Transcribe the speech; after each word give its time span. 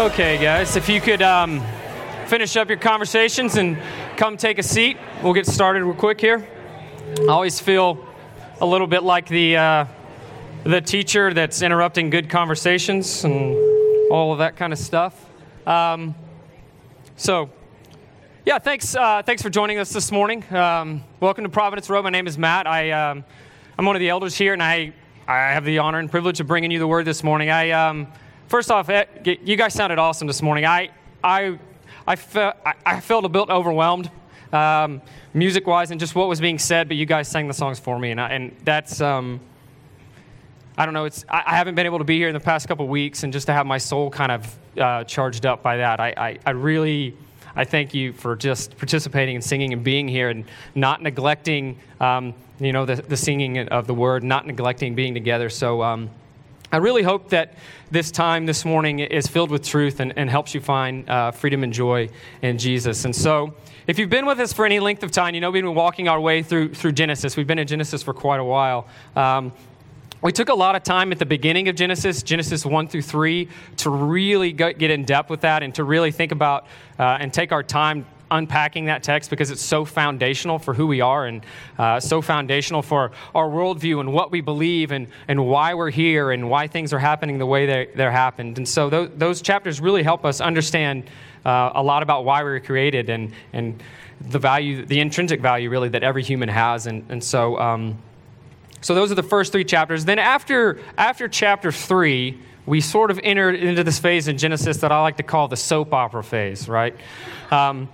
Okay, 0.00 0.38
guys, 0.38 0.76
if 0.76 0.88
you 0.88 1.00
could 1.00 1.22
um, 1.22 1.60
finish 2.26 2.56
up 2.56 2.68
your 2.68 2.78
conversations 2.78 3.56
and 3.56 3.76
come 4.16 4.36
take 4.36 4.58
a 4.58 4.62
seat, 4.62 4.96
we'll 5.22 5.32
get 5.32 5.46
started 5.46 5.82
real 5.82 5.94
quick 5.94 6.20
here. 6.20 6.48
I 7.20 7.26
always 7.26 7.58
feel 7.58 8.06
a 8.60 8.66
little 8.66 8.86
bit 8.86 9.02
like 9.02 9.26
the 9.26 9.56
uh, 9.56 9.84
the 10.64 10.80
teacher 10.80 11.32
that's 11.32 11.62
interrupting 11.62 12.10
good 12.10 12.28
conversations 12.28 13.24
and 13.24 13.56
all 14.10 14.32
of 14.32 14.38
that 14.38 14.56
kind 14.56 14.72
of 14.72 14.78
stuff. 14.78 15.26
Um, 15.66 16.14
so, 17.16 17.50
yeah, 18.44 18.58
thanks 18.58 18.94
uh, 18.94 19.22
thanks 19.22 19.42
for 19.42 19.50
joining 19.50 19.78
us 19.78 19.90
this 19.92 20.10
morning. 20.10 20.44
Um, 20.54 21.04
welcome 21.20 21.44
to 21.44 21.50
Providence 21.50 21.88
Road. 21.90 22.02
My 22.02 22.10
name 22.10 22.26
is 22.26 22.38
Matt. 22.38 22.66
I 22.66 22.90
um, 22.90 23.24
I'm 23.78 23.84
one 23.84 23.96
of 23.96 24.00
the 24.00 24.08
elders 24.08 24.36
here, 24.36 24.52
and 24.52 24.62
I 24.62 24.92
I 25.26 25.52
have 25.52 25.64
the 25.64 25.78
honor 25.78 25.98
and 25.98 26.10
privilege 26.10 26.40
of 26.40 26.46
bringing 26.46 26.70
you 26.70 26.78
the 26.78 26.86
word 26.86 27.04
this 27.04 27.22
morning. 27.22 27.50
I 27.50 27.70
um, 27.70 28.08
first 28.48 28.70
off, 28.70 28.88
eh, 28.88 29.04
you 29.24 29.56
guys 29.56 29.74
sounded 29.74 29.98
awesome 29.98 30.26
this 30.26 30.42
morning. 30.42 30.64
I 30.64 30.90
I 31.22 31.58
I, 32.06 32.16
fe- 32.16 32.52
I, 32.64 32.74
I 32.86 33.00
felt 33.00 33.24
a 33.26 33.28
bit 33.28 33.50
overwhelmed. 33.50 34.10
Um, 34.50 35.02
music 35.34 35.66
wise 35.66 35.90
and 35.90 36.00
just 36.00 36.14
what 36.14 36.26
was 36.26 36.40
being 36.40 36.58
said, 36.58 36.88
but 36.88 36.96
you 36.96 37.04
guys 37.04 37.28
sang 37.28 37.48
the 37.48 37.54
songs 37.54 37.78
for 37.78 37.98
me, 37.98 38.12
and, 38.12 38.20
I, 38.20 38.30
and 38.30 38.56
that's 38.64 39.02
um, 39.02 39.40
I 40.78 40.84
don't 40.84 40.94
know. 40.94 41.06
It's 41.06 41.24
I, 41.28 41.42
I 41.44 41.56
haven't 41.56 41.74
been 41.74 41.86
able 41.86 41.98
to 41.98 42.04
be 42.04 42.16
here 42.18 42.28
in 42.28 42.34
the 42.34 42.40
past 42.40 42.68
couple 42.68 42.86
weeks, 42.86 43.24
and 43.24 43.32
just 43.32 43.46
to 43.46 43.52
have 43.52 43.66
my 43.66 43.78
soul 43.78 44.10
kind 44.10 44.30
of 44.30 44.58
uh, 44.78 45.02
charged 45.04 45.44
up 45.44 45.60
by 45.60 45.78
that, 45.78 45.98
I, 45.98 46.14
I, 46.16 46.38
I 46.46 46.50
really 46.50 47.16
I 47.56 47.64
thank 47.64 47.94
you 47.94 48.12
for 48.12 48.36
just 48.36 48.78
participating 48.78 49.34
and 49.34 49.44
singing 49.44 49.72
and 49.72 49.82
being 49.82 50.06
here, 50.06 50.30
and 50.30 50.44
not 50.76 51.02
neglecting 51.02 51.78
um, 52.00 52.32
you 52.60 52.72
know 52.72 52.86
the, 52.86 52.94
the 52.94 53.16
singing 53.16 53.58
of 53.58 53.88
the 53.88 53.94
word, 53.94 54.22
not 54.22 54.46
neglecting 54.46 54.94
being 54.94 55.12
together. 55.14 55.50
So. 55.50 55.82
Um, 55.82 56.10
I 56.70 56.76
really 56.76 57.02
hope 57.02 57.30
that 57.30 57.54
this 57.90 58.10
time 58.10 58.44
this 58.44 58.66
morning 58.66 58.98
is 58.98 59.26
filled 59.26 59.50
with 59.50 59.64
truth 59.64 60.00
and, 60.00 60.12
and 60.18 60.28
helps 60.28 60.52
you 60.52 60.60
find 60.60 61.08
uh, 61.08 61.30
freedom 61.30 61.64
and 61.64 61.72
joy 61.72 62.10
in 62.42 62.58
Jesus. 62.58 63.06
And 63.06 63.16
so, 63.16 63.54
if 63.86 63.98
you've 63.98 64.10
been 64.10 64.26
with 64.26 64.38
us 64.38 64.52
for 64.52 64.66
any 64.66 64.78
length 64.78 65.02
of 65.02 65.10
time, 65.10 65.34
you 65.34 65.40
know 65.40 65.50
we've 65.50 65.62
been 65.62 65.74
walking 65.74 66.08
our 66.08 66.20
way 66.20 66.42
through, 66.42 66.74
through 66.74 66.92
Genesis. 66.92 67.38
We've 67.38 67.46
been 67.46 67.58
in 67.58 67.66
Genesis 67.66 68.02
for 68.02 68.12
quite 68.12 68.38
a 68.38 68.44
while. 68.44 68.86
Um, 69.16 69.50
we 70.20 70.32
took 70.32 70.48
a 70.48 70.54
lot 70.54 70.74
of 70.74 70.82
time 70.82 71.12
at 71.12 71.18
the 71.18 71.26
beginning 71.26 71.68
of 71.68 71.76
Genesis, 71.76 72.22
Genesis 72.22 72.66
1 72.66 72.88
through 72.88 73.02
3, 73.02 73.48
to 73.78 73.90
really 73.90 74.52
get 74.52 74.82
in 74.82 75.04
depth 75.04 75.30
with 75.30 75.42
that 75.42 75.62
and 75.62 75.74
to 75.76 75.84
really 75.84 76.10
think 76.10 76.32
about 76.32 76.66
uh, 76.98 77.18
and 77.20 77.32
take 77.32 77.52
our 77.52 77.62
time 77.62 78.04
unpacking 78.30 78.86
that 78.86 79.02
text 79.02 79.30
because 79.30 79.50
it's 79.50 79.62
so 79.62 79.84
foundational 79.84 80.58
for 80.58 80.74
who 80.74 80.86
we 80.86 81.00
are 81.00 81.26
and 81.26 81.46
uh, 81.78 81.98
so 82.00 82.20
foundational 82.20 82.82
for 82.82 83.12
our 83.34 83.48
worldview 83.48 84.00
and 84.00 84.12
what 84.12 84.30
we 84.30 84.40
believe 84.40 84.92
and, 84.92 85.06
and 85.28 85.46
why 85.46 85.72
we're 85.72 85.90
here 85.90 86.32
and 86.32 86.50
why 86.50 86.66
things 86.66 86.92
are 86.92 86.98
happening 86.98 87.38
the 87.38 87.46
way 87.46 87.64
they, 87.64 87.88
they're 87.94 88.10
happened. 88.10 88.58
And 88.58 88.68
so 88.68 88.90
those, 88.90 89.10
those 89.16 89.40
chapters 89.40 89.80
really 89.80 90.02
help 90.02 90.24
us 90.24 90.40
understand 90.40 91.04
uh, 91.46 91.70
a 91.74 91.82
lot 91.82 92.02
about 92.02 92.24
why 92.24 92.42
we 92.42 92.50
were 92.50 92.60
created 92.60 93.08
and, 93.08 93.32
and 93.52 93.82
the 94.20 94.38
value, 94.38 94.84
the 94.84 95.00
intrinsic 95.00 95.40
value 95.40 95.70
really 95.70 95.88
that 95.90 96.02
every 96.02 96.22
human 96.22 96.48
has. 96.48 96.86
And, 96.86 97.04
and 97.08 97.22
so, 97.22 97.58
um, 97.58 97.98
so 98.80 98.94
those 98.94 99.10
are 99.10 99.16
the 99.16 99.22
first 99.22 99.52
three 99.52 99.64
chapters. 99.64 100.04
Then 100.04 100.18
after, 100.18 100.80
after 100.96 101.28
chapter 101.28 101.72
three, 101.72 102.38
we 102.66 102.80
sort 102.80 103.10
of 103.10 103.18
entered 103.22 103.54
into 103.54 103.82
this 103.82 103.98
phase 103.98 104.28
in 104.28 104.38
Genesis 104.38 104.78
that 104.78 104.92
I 104.92 105.00
like 105.00 105.16
to 105.16 105.22
call 105.22 105.48
the 105.48 105.56
soap 105.56 105.92
opera 105.94 106.22
phase, 106.22 106.68
right? 106.68 106.94
Um, 107.50 107.88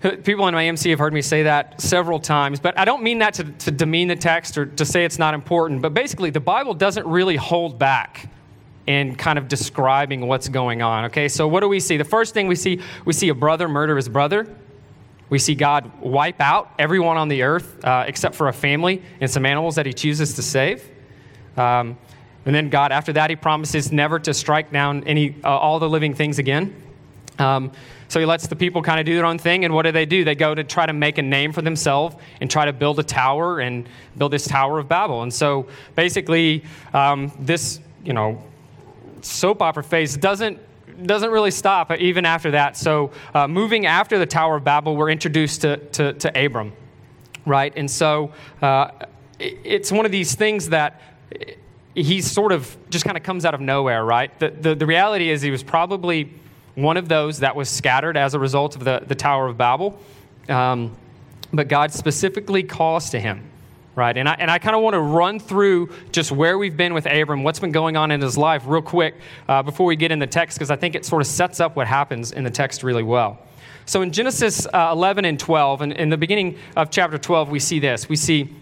People 0.00 0.46
in 0.46 0.54
my 0.54 0.64
MC 0.64 0.90
have 0.90 1.00
heard 1.00 1.12
me 1.12 1.22
say 1.22 1.42
that 1.42 1.80
several 1.80 2.20
times, 2.20 2.60
but 2.60 2.78
I 2.78 2.84
don't 2.84 3.02
mean 3.02 3.18
that 3.18 3.34
to, 3.34 3.44
to, 3.44 3.72
demean 3.72 4.06
the 4.06 4.14
text 4.14 4.56
or 4.56 4.64
to 4.64 4.84
say 4.84 5.04
it's 5.04 5.18
not 5.18 5.34
important. 5.34 5.82
But 5.82 5.92
basically, 5.92 6.30
the 6.30 6.38
Bible 6.38 6.72
doesn't 6.72 7.04
really 7.04 7.34
hold 7.34 7.80
back 7.80 8.30
in 8.86 9.16
kind 9.16 9.40
of 9.40 9.48
describing 9.48 10.28
what's 10.28 10.48
going 10.48 10.82
on. 10.82 11.06
Okay, 11.06 11.28
so 11.28 11.48
what 11.48 11.60
do 11.60 11.68
we 11.68 11.80
see? 11.80 11.96
The 11.96 12.04
first 12.04 12.32
thing 12.32 12.46
we 12.46 12.54
see, 12.54 12.80
we 13.04 13.12
see 13.12 13.28
a 13.28 13.34
brother 13.34 13.68
murder 13.68 13.96
his 13.96 14.08
brother. 14.08 14.46
We 15.30 15.38
see 15.38 15.54
God 15.54 16.00
wipe 16.00 16.40
out 16.40 16.72
everyone 16.78 17.16
on 17.16 17.28
the 17.28 17.42
earth 17.42 17.84
uh, 17.84 18.04
except 18.06 18.34
for 18.34 18.48
a 18.48 18.52
family 18.52 19.02
and 19.20 19.30
some 19.30 19.44
animals 19.44 19.74
that 19.74 19.86
he 19.86 19.92
chooses 19.92 20.34
to 20.34 20.42
save. 20.42 20.88
Um, 21.56 21.98
and 22.46 22.54
then 22.54 22.70
God, 22.70 22.92
after 22.92 23.12
that, 23.12 23.28
he 23.28 23.36
promises 23.36 23.92
never 23.92 24.18
to 24.20 24.32
strike 24.32 24.72
down 24.72 25.04
any, 25.04 25.36
uh, 25.44 25.48
all 25.48 25.78
the 25.78 25.88
living 25.88 26.14
things 26.14 26.38
again. 26.38 26.74
Um, 27.38 27.72
so 28.08 28.18
he 28.18 28.26
lets 28.26 28.46
the 28.46 28.56
people 28.56 28.82
kind 28.82 28.98
of 28.98 29.04
do 29.06 29.14
their 29.14 29.26
own 29.26 29.38
thing. 29.38 29.66
And 29.66 29.74
what 29.74 29.82
do 29.82 29.92
they 29.92 30.06
do? 30.06 30.24
They 30.24 30.34
go 30.34 30.54
to 30.54 30.64
try 30.64 30.86
to 30.86 30.94
make 30.94 31.18
a 31.18 31.22
name 31.22 31.52
for 31.52 31.60
themselves 31.60 32.16
and 32.40 32.50
try 32.50 32.64
to 32.64 32.72
build 32.72 32.98
a 32.98 33.02
tower 33.02 33.60
and 33.60 33.86
build 34.16 34.32
this 34.32 34.46
Tower 34.46 34.78
of 34.78 34.88
Babel. 34.88 35.22
And 35.22 35.32
so 35.32 35.66
basically, 35.94 36.64
um, 36.94 37.30
this, 37.38 37.80
you 38.02 38.14
know, 38.14 38.42
soap 39.20 39.60
opera 39.60 39.84
phase 39.84 40.16
doesn't 40.16 40.58
doesn't 41.06 41.30
really 41.30 41.50
stop 41.50 41.92
even 41.92 42.24
after 42.24 42.52
that. 42.52 42.76
So, 42.76 43.12
uh, 43.34 43.48
moving 43.48 43.86
after 43.86 44.18
the 44.18 44.26
Tower 44.26 44.56
of 44.56 44.64
Babel, 44.64 44.96
we're 44.96 45.10
introduced 45.10 45.60
to, 45.62 45.76
to, 45.76 46.12
to 46.14 46.44
Abram, 46.44 46.72
right? 47.46 47.72
And 47.76 47.90
so, 47.90 48.32
uh, 48.62 48.90
it's 49.38 49.92
one 49.92 50.04
of 50.04 50.12
these 50.12 50.34
things 50.34 50.70
that 50.70 51.00
he 51.94 52.20
sort 52.20 52.52
of 52.52 52.76
just 52.90 53.04
kind 53.04 53.16
of 53.16 53.22
comes 53.22 53.44
out 53.44 53.54
of 53.54 53.60
nowhere, 53.60 54.04
right? 54.04 54.36
The, 54.38 54.50
the, 54.50 54.74
the 54.74 54.86
reality 54.86 55.30
is, 55.30 55.42
he 55.42 55.50
was 55.50 55.62
probably 55.62 56.32
one 56.74 56.96
of 56.96 57.08
those 57.08 57.40
that 57.40 57.56
was 57.56 57.68
scattered 57.68 58.16
as 58.16 58.34
a 58.34 58.38
result 58.38 58.76
of 58.76 58.84
the, 58.84 59.02
the 59.06 59.14
Tower 59.14 59.48
of 59.48 59.58
Babel. 59.58 59.98
Um, 60.48 60.96
but 61.52 61.68
God 61.68 61.92
specifically 61.92 62.62
calls 62.62 63.10
to 63.10 63.20
him, 63.20 63.47
right? 63.98 64.16
And 64.16 64.28
I, 64.28 64.36
and 64.38 64.50
I 64.50 64.58
kind 64.58 64.74
of 64.74 64.82
want 64.82 64.94
to 64.94 65.00
run 65.00 65.40
through 65.40 65.90
just 66.12 66.32
where 66.32 66.56
we've 66.56 66.76
been 66.76 66.94
with 66.94 67.04
Abram, 67.04 67.42
what's 67.42 67.58
been 67.58 67.72
going 67.72 67.96
on 67.96 68.10
in 68.10 68.22
his 68.22 68.38
life, 68.38 68.62
real 68.66 68.80
quick 68.80 69.16
uh, 69.48 69.62
before 69.62 69.84
we 69.84 69.96
get 69.96 70.12
in 70.12 70.18
the 70.18 70.26
text, 70.26 70.56
because 70.56 70.70
I 70.70 70.76
think 70.76 70.94
it 70.94 71.04
sort 71.04 71.20
of 71.20 71.26
sets 71.26 71.60
up 71.60 71.76
what 71.76 71.86
happens 71.86 72.32
in 72.32 72.44
the 72.44 72.50
text 72.50 72.82
really 72.82 73.02
well. 73.02 73.38
So 73.84 74.02
in 74.02 74.12
Genesis 74.12 74.66
uh, 74.66 74.90
11 74.92 75.24
and 75.24 75.38
12, 75.38 75.82
and 75.82 75.92
in 75.92 76.08
the 76.08 76.16
beginning 76.16 76.56
of 76.76 76.90
chapter 76.90 77.18
12, 77.18 77.50
we 77.50 77.58
see 77.58 77.78
this. 77.78 78.08
We 78.08 78.16
see 78.16 78.54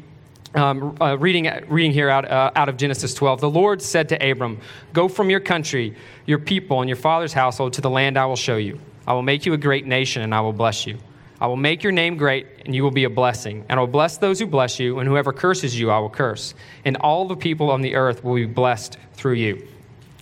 um, 0.55 0.97
uh, 1.01 1.19
reading, 1.19 1.51
reading 1.69 1.93
here 1.93 2.09
out, 2.09 2.25
uh, 2.31 2.51
out 2.57 2.69
of 2.69 2.77
Genesis 2.77 3.13
12, 3.13 3.41
the 3.41 3.51
Lord 3.51 3.83
said 3.83 4.09
to 4.09 4.31
Abram, 4.31 4.59
Go 4.93 5.07
from 5.09 5.29
your 5.29 5.41
country, 5.41 5.95
your 6.25 6.39
people, 6.39 6.81
and 6.81 6.89
your 6.89 6.97
father's 6.97 7.33
household 7.33 7.75
to 7.75 7.81
the 7.81 7.91
land 7.91 8.17
I 8.17 8.25
will 8.25 8.37
show 8.37 8.57
you. 8.57 8.81
I 9.07 9.13
will 9.13 9.23
make 9.23 9.45
you 9.45 9.53
a 9.53 9.59
great 9.59 9.87
nation, 9.87 10.23
and 10.23 10.35
I 10.35 10.41
will 10.41 10.55
bless 10.55 10.87
you. 10.87 10.99
I 11.41 11.47
will 11.47 11.57
make 11.57 11.83
your 11.83 11.93
name 11.93 12.17
great, 12.17 12.47
and 12.65 12.75
you 12.75 12.83
will 12.83 12.91
be 12.91 13.05
a 13.05 13.11
blessing. 13.11 13.65
And 13.69 13.79
I 13.79 13.83
will 13.83 13.87
bless 13.89 14.17
those 14.17 14.39
who 14.39 14.47
bless 14.47 14.79
you, 14.79 14.99
and 14.99 15.09
whoever 15.09 15.33
curses 15.33 15.79
you, 15.79 15.91
I 15.91 15.99
will 15.99 16.11
curse. 16.11 16.55
And 16.85 16.97
all 16.99 17.27
the 17.27 17.37
people 17.37 17.71
on 17.71 17.83
the 17.83 17.95
earth 17.95 18.25
will 18.25 18.35
be 18.35 18.47
blessed 18.47 18.97
through 19.15 19.35
you. 19.35 19.67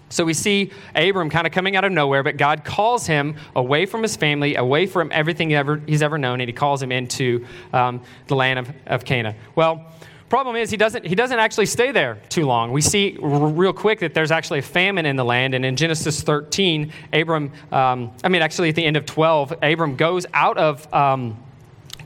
So 0.08 0.24
we 0.24 0.34
see 0.34 0.70
Abram 0.94 1.30
kind 1.30 1.46
of 1.46 1.52
coming 1.52 1.76
out 1.76 1.84
of 1.84 1.90
nowhere, 1.90 2.22
but 2.22 2.36
God 2.36 2.64
calls 2.64 3.06
him 3.06 3.36
away 3.56 3.84
from 3.86 4.02
his 4.02 4.14
family, 4.16 4.54
away 4.54 4.86
from 4.86 5.10
everything 5.12 5.50
he 5.50 5.56
ever, 5.56 5.80
he's 5.86 6.02
ever 6.02 6.18
known, 6.18 6.40
and 6.40 6.48
he 6.48 6.52
calls 6.52 6.82
him 6.82 6.92
into 6.92 7.46
um, 7.72 8.00
the 8.28 8.36
land 8.36 8.58
of, 8.60 8.72
of 8.86 9.04
Canaan. 9.04 9.34
Well, 9.56 9.92
Problem 10.28 10.56
is, 10.56 10.70
he 10.70 10.76
doesn't, 10.76 11.06
he 11.06 11.14
doesn't 11.14 11.38
actually 11.38 11.66
stay 11.66 11.92
there 11.92 12.18
too 12.28 12.46
long. 12.46 12.72
We 12.72 12.80
see 12.80 13.18
r- 13.22 13.46
real 13.46 13.72
quick 13.72 14.00
that 14.00 14.14
there's 14.14 14.30
actually 14.30 14.60
a 14.60 14.62
famine 14.62 15.06
in 15.06 15.16
the 15.16 15.24
land. 15.24 15.54
And 15.54 15.64
in 15.64 15.76
Genesis 15.76 16.22
13, 16.22 16.92
Abram, 17.12 17.52
um, 17.70 18.10
I 18.24 18.28
mean, 18.28 18.42
actually 18.42 18.70
at 18.70 18.74
the 18.74 18.84
end 18.84 18.96
of 18.96 19.06
12, 19.06 19.54
Abram 19.62 19.96
goes 19.96 20.26
out 20.32 20.56
of 20.56 20.92
um, 20.92 21.36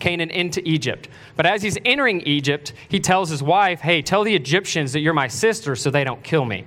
Canaan 0.00 0.30
into 0.30 0.66
Egypt. 0.68 1.08
But 1.36 1.46
as 1.46 1.62
he's 1.62 1.78
entering 1.84 2.20
Egypt, 2.22 2.72
he 2.88 2.98
tells 2.98 3.30
his 3.30 3.42
wife, 3.42 3.80
Hey, 3.80 4.02
tell 4.02 4.24
the 4.24 4.34
Egyptians 4.34 4.92
that 4.92 5.00
you're 5.00 5.14
my 5.14 5.28
sister 5.28 5.76
so 5.76 5.90
they 5.90 6.04
don't 6.04 6.22
kill 6.22 6.44
me 6.44 6.64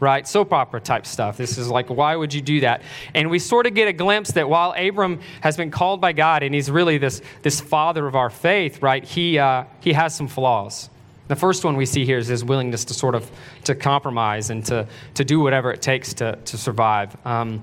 right? 0.00 0.26
Soap 0.26 0.52
opera 0.52 0.80
type 0.80 1.06
stuff. 1.06 1.36
This 1.36 1.58
is 1.58 1.68
like, 1.68 1.88
why 1.88 2.16
would 2.16 2.34
you 2.34 2.42
do 2.42 2.60
that? 2.60 2.82
And 3.14 3.30
we 3.30 3.38
sort 3.38 3.66
of 3.66 3.74
get 3.74 3.88
a 3.88 3.92
glimpse 3.92 4.32
that 4.32 4.48
while 4.48 4.74
Abram 4.76 5.20
has 5.40 5.56
been 5.56 5.70
called 5.70 6.00
by 6.00 6.12
God 6.12 6.42
and 6.42 6.54
he's 6.54 6.70
really 6.70 6.98
this, 6.98 7.22
this 7.42 7.60
father 7.60 8.06
of 8.06 8.14
our 8.14 8.30
faith, 8.30 8.82
right, 8.82 9.04
he, 9.04 9.38
uh, 9.38 9.64
he 9.80 9.92
has 9.94 10.14
some 10.14 10.28
flaws. 10.28 10.90
The 11.28 11.36
first 11.36 11.64
one 11.64 11.76
we 11.76 11.86
see 11.86 12.04
here 12.04 12.18
is 12.18 12.28
his 12.28 12.44
willingness 12.44 12.84
to 12.86 12.94
sort 12.94 13.14
of 13.14 13.30
to 13.64 13.74
compromise 13.74 14.50
and 14.50 14.64
to, 14.66 14.86
to 15.14 15.24
do 15.24 15.40
whatever 15.40 15.72
it 15.72 15.82
takes 15.82 16.14
to, 16.14 16.36
to 16.36 16.56
survive. 16.56 17.16
Um, 17.26 17.62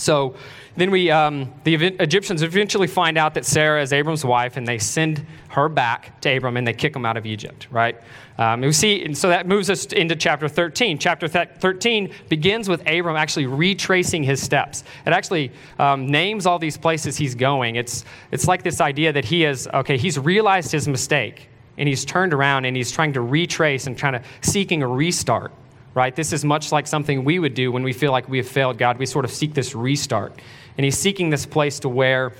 so 0.00 0.34
then 0.76 0.90
we, 0.90 1.10
um, 1.10 1.52
the 1.64 1.74
Egyptians 1.74 2.42
eventually 2.42 2.86
find 2.86 3.18
out 3.18 3.34
that 3.34 3.44
Sarah 3.44 3.82
is 3.82 3.92
Abram's 3.92 4.24
wife, 4.24 4.56
and 4.56 4.66
they 4.66 4.78
send 4.78 5.26
her 5.48 5.68
back 5.68 6.18
to 6.22 6.34
Abram 6.34 6.56
and 6.56 6.66
they 6.66 6.72
kick 6.72 6.96
him 6.96 7.04
out 7.04 7.16
of 7.16 7.26
Egypt, 7.26 7.68
right? 7.70 8.00
Um, 8.38 8.62
we 8.62 8.72
see, 8.72 9.04
and 9.04 9.16
so 9.16 9.28
that 9.28 9.46
moves 9.46 9.68
us 9.68 9.84
into 9.86 10.16
chapter 10.16 10.48
13. 10.48 10.98
Chapter 10.98 11.28
13 11.28 12.14
begins 12.30 12.68
with 12.68 12.80
Abram 12.88 13.16
actually 13.16 13.46
retracing 13.46 14.22
his 14.22 14.40
steps. 14.40 14.84
It 15.04 15.12
actually 15.12 15.52
um, 15.78 16.06
names 16.06 16.46
all 16.46 16.58
these 16.58 16.78
places 16.78 17.18
he's 17.18 17.34
going. 17.34 17.76
It's, 17.76 18.04
it's 18.30 18.48
like 18.48 18.62
this 18.62 18.80
idea 18.80 19.12
that 19.12 19.26
he 19.26 19.42
has, 19.42 19.68
okay, 19.74 19.98
he's 19.98 20.18
realized 20.18 20.72
his 20.72 20.88
mistake 20.88 21.49
and 21.80 21.88
he's 21.88 22.04
turned 22.04 22.32
around 22.32 22.66
and 22.66 22.76
he's 22.76 22.92
trying 22.92 23.14
to 23.14 23.20
retrace 23.20 23.88
and 23.88 23.98
trying 23.98 24.12
to 24.12 24.22
seeking 24.42 24.82
a 24.82 24.88
restart 24.88 25.52
right? 25.94 26.14
This 26.14 26.32
is 26.32 26.44
much 26.44 26.72
like 26.72 26.86
something 26.86 27.24
we 27.24 27.38
would 27.38 27.54
do 27.54 27.72
when 27.72 27.82
we 27.82 27.92
feel 27.92 28.12
like 28.12 28.28
we 28.28 28.38
have 28.38 28.48
failed 28.48 28.78
God. 28.78 28.98
We 28.98 29.06
sort 29.06 29.24
of 29.24 29.30
seek 29.30 29.54
this 29.54 29.74
restart. 29.74 30.32
And 30.78 30.84
he's 30.84 30.96
seeking 30.96 31.30
this 31.30 31.46
place 31.46 31.80
to 31.80 31.88
where 31.88 32.32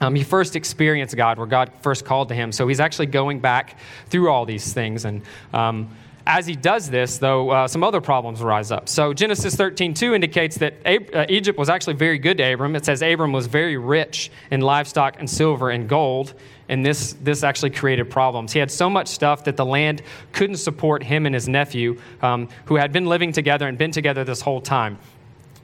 um, 0.00 0.14
he 0.14 0.22
first 0.22 0.56
experienced 0.56 1.16
God, 1.16 1.38
where 1.38 1.46
God 1.46 1.72
first 1.80 2.04
called 2.04 2.28
to 2.28 2.34
him. 2.34 2.52
So 2.52 2.68
he's 2.68 2.80
actually 2.80 3.06
going 3.06 3.40
back 3.40 3.78
through 4.08 4.30
all 4.30 4.44
these 4.44 4.72
things. 4.72 5.04
And 5.04 5.22
um, 5.52 5.88
as 6.26 6.46
he 6.46 6.56
does 6.56 6.90
this, 6.90 7.18
though, 7.18 7.50
uh, 7.50 7.68
some 7.68 7.82
other 7.82 8.00
problems 8.00 8.42
rise 8.42 8.70
up. 8.70 8.88
So 8.88 9.12
Genesis 9.12 9.56
13:2 9.56 10.14
indicates 10.14 10.56
that 10.58 10.74
Ab- 10.84 11.10
uh, 11.14 11.26
Egypt 11.28 11.58
was 11.58 11.68
actually 11.68 11.94
very 11.94 12.18
good 12.18 12.38
to 12.38 12.52
Abram. 12.52 12.76
It 12.76 12.84
says 12.84 13.02
Abram 13.02 13.32
was 13.32 13.46
very 13.46 13.76
rich 13.76 14.30
in 14.50 14.60
livestock 14.60 15.16
and 15.18 15.28
silver 15.28 15.70
and 15.70 15.88
gold, 15.88 16.34
and 16.68 16.84
this 16.84 17.14
this 17.22 17.42
actually 17.42 17.70
created 17.70 18.10
problems. 18.10 18.52
He 18.52 18.58
had 18.58 18.70
so 18.70 18.88
much 18.88 19.08
stuff 19.08 19.44
that 19.44 19.56
the 19.56 19.64
land 19.64 20.02
couldn't 20.32 20.56
support 20.56 21.02
him 21.02 21.26
and 21.26 21.34
his 21.34 21.48
nephew, 21.48 22.00
um, 22.22 22.48
who 22.66 22.76
had 22.76 22.92
been 22.92 23.06
living 23.06 23.32
together 23.32 23.68
and 23.68 23.76
been 23.78 23.90
together 23.90 24.24
this 24.24 24.40
whole 24.40 24.60
time. 24.60 24.98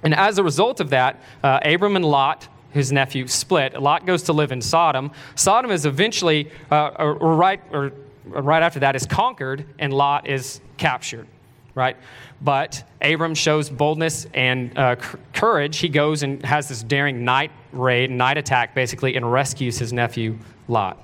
And 0.03 0.15
as 0.15 0.39
a 0.39 0.43
result 0.43 0.81
of 0.81 0.91
that, 0.91 1.21
uh, 1.43 1.61
Abram 1.63 1.97
and 1.97 2.05
Lot 2.05 2.49
his 2.73 2.93
nephew 2.93 3.27
split. 3.27 3.81
Lot 3.81 4.07
goes 4.07 4.23
to 4.25 4.33
live 4.33 4.53
in 4.53 4.63
Sodom. 4.63 5.11
Sodom 5.35 5.71
is 5.71 5.87
eventually, 5.87 6.51
uh, 6.71 7.15
right, 7.21 7.61
or 7.73 7.93
right 8.25 8.63
after 8.63 8.81
that, 8.81 8.97
is 8.97 9.07
conquered, 9.07 9.65
and 9.79 9.93
Lot 9.93 10.29
is 10.29 10.61
captured. 10.77 11.27
Right, 11.75 11.97
but 12.41 12.83
Abram 13.03 13.35
shows 13.35 13.69
boldness 13.71 14.27
and 14.35 14.77
uh, 14.79 14.97
c- 15.01 15.19
courage. 15.35 15.79
He 15.79 15.89
goes 15.89 16.23
and 16.23 16.45
has 16.45 16.69
this 16.69 16.83
daring 16.83 17.25
night 17.25 17.51
raid, 17.73 18.11
night 18.11 18.39
attack, 18.39 18.75
basically, 18.75 19.17
and 19.17 19.31
rescues 19.31 19.79
his 19.79 19.93
nephew 19.93 20.39
Lot. 20.69 21.03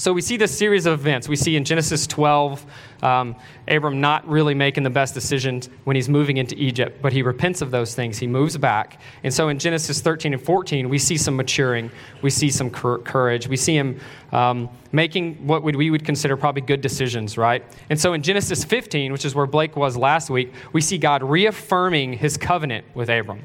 So 0.00 0.14
we 0.14 0.22
see 0.22 0.38
this 0.38 0.56
series 0.56 0.86
of 0.86 0.98
events. 0.98 1.28
We 1.28 1.36
see 1.36 1.56
in 1.56 1.64
Genesis 1.66 2.06
12, 2.06 2.64
um, 3.02 3.36
Abram 3.68 4.00
not 4.00 4.26
really 4.26 4.54
making 4.54 4.82
the 4.82 4.88
best 4.88 5.12
decisions 5.12 5.68
when 5.84 5.94
he's 5.94 6.08
moving 6.08 6.38
into 6.38 6.56
Egypt, 6.56 7.02
but 7.02 7.12
he 7.12 7.20
repents 7.20 7.60
of 7.60 7.70
those 7.70 7.94
things. 7.94 8.16
He 8.16 8.26
moves 8.26 8.56
back. 8.56 8.98
And 9.24 9.34
so 9.34 9.50
in 9.50 9.58
Genesis 9.58 10.00
13 10.00 10.32
and 10.32 10.42
14, 10.42 10.88
we 10.88 10.96
see 10.96 11.18
some 11.18 11.36
maturing. 11.36 11.90
We 12.22 12.30
see 12.30 12.48
some 12.48 12.70
cour- 12.70 13.00
courage. 13.00 13.46
We 13.46 13.58
see 13.58 13.76
him 13.76 14.00
um, 14.32 14.70
making 14.90 15.46
what 15.46 15.62
we 15.62 15.90
would 15.90 16.06
consider 16.06 16.34
probably 16.34 16.62
good 16.62 16.80
decisions, 16.80 17.36
right? 17.36 17.62
And 17.90 18.00
so 18.00 18.14
in 18.14 18.22
Genesis 18.22 18.64
15, 18.64 19.12
which 19.12 19.26
is 19.26 19.34
where 19.34 19.44
Blake 19.44 19.76
was 19.76 19.98
last 19.98 20.30
week, 20.30 20.54
we 20.72 20.80
see 20.80 20.96
God 20.96 21.22
reaffirming 21.22 22.14
his 22.14 22.38
covenant 22.38 22.86
with 22.94 23.10
Abram. 23.10 23.44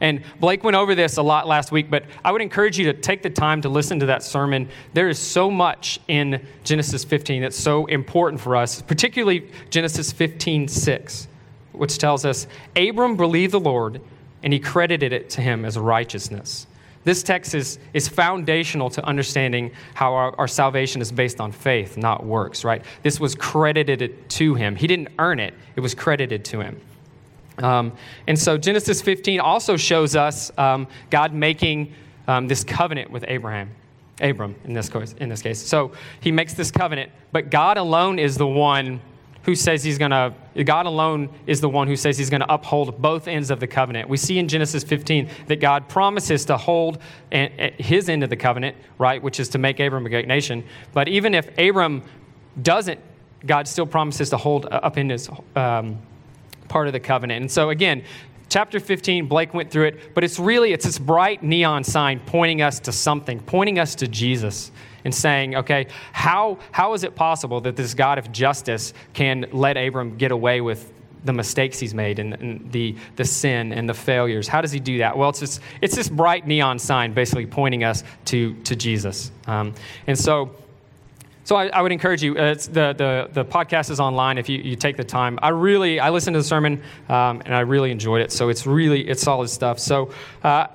And 0.00 0.22
Blake 0.40 0.64
went 0.64 0.76
over 0.76 0.94
this 0.94 1.16
a 1.16 1.22
lot 1.22 1.46
last 1.46 1.72
week, 1.72 1.90
but 1.90 2.04
I 2.24 2.32
would 2.32 2.42
encourage 2.42 2.78
you 2.78 2.92
to 2.92 2.92
take 2.92 3.22
the 3.22 3.30
time 3.30 3.62
to 3.62 3.68
listen 3.68 3.98
to 4.00 4.06
that 4.06 4.22
sermon. 4.22 4.68
There 4.94 5.08
is 5.08 5.18
so 5.18 5.50
much 5.50 5.98
in 6.08 6.44
Genesis 6.64 7.04
15 7.04 7.42
that's 7.42 7.58
so 7.58 7.86
important 7.86 8.40
for 8.40 8.56
us, 8.56 8.82
particularly 8.82 9.50
Genesis 9.70 10.12
15 10.12 10.68
6, 10.68 11.28
which 11.72 11.98
tells 11.98 12.24
us 12.24 12.46
Abram 12.76 13.16
believed 13.16 13.52
the 13.52 13.60
Lord 13.60 14.00
and 14.42 14.52
he 14.52 14.60
credited 14.60 15.12
it 15.12 15.30
to 15.30 15.40
him 15.40 15.64
as 15.64 15.76
righteousness. 15.76 16.66
This 17.04 17.22
text 17.22 17.54
is, 17.54 17.78
is 17.94 18.06
foundational 18.08 18.90
to 18.90 19.04
understanding 19.04 19.72
how 19.94 20.14
our, 20.14 20.34
our 20.38 20.48
salvation 20.48 21.00
is 21.00 21.10
based 21.10 21.40
on 21.40 21.52
faith, 21.52 21.96
not 21.96 22.24
works, 22.24 22.64
right? 22.64 22.84
This 23.02 23.18
was 23.18 23.34
credited 23.34 24.28
to 24.28 24.54
him. 24.54 24.76
He 24.76 24.86
didn't 24.86 25.08
earn 25.18 25.40
it, 25.40 25.54
it 25.74 25.80
was 25.80 25.94
credited 25.94 26.44
to 26.46 26.60
him. 26.60 26.80
Um, 27.58 27.92
and 28.26 28.38
so 28.38 28.56
Genesis 28.56 29.02
15 29.02 29.40
also 29.40 29.76
shows 29.76 30.16
us 30.16 30.50
um, 30.58 30.86
God 31.10 31.32
making 31.32 31.92
um, 32.26 32.48
this 32.48 32.64
covenant 32.64 33.10
with 33.10 33.24
Abraham. 33.28 33.70
Abram, 34.20 34.56
in 34.64 34.72
this, 34.72 34.88
case, 34.88 35.14
in 35.20 35.28
this 35.28 35.42
case. 35.42 35.64
So 35.64 35.92
he 36.20 36.32
makes 36.32 36.54
this 36.54 36.70
covenant, 36.70 37.12
but 37.32 37.50
God 37.50 37.78
alone 37.78 38.18
is 38.18 38.36
the 38.36 38.46
one 38.46 39.00
who 39.44 39.54
says 39.54 39.82
he's 39.82 39.96
going 39.96 40.10
to, 40.10 40.34
God 40.64 40.86
alone 40.86 41.30
is 41.46 41.60
the 41.60 41.68
one 41.68 41.86
who 41.86 41.96
says 41.96 42.18
he's 42.18 42.28
going 42.28 42.40
to 42.40 42.52
uphold 42.52 43.00
both 43.00 43.28
ends 43.28 43.50
of 43.50 43.60
the 43.60 43.66
covenant. 43.66 44.08
We 44.08 44.16
see 44.16 44.38
in 44.38 44.48
Genesis 44.48 44.84
15 44.84 45.30
that 45.46 45.60
God 45.60 45.88
promises 45.88 46.44
to 46.46 46.56
hold 46.56 46.98
his 47.30 48.08
end 48.08 48.24
of 48.24 48.30
the 48.30 48.36
covenant, 48.36 48.76
right, 48.98 49.22
which 49.22 49.40
is 49.40 49.48
to 49.50 49.58
make 49.58 49.80
Abram 49.80 50.04
a 50.04 50.10
great 50.10 50.28
nation. 50.28 50.64
But 50.92 51.08
even 51.08 51.34
if 51.34 51.56
Abram 51.56 52.02
doesn't, 52.60 53.00
God 53.46 53.68
still 53.68 53.86
promises 53.86 54.30
to 54.30 54.36
hold 54.36 54.66
up 54.70 54.98
in 54.98 55.10
his. 55.10 55.30
Part 56.68 56.86
of 56.86 56.92
the 56.92 57.00
covenant. 57.00 57.40
And 57.42 57.50
so 57.50 57.70
again, 57.70 58.04
chapter 58.48 58.80
15 58.80 59.26
blake 59.26 59.52
went 59.52 59.70
through 59.70 59.84
it 59.84 60.14
but 60.14 60.24
it's 60.24 60.38
really 60.38 60.72
it's 60.72 60.86
this 60.86 60.98
bright 60.98 61.42
neon 61.42 61.84
sign 61.84 62.18
pointing 62.24 62.62
us 62.62 62.80
to 62.80 62.90
something 62.90 63.38
pointing 63.40 63.78
us 63.78 63.94
to 63.94 64.08
jesus 64.08 64.70
and 65.04 65.14
saying 65.14 65.54
okay 65.54 65.86
how, 66.12 66.56
how 66.72 66.94
is 66.94 67.04
it 67.04 67.14
possible 67.14 67.60
that 67.60 67.76
this 67.76 67.92
god 67.92 68.16
of 68.16 68.32
justice 68.32 68.94
can 69.12 69.44
let 69.52 69.76
abram 69.76 70.16
get 70.16 70.30
away 70.30 70.62
with 70.62 70.90
the 71.24 71.32
mistakes 71.32 71.78
he's 71.78 71.94
made 71.94 72.18
and, 72.18 72.34
and 72.34 72.72
the, 72.72 72.96
the 73.16 73.24
sin 73.24 73.72
and 73.72 73.88
the 73.88 73.94
failures? 73.94 74.48
How 74.48 74.60
does 74.60 74.72
he 74.72 74.80
do 74.80 74.98
that? 74.98 75.16
Well 75.16 75.30
it's 75.30 75.40
this, 75.40 75.60
it's 75.80 75.94
this 75.94 76.08
bright 76.08 76.46
neon 76.46 76.78
sign 76.78 77.12
basically 77.12 77.46
pointing 77.46 77.84
us 77.84 78.04
to, 78.26 78.54
to 78.62 78.76
jesus. 78.76 79.30
Um, 79.46 79.74
and 80.06 80.18
so 80.18 80.54
so 81.48 81.56
I, 81.56 81.68
I, 81.68 81.80
would 81.80 81.92
encourage 81.92 82.22
you. 82.22 82.36
Uh, 82.36 82.52
the, 82.52 82.92
the, 82.92 83.30
the 83.32 83.42
podcast 83.42 83.88
is 83.88 84.00
online 84.00 84.36
if 84.36 84.50
you, 84.50 84.58
you 84.58 84.76
take 84.76 84.98
the 84.98 85.02
time. 85.02 85.38
I 85.40 85.48
really 85.48 85.98
I 85.98 86.10
listened 86.10 86.34
to 86.34 86.40
the 86.40 86.44
sermon 86.44 86.82
um, 87.08 87.40
and 87.46 87.54
I 87.54 87.60
really 87.60 87.90
enjoyed 87.90 88.20
it. 88.20 88.32
So 88.32 88.50
it's 88.50 88.66
really 88.66 89.08
it's 89.08 89.22
solid 89.22 89.48
stuff. 89.48 89.78
So 89.78 90.10
uh, 90.44 90.66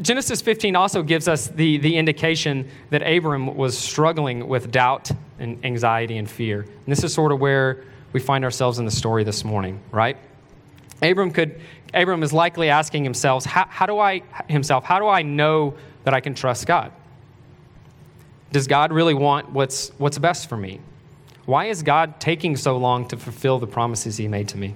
Genesis 0.00 0.40
15 0.40 0.74
also 0.74 1.02
gives 1.02 1.28
us 1.28 1.48
the, 1.48 1.76
the 1.76 1.98
indication 1.98 2.66
that 2.88 3.02
Abram 3.02 3.58
was 3.58 3.76
struggling 3.76 4.48
with 4.48 4.70
doubt 4.70 5.10
and 5.38 5.62
anxiety 5.66 6.16
and 6.16 6.30
fear. 6.30 6.62
And 6.62 6.86
this 6.86 7.04
is 7.04 7.12
sort 7.12 7.30
of 7.30 7.38
where 7.38 7.84
we 8.14 8.20
find 8.20 8.42
ourselves 8.42 8.78
in 8.78 8.86
the 8.86 8.90
story 8.90 9.24
this 9.24 9.44
morning, 9.44 9.80
right? 9.90 10.16
Abram 11.02 11.30
could 11.30 11.60
Abram 11.92 12.22
is 12.22 12.32
likely 12.32 12.70
asking 12.70 13.04
himself, 13.04 13.44
how, 13.44 13.66
how 13.68 13.84
do 13.84 13.98
I 13.98 14.22
himself, 14.48 14.82
how 14.82 14.98
do 14.98 15.08
I 15.08 15.20
know 15.20 15.74
that 16.04 16.14
I 16.14 16.20
can 16.20 16.34
trust 16.34 16.66
God? 16.66 16.90
Does 18.52 18.66
God 18.66 18.92
really 18.92 19.14
want 19.14 19.50
what's, 19.50 19.88
what's 19.98 20.18
best 20.18 20.48
for 20.48 20.56
me? 20.56 20.80
Why 21.46 21.66
is 21.66 21.82
God 21.82 22.20
taking 22.20 22.56
so 22.56 22.76
long 22.76 23.08
to 23.08 23.16
fulfill 23.16 23.58
the 23.58 23.66
promises 23.66 24.16
He 24.16 24.28
made 24.28 24.48
to 24.48 24.58
me? 24.58 24.74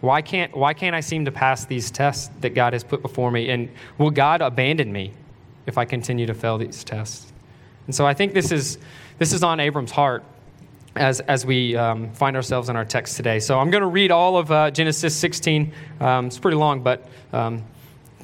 Why 0.00 0.20
can't, 0.20 0.54
why 0.56 0.74
can't 0.74 0.94
I 0.94 1.00
seem 1.00 1.24
to 1.26 1.32
pass 1.32 1.64
these 1.64 1.90
tests 1.90 2.30
that 2.40 2.50
God 2.50 2.72
has 2.72 2.82
put 2.82 3.00
before 3.00 3.30
me? 3.30 3.50
And 3.50 3.70
will 3.96 4.10
God 4.10 4.42
abandon 4.42 4.92
me 4.92 5.12
if 5.66 5.78
I 5.78 5.84
continue 5.84 6.26
to 6.26 6.34
fail 6.34 6.58
these 6.58 6.84
tests? 6.84 7.32
And 7.86 7.94
so 7.94 8.06
I 8.06 8.14
think 8.14 8.34
this 8.34 8.50
is, 8.50 8.78
this 9.18 9.32
is 9.32 9.42
on 9.42 9.60
Abram's 9.60 9.90
heart 9.90 10.24
as, 10.96 11.20
as 11.20 11.46
we 11.46 11.76
um, 11.76 12.12
find 12.12 12.36
ourselves 12.36 12.68
in 12.68 12.76
our 12.76 12.84
text 12.84 13.16
today. 13.16 13.40
So 13.40 13.58
I'm 13.58 13.70
going 13.70 13.82
to 13.82 13.88
read 13.88 14.10
all 14.10 14.36
of 14.36 14.50
uh, 14.50 14.70
Genesis 14.70 15.14
16. 15.16 15.72
Um, 16.00 16.26
it's 16.26 16.38
pretty 16.38 16.56
long, 16.56 16.82
but 16.82 17.08
um, 17.32 17.62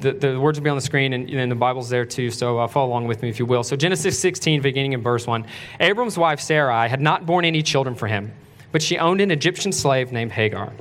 the, 0.01 0.13
the 0.13 0.39
words 0.39 0.59
will 0.59 0.63
be 0.63 0.69
on 0.69 0.77
the 0.77 0.81
screen, 0.81 1.13
and, 1.13 1.29
and 1.29 1.51
the 1.51 1.55
Bible's 1.55 1.89
there 1.89 2.05
too, 2.05 2.31
so 2.31 2.59
uh, 2.59 2.67
follow 2.67 2.89
along 2.89 3.07
with 3.07 3.21
me 3.21 3.29
if 3.29 3.39
you 3.39 3.45
will. 3.45 3.63
So, 3.63 3.75
Genesis 3.75 4.17
16, 4.19 4.61
beginning 4.61 4.93
in 4.93 5.01
verse 5.01 5.27
1. 5.27 5.45
Abram's 5.79 6.17
wife 6.17 6.39
Sarai 6.39 6.89
had 6.89 7.01
not 7.01 7.25
borne 7.25 7.45
any 7.45 7.61
children 7.61 7.95
for 7.95 8.07
him, 8.07 8.33
but 8.71 8.81
she 8.81 8.97
owned 8.97 9.21
an 9.21 9.31
Egyptian 9.31 9.71
slave 9.71 10.11
named 10.11 10.31
Hagar. 10.31 10.73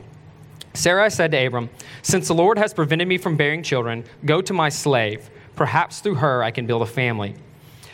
Sarai 0.74 1.10
said 1.10 1.32
to 1.32 1.46
Abram, 1.46 1.68
Since 2.02 2.28
the 2.28 2.34
Lord 2.34 2.58
has 2.58 2.72
prevented 2.72 3.08
me 3.08 3.18
from 3.18 3.36
bearing 3.36 3.62
children, 3.62 4.04
go 4.24 4.40
to 4.40 4.52
my 4.52 4.68
slave. 4.68 5.28
Perhaps 5.56 6.00
through 6.00 6.14
her 6.16 6.42
I 6.42 6.50
can 6.50 6.66
build 6.66 6.82
a 6.82 6.86
family. 6.86 7.34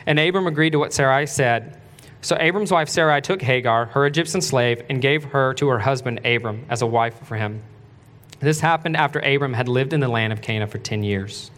And 0.06 0.18
Abram 0.20 0.46
agreed 0.46 0.70
to 0.70 0.78
what 0.78 0.92
Sarai 0.92 1.26
said. 1.26 1.80
So 2.20 2.36
Abram's 2.38 2.70
wife 2.70 2.88
Sarai 2.88 3.20
took 3.20 3.40
Hagar, 3.42 3.86
her 3.86 4.06
Egyptian 4.06 4.40
slave, 4.40 4.82
and 4.88 5.00
gave 5.00 5.24
her 5.24 5.54
to 5.54 5.68
her 5.68 5.78
husband 5.78 6.20
Abram 6.24 6.66
as 6.68 6.82
a 6.82 6.86
wife 6.86 7.26
for 7.26 7.36
him. 7.36 7.62
This 8.40 8.60
happened 8.60 8.96
after 8.96 9.18
Abram 9.20 9.54
had 9.54 9.68
lived 9.68 9.92
in 9.92 10.00
the 10.00 10.08
land 10.08 10.32
of 10.32 10.42
Canaan 10.42 10.68
for 10.68 10.78
10 10.78 11.02
years. 11.02 11.50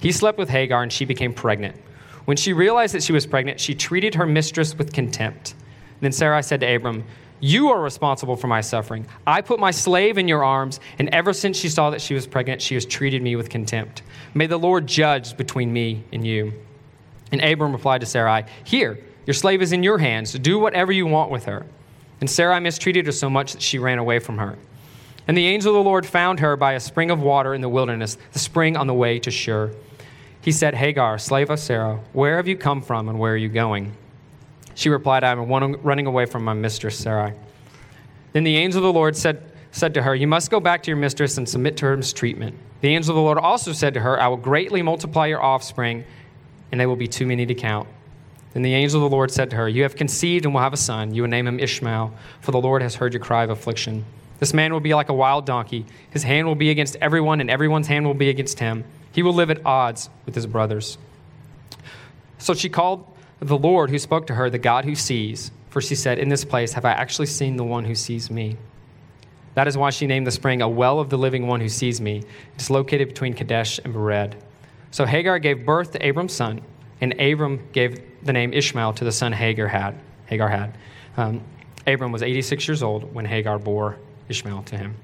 He 0.00 0.12
slept 0.12 0.38
with 0.38 0.48
Hagar, 0.48 0.82
and 0.82 0.92
she 0.92 1.04
became 1.04 1.32
pregnant. 1.32 1.76
When 2.24 2.36
she 2.36 2.52
realized 2.52 2.94
that 2.94 3.02
she 3.02 3.12
was 3.12 3.26
pregnant, 3.26 3.60
she 3.60 3.74
treated 3.74 4.14
her 4.14 4.26
mistress 4.26 4.76
with 4.76 4.92
contempt. 4.92 5.54
Then 6.00 6.12
Sarai 6.12 6.42
said 6.42 6.60
to 6.60 6.74
Abram, 6.74 7.04
You 7.40 7.68
are 7.70 7.80
responsible 7.80 8.36
for 8.36 8.46
my 8.46 8.60
suffering. 8.60 9.06
I 9.26 9.40
put 9.40 9.60
my 9.60 9.70
slave 9.70 10.18
in 10.18 10.28
your 10.28 10.44
arms, 10.44 10.80
and 10.98 11.08
ever 11.10 11.32
since 11.32 11.56
she 11.56 11.68
saw 11.68 11.90
that 11.90 12.00
she 12.00 12.14
was 12.14 12.26
pregnant, 12.26 12.62
she 12.62 12.74
has 12.74 12.86
treated 12.86 13.22
me 13.22 13.36
with 13.36 13.50
contempt. 13.50 14.02
May 14.34 14.46
the 14.46 14.58
Lord 14.58 14.86
judge 14.86 15.36
between 15.36 15.72
me 15.72 16.04
and 16.12 16.26
you. 16.26 16.52
And 17.30 17.42
Abram 17.42 17.72
replied 17.72 18.00
to 18.00 18.06
Sarai, 18.06 18.44
Here, 18.64 18.98
your 19.26 19.34
slave 19.34 19.62
is 19.62 19.72
in 19.72 19.82
your 19.82 19.98
hands. 19.98 20.32
Do 20.32 20.58
whatever 20.58 20.92
you 20.92 21.06
want 21.06 21.30
with 21.30 21.44
her. 21.44 21.66
And 22.20 22.28
Sarai 22.28 22.60
mistreated 22.60 23.06
her 23.06 23.12
so 23.12 23.30
much 23.30 23.52
that 23.52 23.62
she 23.62 23.78
ran 23.78 23.98
away 23.98 24.18
from 24.18 24.38
her. 24.38 24.58
And 25.28 25.36
the 25.36 25.46
angel 25.46 25.76
of 25.76 25.84
the 25.84 25.88
Lord 25.88 26.04
found 26.04 26.40
her 26.40 26.56
by 26.56 26.72
a 26.72 26.80
spring 26.80 27.10
of 27.10 27.20
water 27.20 27.54
in 27.54 27.60
the 27.60 27.68
wilderness, 27.68 28.18
the 28.32 28.38
spring 28.38 28.76
on 28.76 28.86
the 28.86 28.94
way 28.94 29.18
to 29.20 29.30
Shur. 29.30 29.72
He 30.40 30.50
said, 30.50 30.74
Hagar, 30.74 31.18
slave 31.18 31.50
of 31.50 31.60
Sarah, 31.60 32.00
where 32.12 32.36
have 32.36 32.48
you 32.48 32.56
come 32.56 32.82
from 32.82 33.08
and 33.08 33.18
where 33.18 33.34
are 33.34 33.36
you 33.36 33.48
going? 33.48 33.92
She 34.74 34.88
replied, 34.88 35.22
I 35.22 35.30
am 35.30 35.48
running 35.48 36.06
away 36.06 36.26
from 36.26 36.44
my 36.44 36.54
mistress, 36.54 36.98
Sarai. 36.98 37.34
Then 38.32 38.44
the 38.44 38.56
angel 38.56 38.78
of 38.78 38.84
the 38.84 38.92
Lord 38.92 39.16
said, 39.16 39.42
said 39.70 39.94
to 39.94 40.02
her, 40.02 40.14
You 40.14 40.26
must 40.26 40.50
go 40.50 40.58
back 40.58 40.82
to 40.84 40.90
your 40.90 40.98
mistress 40.98 41.38
and 41.38 41.48
submit 41.48 41.76
to 41.78 41.86
her 41.86 41.96
mistreatment. 41.96 42.56
The 42.80 42.88
angel 42.88 43.10
of 43.12 43.16
the 43.16 43.22
Lord 43.22 43.38
also 43.38 43.72
said 43.72 43.94
to 43.94 44.00
her, 44.00 44.20
I 44.20 44.26
will 44.28 44.36
greatly 44.36 44.82
multiply 44.82 45.26
your 45.26 45.42
offspring, 45.42 46.04
and 46.72 46.80
they 46.80 46.86
will 46.86 46.96
be 46.96 47.06
too 47.06 47.26
many 47.26 47.46
to 47.46 47.54
count. 47.54 47.88
Then 48.52 48.62
the 48.62 48.74
angel 48.74 49.04
of 49.04 49.10
the 49.10 49.14
Lord 49.14 49.30
said 49.30 49.50
to 49.50 49.56
her, 49.56 49.68
You 49.68 49.82
have 49.84 49.94
conceived 49.94 50.44
and 50.44 50.54
will 50.54 50.62
have 50.62 50.72
a 50.72 50.78
son. 50.78 51.14
You 51.14 51.22
will 51.22 51.28
name 51.28 51.46
him 51.46 51.60
Ishmael, 51.60 52.12
for 52.40 52.50
the 52.50 52.60
Lord 52.60 52.82
has 52.82 52.96
heard 52.96 53.12
your 53.12 53.22
cry 53.22 53.44
of 53.44 53.50
affliction. 53.50 54.04
This 54.42 54.52
man 54.52 54.72
will 54.72 54.80
be 54.80 54.92
like 54.92 55.08
a 55.08 55.14
wild 55.14 55.46
donkey. 55.46 55.86
His 56.10 56.24
hand 56.24 56.48
will 56.48 56.56
be 56.56 56.70
against 56.70 56.96
everyone, 56.96 57.40
and 57.40 57.48
everyone's 57.48 57.86
hand 57.86 58.04
will 58.04 58.12
be 58.12 58.28
against 58.28 58.58
him. 58.58 58.82
He 59.12 59.22
will 59.22 59.34
live 59.34 59.50
at 59.52 59.64
odds 59.64 60.10
with 60.26 60.34
his 60.34 60.48
brothers. 60.48 60.98
So 62.38 62.52
she 62.52 62.68
called 62.68 63.06
the 63.38 63.56
Lord 63.56 63.90
who 63.90 64.00
spoke 64.00 64.26
to 64.26 64.34
her, 64.34 64.50
the 64.50 64.58
God 64.58 64.84
who 64.84 64.96
sees. 64.96 65.52
For 65.70 65.80
she 65.80 65.94
said, 65.94 66.18
In 66.18 66.28
this 66.28 66.44
place 66.44 66.72
have 66.72 66.84
I 66.84 66.90
actually 66.90 67.26
seen 67.26 67.56
the 67.56 67.62
one 67.62 67.84
who 67.84 67.94
sees 67.94 68.32
me. 68.32 68.56
That 69.54 69.68
is 69.68 69.78
why 69.78 69.90
she 69.90 70.08
named 70.08 70.26
the 70.26 70.32
spring 70.32 70.60
a 70.60 70.68
well 70.68 70.98
of 70.98 71.08
the 71.08 71.18
living 71.18 71.46
one 71.46 71.60
who 71.60 71.68
sees 71.68 72.00
me. 72.00 72.24
It's 72.56 72.68
located 72.68 73.06
between 73.06 73.34
Kadesh 73.34 73.78
and 73.84 73.94
Bered. 73.94 74.34
So 74.90 75.04
Hagar 75.04 75.38
gave 75.38 75.64
birth 75.64 75.92
to 75.92 76.04
Abram's 76.04 76.32
son, 76.32 76.62
and 77.00 77.12
Abram 77.20 77.60
gave 77.70 78.02
the 78.24 78.32
name 78.32 78.52
Ishmael 78.52 78.94
to 78.94 79.04
the 79.04 79.12
son 79.12 79.32
Hagar 79.32 79.68
had. 79.68 79.96
Hagar 80.26 80.48
had. 80.48 80.76
Um, 81.16 81.42
Abram 81.86 82.10
was 82.10 82.24
86 82.24 82.66
years 82.66 82.82
old 82.82 83.14
when 83.14 83.24
Hagar 83.24 83.60
bore 83.60 83.98
Ishmael 84.32 84.62
to 84.62 84.78
him. 84.78 84.94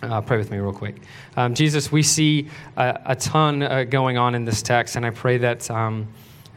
Uh, 0.00 0.20
pray 0.20 0.38
with 0.38 0.50
me 0.50 0.58
real 0.58 0.72
quick. 0.72 0.96
Um, 1.36 1.54
Jesus, 1.54 1.90
we 1.90 2.02
see 2.02 2.48
a, 2.76 3.00
a 3.06 3.16
ton 3.16 3.62
uh, 3.62 3.82
going 3.82 4.16
on 4.16 4.34
in 4.34 4.44
this 4.44 4.62
text, 4.62 4.94
and 4.94 5.04
I 5.04 5.10
pray 5.10 5.38
that 5.38 5.68
um, 5.70 6.06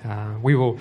uh, 0.06 0.36
we 0.44 0.56
will 0.56 0.78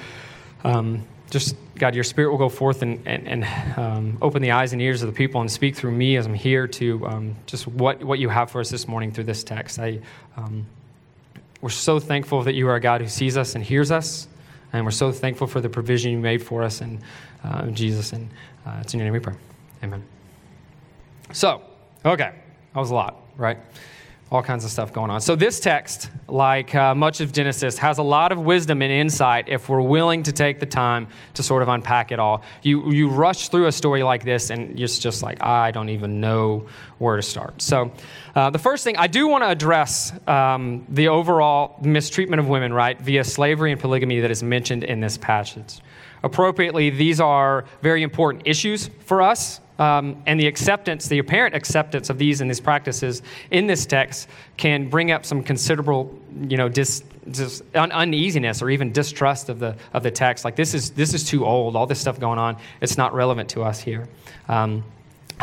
um, 0.63 1.07
just, 1.31 1.57
God, 1.77 1.95
your 1.95 2.05
spirit 2.05 2.31
will 2.31 2.39
go 2.39 2.51
forth 2.51 2.83
and, 2.83 3.01
and, 3.07 3.27
and 3.27 3.79
um, 3.79 4.19
open 4.21 4.43
the 4.43 4.51
eyes 4.51 4.75
and 4.75 4.83
ears 4.83 5.03
of 5.03 5.09
the 5.09 5.17
people 5.17 5.41
and 5.41 5.51
speak 5.51 5.75
through 5.75 5.93
me 5.93 6.17
as 6.17 6.27
I'm 6.27 6.35
here 6.35 6.67
to 6.67 7.07
um, 7.07 7.37
just 7.47 7.67
what, 7.67 8.05
what 8.05 8.19
you 8.19 8.29
have 8.29 8.51
for 8.51 8.61
us 8.61 8.69
this 8.69 8.87
morning 8.87 9.11
through 9.11 9.25
this 9.25 9.43
text. 9.43 9.79
I, 9.79 10.01
um, 10.37 10.67
we're 11.63 11.71
so 11.71 11.99
thankful 11.99 12.43
that 12.43 12.55
you 12.55 12.69
are 12.69 12.77
a 12.77 12.81
God 12.81 13.01
who 13.01 13.09
sees 13.09 13.37
us 13.39 13.55
and 13.55 13.65
hears 13.65 13.91
us, 13.91 14.29
and 14.73 14.85
we're 14.85 14.91
so 14.91 15.13
thankful 15.13 15.47
for 15.47 15.63
the 15.63 15.71
provision 15.71 16.13
you 16.13 16.19
made 16.19 16.43
for 16.43 16.63
us 16.63 16.83
in 16.83 17.01
uh, 17.43 17.67
Jesus, 17.69 18.13
and 18.13 18.29
uh, 18.67 18.81
it's 18.83 18.93
in 18.93 19.01
your 19.01 19.07
name 19.07 19.15
we 19.15 19.21
pray. 19.21 19.35
Amen. 19.83 20.16
So, 21.33 21.63
okay, 22.05 22.33
that 22.75 22.81
was 22.81 22.91
a 22.91 22.95
lot, 22.95 23.23
right? 23.37 23.59
All 24.31 24.43
kinds 24.43 24.65
of 24.65 24.73
stuff 24.73 24.93
going 24.93 25.11
on. 25.11 25.21
So, 25.21 25.37
this 25.37 25.61
text, 25.61 26.11
like 26.27 26.75
uh, 26.75 26.97
much 26.97 27.21
of 27.21 27.33
Genesis, 27.33 27.79
has 27.79 27.99
a 27.99 28.03
lot 28.03 28.33
of 28.33 28.39
wisdom 28.41 28.83
and 28.83 28.91
insight 28.91 29.49
if 29.49 29.69
we're 29.69 29.81
willing 29.81 30.25
to 30.25 30.33
take 30.33 30.59
the 30.59 30.67
time 30.67 31.07
to 31.35 31.45
sort 31.45 31.63
of 31.63 31.69
unpack 31.69 32.11
it 32.11 32.19
all. 32.19 32.43
You, 32.63 32.91
you 32.91 33.09
rush 33.09 33.51
through 33.51 33.67
a 33.67 33.73
story 33.73 34.03
like 34.03 34.25
this, 34.25 34.51
and 34.51 34.79
it's 34.79 34.99
just 34.99 35.23
like, 35.23 35.43
I 35.45 35.71
don't 35.71 35.91
even 35.91 36.21
know 36.21 36.67
where 36.99 37.15
to 37.15 37.23
start. 37.23 37.63
So, 37.63 37.93
uh, 38.35 38.51
the 38.51 38.59
first 38.59 38.83
thing, 38.83 38.97
I 38.97 39.07
do 39.07 39.29
want 39.29 39.45
to 39.45 39.49
address 39.49 40.13
um, 40.29 40.85
the 40.89 41.07
overall 41.07 41.79
mistreatment 41.83 42.41
of 42.41 42.49
women, 42.49 42.73
right, 42.73 43.01
via 43.01 43.23
slavery 43.23 43.71
and 43.71 43.81
polygamy 43.81 44.19
that 44.21 44.33
is 44.33 44.43
mentioned 44.43 44.83
in 44.83 44.99
this 44.99 45.17
passage. 45.17 45.81
Appropriately, 46.25 46.91
these 46.91 47.21
are 47.21 47.65
very 47.81 48.03
important 48.03 48.43
issues 48.45 48.91
for 49.05 49.23
us. 49.23 49.61
Um, 49.79 50.23
and 50.27 50.41
the 50.41 50.47
acceptance, 50.47 51.07
the 51.09 51.19
apparent 51.19 51.55
acceptance 51.55 52.09
of 52.09 52.19
these 52.19 52.41
and 52.41 52.49
these 52.49 52.61
practices 52.61 53.23
in 53.51 53.67
this 53.67 53.85
text 53.85 54.29
can 54.57 54.89
bring 54.89 55.11
up 55.11 55.27
some 55.27 55.43
considerable, 55.43 56.19
you 56.49 56.57
know, 56.57 56.69
dis, 56.69 57.03
dis, 57.31 57.63
un, 57.75 57.93
uneasiness 57.93 58.63
or 58.63 58.71
even 58.71 58.91
distrust 58.93 59.49
of 59.49 59.59
the 59.59 59.77
of 59.93 60.03
the 60.03 60.11
text. 60.11 60.45
Like 60.45 60.57
this 60.57 60.73
is 60.73 60.91
this 60.91 61.13
is 61.13 61.25
too 61.25 61.45
old. 61.45 61.77
All 61.77 61.87
this 61.87 62.01
stuff 62.01 62.19
going 62.19 62.39
on, 62.39 62.57
it's 62.81 62.97
not 62.97 63.13
relevant 63.13 63.51
to 63.51 63.63
us 63.63 63.79
here. 63.81 64.09
Um, 64.49 64.83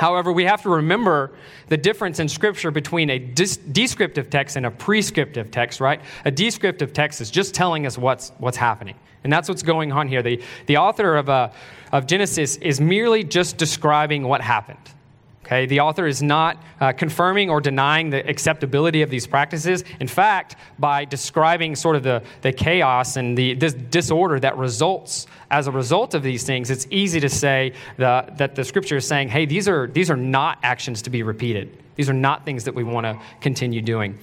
However, 0.04 0.34
we 0.34 0.44
have 0.44 0.62
to 0.64 0.70
remember 0.70 1.32
the 1.70 1.78
difference 1.78 2.20
in 2.20 2.28
Scripture 2.28 2.72
between 2.72 3.10
a 3.10 3.18
dis- 3.18 3.56
descriptive 3.56 4.30
text 4.30 4.58
and 4.58 4.66
a 4.66 4.70
prescriptive 4.70 5.50
text, 5.50 5.80
right? 5.80 6.02
A 6.26 6.30
descriptive 6.30 6.92
text 6.92 7.22
is 7.22 7.32
just 7.32 7.56
telling 7.56 7.86
us 7.86 7.98
what's, 7.98 8.34
what's 8.38 8.58
happening. 8.58 8.96
And 9.24 9.32
that's 9.32 9.48
what's 9.48 9.64
going 9.64 9.94
on 9.94 10.10
here. 10.10 10.22
The, 10.22 10.44
the 10.66 10.76
author 10.76 11.16
of, 11.16 11.30
uh, 11.30 11.52
of 11.94 12.06
Genesis 12.06 12.58
is 12.58 12.82
merely 12.82 13.24
just 13.24 13.56
describing 13.56 14.24
what 14.24 14.42
happened. 14.42 14.78
Okay, 15.46 15.66
the 15.66 15.82
author 15.82 16.08
is 16.08 16.24
not 16.24 16.58
uh, 16.80 16.94
confirming 16.94 17.50
or 17.50 17.60
denying 17.60 18.10
the 18.10 18.26
acceptability 18.30 19.02
of 19.02 19.10
these 19.10 19.28
practices. 19.28 19.84
In 20.00 20.08
fact, 20.08 20.56
by 20.80 21.04
describing 21.04 21.76
sort 21.76 21.98
of 21.98 22.04
the, 22.04 22.24
the 22.42 22.54
chaos 22.54 23.18
and 23.18 23.38
the 23.38 23.54
dis- 23.56 23.74
disorder 23.74 24.40
that 24.40 24.58
results 24.58 25.28
as 25.52 25.68
a 25.68 25.72
result 25.72 26.14
of 26.14 26.24
these 26.24 26.44
things, 26.46 26.70
it's 26.70 26.88
easy 26.90 27.20
to 27.20 27.28
say 27.28 27.74
the, 27.98 28.26
that 28.38 28.56
the 28.56 28.64
scripture 28.64 28.96
is 28.96 29.06
saying, 29.06 29.28
hey, 29.28 29.46
these 29.46 29.68
are, 29.68 29.88
these 29.88 30.10
are 30.10 30.16
not 30.16 30.60
actions 30.64 31.02
to 31.02 31.10
be 31.10 31.24
repeated. 31.24 31.78
These 31.96 32.10
are 32.10 32.14
not 32.14 32.46
things 32.46 32.64
that 32.64 32.74
we 32.74 32.86
want 32.86 33.06
to 33.06 33.20
continue 33.42 33.82
doing. 33.82 34.18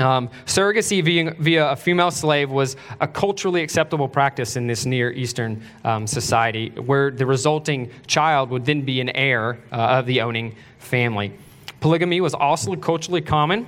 Um, 0.00 0.30
surrogacy 0.46 1.04
via, 1.04 1.34
via, 1.38 1.70
a 1.72 1.76
female 1.76 2.10
slave 2.10 2.50
was 2.50 2.76
a 3.00 3.06
culturally 3.06 3.62
acceptable 3.62 4.08
practice 4.08 4.56
in 4.56 4.66
this 4.66 4.86
Near 4.86 5.12
Eastern 5.12 5.62
um, 5.84 6.06
society, 6.06 6.70
where 6.70 7.10
the 7.10 7.26
resulting 7.26 7.90
child 8.06 8.48
would 8.48 8.64
then 8.64 8.80
be 8.80 9.02
an 9.02 9.10
heir 9.10 9.58
uh, 9.70 9.98
of 9.98 10.06
the 10.06 10.22
owning 10.22 10.56
family. 10.78 11.34
Polygamy 11.80 12.22
was 12.22 12.32
also 12.32 12.74
culturally 12.76 13.20
common, 13.20 13.66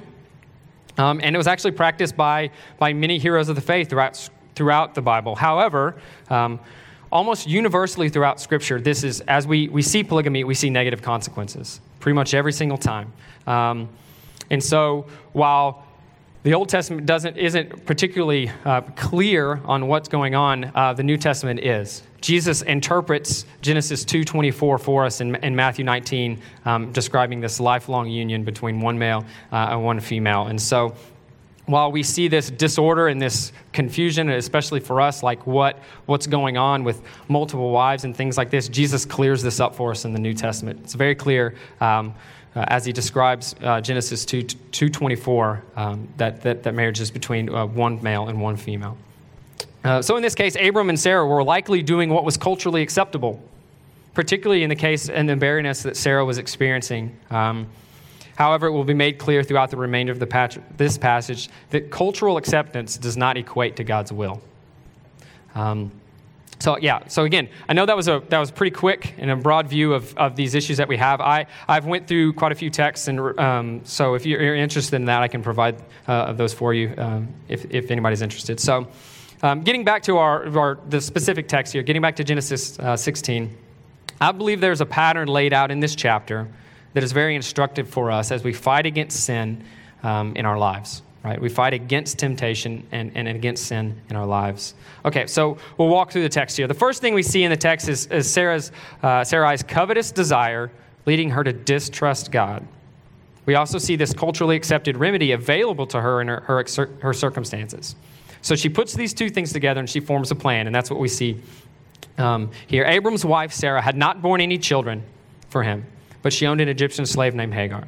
um, 0.97 1.21
and 1.23 1.37
it 1.37 1.39
was 1.39 1.47
actually 1.47 1.73
practiced 1.73 2.17
by, 2.17 2.51
by 2.79 2.95
many 2.95 3.19
heroes 3.19 3.51
of 3.51 3.55
the 3.55 3.63
faith 3.63 3.91
throughout, 3.91 4.31
throughout 4.55 4.95
the 4.95 5.03
Bible. 5.03 5.35
However, 5.37 5.97
um, 6.31 6.61
almost 7.11 7.47
universally 7.47 8.09
throughout 8.09 8.41
Scripture, 8.41 8.81
this 8.81 9.05
is, 9.05 9.21
as 9.23 9.47
we, 9.47 9.69
we 9.69 9.83
see 9.83 10.03
polygamy, 10.03 10.45
we 10.45 10.55
see 10.55 10.71
negative 10.71 11.03
consequences 11.03 11.83
pretty 12.01 12.15
much 12.15 12.33
every 12.33 12.53
single 12.53 12.79
time. 12.79 13.13
Um, 13.47 13.91
and 14.51 14.63
so, 14.63 15.07
while 15.33 15.87
the 16.43 16.55
Old 16.55 16.69
Testament 16.69 17.07
doesn't, 17.07 17.37
isn't 17.37 17.87
particularly 17.87 18.51
uh, 18.65 18.81
clear 18.97 19.61
on 19.65 19.87
what's 19.87 20.09
going 20.09 20.35
on. 20.35 20.73
Uh, 20.75 20.93
the 20.93 21.03
New 21.03 21.17
Testament 21.17 21.61
is. 21.61 22.03
Jesus 22.21 22.63
interprets 22.63 23.47
Genesis 23.61 24.05
2.24 24.05 24.81
for 24.81 25.05
us 25.05 25.21
in, 25.21 25.37
in 25.37 25.55
Matthew 25.55 25.85
19, 25.85 26.41
um, 26.65 26.93
describing 26.93 27.41
this 27.41 27.61
lifelong 27.61 28.09
union 28.09 28.43
between 28.43 28.81
one 28.81 28.99
male 28.99 29.25
uh, 29.53 29.69
and 29.71 29.85
one 29.85 30.01
female. 30.01 30.47
And 30.47 30.61
so 30.61 30.95
while 31.67 31.93
we 31.93 32.03
see 32.03 32.27
this 32.27 32.51
disorder 32.51 33.07
and 33.07 33.23
this 33.23 33.53
confusion, 33.73 34.29
especially 34.31 34.81
for 34.81 35.01
us, 35.01 35.23
like 35.23 35.47
what, 35.47 35.79
what's 36.07 36.27
going 36.27 36.57
on 36.57 36.83
with 36.83 37.03
multiple 37.29 37.71
wives 37.71 38.05
and 38.05 38.17
things 38.17 38.37
like 38.37 38.51
this, 38.51 38.69
Jesus 38.69 39.05
clears 39.05 39.43
this 39.43 39.61
up 39.61 39.75
for 39.75 39.93
us 39.93 40.05
in 40.05 40.13
the 40.13 40.19
New 40.19 40.35
Testament. 40.35 40.81
It's 40.83 40.95
very 40.95 41.15
clear 41.15 41.55
um, 41.81 42.15
uh, 42.55 42.65
as 42.69 42.85
he 42.85 42.93
describes 42.93 43.55
uh, 43.63 43.81
Genesis 43.81 44.25
2, 44.25 44.43
224, 44.43 45.63
um, 45.77 46.09
that, 46.19 46.43
that, 46.43 46.63
that 46.63 46.75
marriage 46.75 47.01
is 47.01 47.11
between 47.11 47.49
uh, 47.49 47.67
one 47.67 48.03
male 48.03 48.29
and 48.29 48.41
one 48.41 48.57
female. 48.57 48.97
Uh, 49.85 50.03
so 50.03 50.17
in 50.17 50.23
this 50.23 50.35
case, 50.35 50.57
Abram 50.61 50.89
and 50.89 51.01
Sarah 51.01 51.27
were 51.27 51.43
likely 51.43 51.83
doing 51.83 52.11
what 52.11 52.25
was 52.25 52.37
culturally 52.37 52.83
acceptable, 52.83 53.43
particularly 54.15 54.63
in 54.63 54.69
the 54.69 54.77
case 54.77 55.09
and 55.09 55.29
the 55.29 55.37
barrenness 55.37 55.83
that 55.83 55.97
Sarah 55.97 56.25
was 56.25 56.39
experiencing. 56.39 57.17
Um, 57.31 57.67
however, 58.37 58.67
it 58.67 58.73
will 58.73 58.85
be 58.85 58.95
made 58.95 59.19
clear 59.19 59.43
throughout 59.43 59.71
the 59.71 59.77
remainder 59.77 60.13
of 60.13 60.19
the 60.19 60.27
patch, 60.27 60.59
this 60.77 60.99
passage 60.99 61.49
that 61.71 61.91
cultural 61.91 62.37
acceptance 62.37 62.97
does 62.97 63.17
not 63.17 63.37
equate 63.37 63.77
to 63.77 63.85
God's 63.85 64.13
will. 64.13 64.41
Um, 65.55 65.91
so 66.63 66.79
yeah, 66.79 67.09
so 67.09 67.25
again, 67.25 67.49
I 67.69 67.73
know 67.73 67.87
that 67.87 67.97
was 67.97 68.07
a 68.07 68.23
that 68.29 68.39
was 68.39 68.53
pretty 68.53 68.71
quick 68.71 69.15
and 69.19 69.33
a 69.33 69.35
broad 69.35 69.67
view 69.67 69.95
of, 69.95 70.17
of 70.17 70.37
these 70.37 70.55
issues 70.55 70.77
that 70.77 70.87
we 70.87 70.97
have. 70.97 71.21
I 71.21 71.47
I've 71.67 71.87
went 71.87 72.07
through 72.07 72.35
quite 72.35 72.53
a 72.53 72.55
few 72.55 72.71
texts, 72.71 73.09
and 73.09 73.19
um, 73.41 73.81
so 73.83 74.15
if 74.15 74.25
you're 74.25 74.55
interested 74.55 74.95
in 74.95 75.07
that, 75.07 75.23
I 75.23 75.29
can 75.29 75.43
provide 75.43 75.83
uh, 76.07 76.33
those 76.35 76.55
for 76.55 76.73
you 76.73 76.95
um, 76.99 77.35
if 77.49 77.65
if 77.73 77.91
anybody's 77.91 78.23
interested. 78.23 78.61
So, 78.61 78.87
um, 79.43 79.63
getting 79.63 79.83
back 79.83 80.05
to 80.05 80.19
our, 80.19 80.57
our 80.57 80.79
the 80.89 81.01
specific 81.01 81.49
text 81.49 81.73
here, 81.73 81.83
getting 81.83 82.01
back 82.01 82.15
to 82.15 82.23
Genesis 82.23 82.79
uh, 82.79 82.97
16, 82.97 83.51
I 84.21 84.31
believe 84.31 84.61
there's 84.61 84.81
a 84.81 84.87
pattern 84.87 85.27
laid 85.27 85.53
out 85.53 85.73
in 85.73 85.81
this 85.81 85.97
chapter 85.97 86.47
that 86.93 87.03
is 87.03 87.11
very 87.11 87.35
instructive 87.35 87.89
for 87.89 88.13
us 88.13 88.31
as 88.31 88.45
we 88.45 88.53
fight 88.53 88.87
against 88.87 89.25
sin 89.25 89.65
um, 90.05 90.37
in 90.37 90.47
our 90.47 90.59
lives 90.59 91.03
right? 91.25 91.41
We 91.41 91.49
fight 91.49 91.73
against 91.73 92.19
temptation 92.19 92.87
and, 92.91 93.13
and 93.15 93.29
against 93.29 93.67
sin 93.67 94.01
in 94.11 94.17
our 94.17 94.27
lives. 94.27 94.75
Okay, 95.05 95.27
so 95.27 95.57
we'll 95.79 95.89
walk 95.89 96.11
through 96.11 96.23
the 96.23 96.29
text 96.29 96.57
here. 96.57 96.67
The 96.67 96.75
first 96.75 97.01
thing 97.01 97.15
we 97.15 97.23
see 97.23 97.45
in 97.45 97.51
the 97.51 97.57
text 97.57 97.89
is, 97.89 98.07
is 98.07 98.31
Sarah's, 98.31 98.73
uh, 99.03 99.23
Sarai's 99.23 99.63
covetous 99.63 100.11
desire 100.11 100.71
leading 101.07 101.31
her 101.31 101.45
to 101.45 101.53
distrust 101.53 102.33
God. 102.33 102.67
We 103.47 103.55
also 103.55 103.79
see 103.79 103.97
this 103.97 104.13
culturally 104.13 104.57
accepted 104.57 104.97
remedy 104.97 105.33
available 105.33 105.87
to 105.89 106.01
her 106.01 106.21
in 106.21 106.29
her, 106.29 106.41
her, 106.41 106.65
her 107.01 107.13
circumstances. 107.13 107.97
So 108.41 108.57
she 108.57 108.69
puts 108.69 108.95
these 108.95 109.15
two 109.15 109.31
things 109.31 109.53
together 109.53 109.81
and 109.81 109.89
she 109.89 110.01
forms 110.01 110.31
a 110.31 110.35
plan, 110.35 110.67
and 110.67 110.75
that's 110.75 110.91
what 110.91 110.99
we 110.99 111.09
see 111.09 111.41
um, 112.19 112.51
here. 112.67 112.85
Abram's 112.85 113.25
wife, 113.25 113.53
Sarah, 113.53 113.81
had 113.81 113.97
not 113.97 114.23
borne 114.23 114.41
any 114.41 114.59
children 114.59 115.03
for 115.49 115.63
him, 115.63 115.87
but 116.23 116.33
she 116.33 116.47
owned 116.47 116.61
an 116.61 116.69
Egyptian 116.69 117.07
slave 117.07 117.35
named 117.35 117.55
Hagar. 117.55 117.87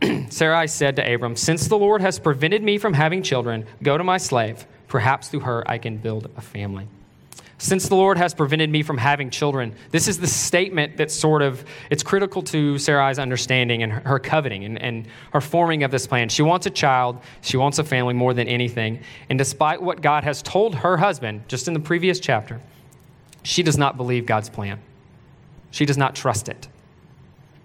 Sarai 0.30 0.68
said 0.68 0.96
to 0.96 1.14
Abram, 1.14 1.36
Since 1.36 1.68
the 1.68 1.78
Lord 1.78 2.00
has 2.00 2.18
prevented 2.18 2.62
me 2.62 2.78
from 2.78 2.94
having 2.94 3.22
children, 3.22 3.66
go 3.82 3.98
to 3.98 4.04
my 4.04 4.18
slave. 4.18 4.66
Perhaps 4.86 5.28
through 5.28 5.40
her 5.40 5.68
I 5.68 5.78
can 5.78 5.98
build 5.98 6.30
a 6.36 6.40
family. 6.40 6.88
Since 7.60 7.88
the 7.88 7.96
Lord 7.96 8.18
has 8.18 8.34
prevented 8.34 8.70
me 8.70 8.84
from 8.84 8.98
having 8.98 9.30
children, 9.30 9.74
this 9.90 10.06
is 10.06 10.18
the 10.18 10.28
statement 10.28 10.96
that 10.98 11.10
sort 11.10 11.42
of, 11.42 11.64
it's 11.90 12.04
critical 12.04 12.40
to 12.42 12.78
Sarai's 12.78 13.18
understanding 13.18 13.82
and 13.82 13.92
her 13.92 14.20
coveting 14.20 14.64
and, 14.64 14.80
and 14.80 15.08
her 15.32 15.40
forming 15.40 15.82
of 15.82 15.90
this 15.90 16.06
plan. 16.06 16.28
She 16.28 16.42
wants 16.42 16.66
a 16.66 16.70
child, 16.70 17.18
she 17.40 17.56
wants 17.56 17.80
a 17.80 17.84
family 17.84 18.14
more 18.14 18.32
than 18.32 18.46
anything. 18.46 19.00
And 19.28 19.36
despite 19.36 19.82
what 19.82 20.00
God 20.00 20.22
has 20.22 20.40
told 20.40 20.76
her 20.76 20.98
husband, 20.98 21.48
just 21.48 21.66
in 21.66 21.74
the 21.74 21.80
previous 21.80 22.20
chapter, 22.20 22.60
she 23.42 23.64
does 23.64 23.76
not 23.76 23.96
believe 23.96 24.24
God's 24.24 24.48
plan. 24.48 24.80
She 25.72 25.84
does 25.84 25.98
not 25.98 26.14
trust 26.14 26.48
it. 26.48 26.68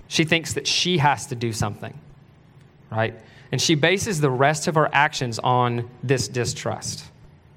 She 0.08 0.24
thinks 0.24 0.54
that 0.54 0.66
she 0.66 0.98
has 0.98 1.28
to 1.28 1.36
do 1.36 1.54
something, 1.54 1.94
right? 2.94 3.16
And 3.52 3.62
she 3.62 3.76
bases 3.76 4.22
the 4.22 4.30
rest 4.30 4.68
of 4.68 4.76
her 4.76 4.90
actions 4.94 5.40
on 5.40 5.90
this 6.02 6.28
distrust, 6.28 7.06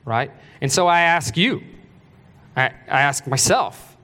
right? 0.04 0.30
And 0.60 0.72
so 0.72 0.86
I 0.86 1.02
ask 1.02 1.36
you, 1.36 1.62
I, 2.56 2.66
I 2.88 3.02
ask 3.02 3.26
myself, 3.26 3.96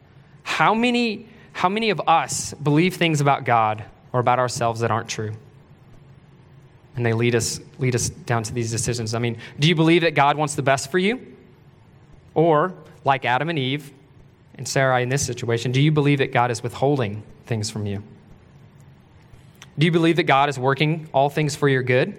how 0.43 0.75
many, 0.75 1.29
how 1.53 1.69
many 1.69 1.91
of 1.91 2.01
us 2.07 2.55
believe 2.55 2.97
things 2.97 3.21
about 3.21 3.45
God 3.45 3.85
or 4.13 4.21
about 4.21 4.39
ourselves 4.39 4.81
that 4.81 4.91
aren't 4.91 5.09
true? 5.09 5.33
And 6.97 7.07
they 7.07 7.15
lead 7.15 7.35
us, 7.35 7.61
lead 7.79 7.95
us 7.95 8.11
down 8.11 8.43
to 8.43 8.53
these 8.53 8.71
decisions. 8.71 9.15
I 9.15 9.19
mean, 9.19 9.39
do 9.59 9.67
you 9.69 9.75
believe 9.75 10.03
that 10.03 10.15
God 10.15 10.37
wants 10.37 10.55
the 10.55 10.63
best 10.63 10.91
for 10.91 10.99
you? 10.99 11.35
Or, 12.35 12.75
like 13.05 13.25
Adam 13.25 13.49
and 13.49 13.59
Eve 13.59 13.91
and 14.57 14.69
Sarah 14.69 15.01
in 15.01 15.09
this 15.09 15.25
situation, 15.25 15.73
do 15.73 15.81
you 15.81 15.91
believe 15.91 16.19
that 16.19 16.33
God 16.33 16.51
is 16.51 16.63
withholding 16.63 17.23
things 17.47 17.71
from 17.71 17.87
you? 17.87 18.03
Do 19.79 19.87
you 19.87 19.93
believe 19.93 20.17
that 20.17 20.25
God 20.25 20.49
is 20.49 20.59
working 20.59 21.09
all 21.13 21.31
things 21.31 21.57
for 21.57 21.69
your 21.69 21.83
good? 21.83 22.17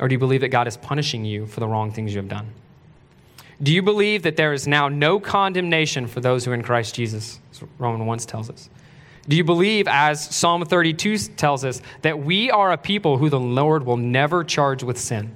Or 0.00 0.08
do 0.08 0.14
you 0.14 0.18
believe 0.18 0.40
that 0.40 0.48
God 0.48 0.66
is 0.66 0.76
punishing 0.76 1.24
you 1.24 1.46
for 1.46 1.60
the 1.60 1.68
wrong 1.68 1.92
things 1.92 2.12
you 2.12 2.18
have 2.18 2.28
done? 2.28 2.48
Do 3.62 3.72
you 3.72 3.82
believe 3.82 4.22
that 4.24 4.36
there 4.36 4.52
is 4.52 4.66
now 4.66 4.88
no 4.88 5.20
condemnation 5.20 6.06
for 6.06 6.20
those 6.20 6.44
who 6.44 6.50
are 6.50 6.54
in 6.54 6.62
Christ 6.62 6.94
Jesus? 6.94 7.38
Romans 7.78 8.06
1 8.06 8.18
tells 8.20 8.50
us. 8.50 8.68
Do 9.28 9.36
you 9.36 9.44
believe, 9.44 9.86
as 9.86 10.34
Psalm 10.34 10.64
32 10.64 11.16
tells 11.36 11.64
us, 11.64 11.80
that 12.02 12.18
we 12.18 12.50
are 12.50 12.72
a 12.72 12.76
people 12.76 13.18
who 13.18 13.30
the 13.30 13.38
Lord 13.38 13.86
will 13.86 13.96
never 13.96 14.42
charge 14.42 14.82
with 14.82 14.98
sin? 14.98 15.32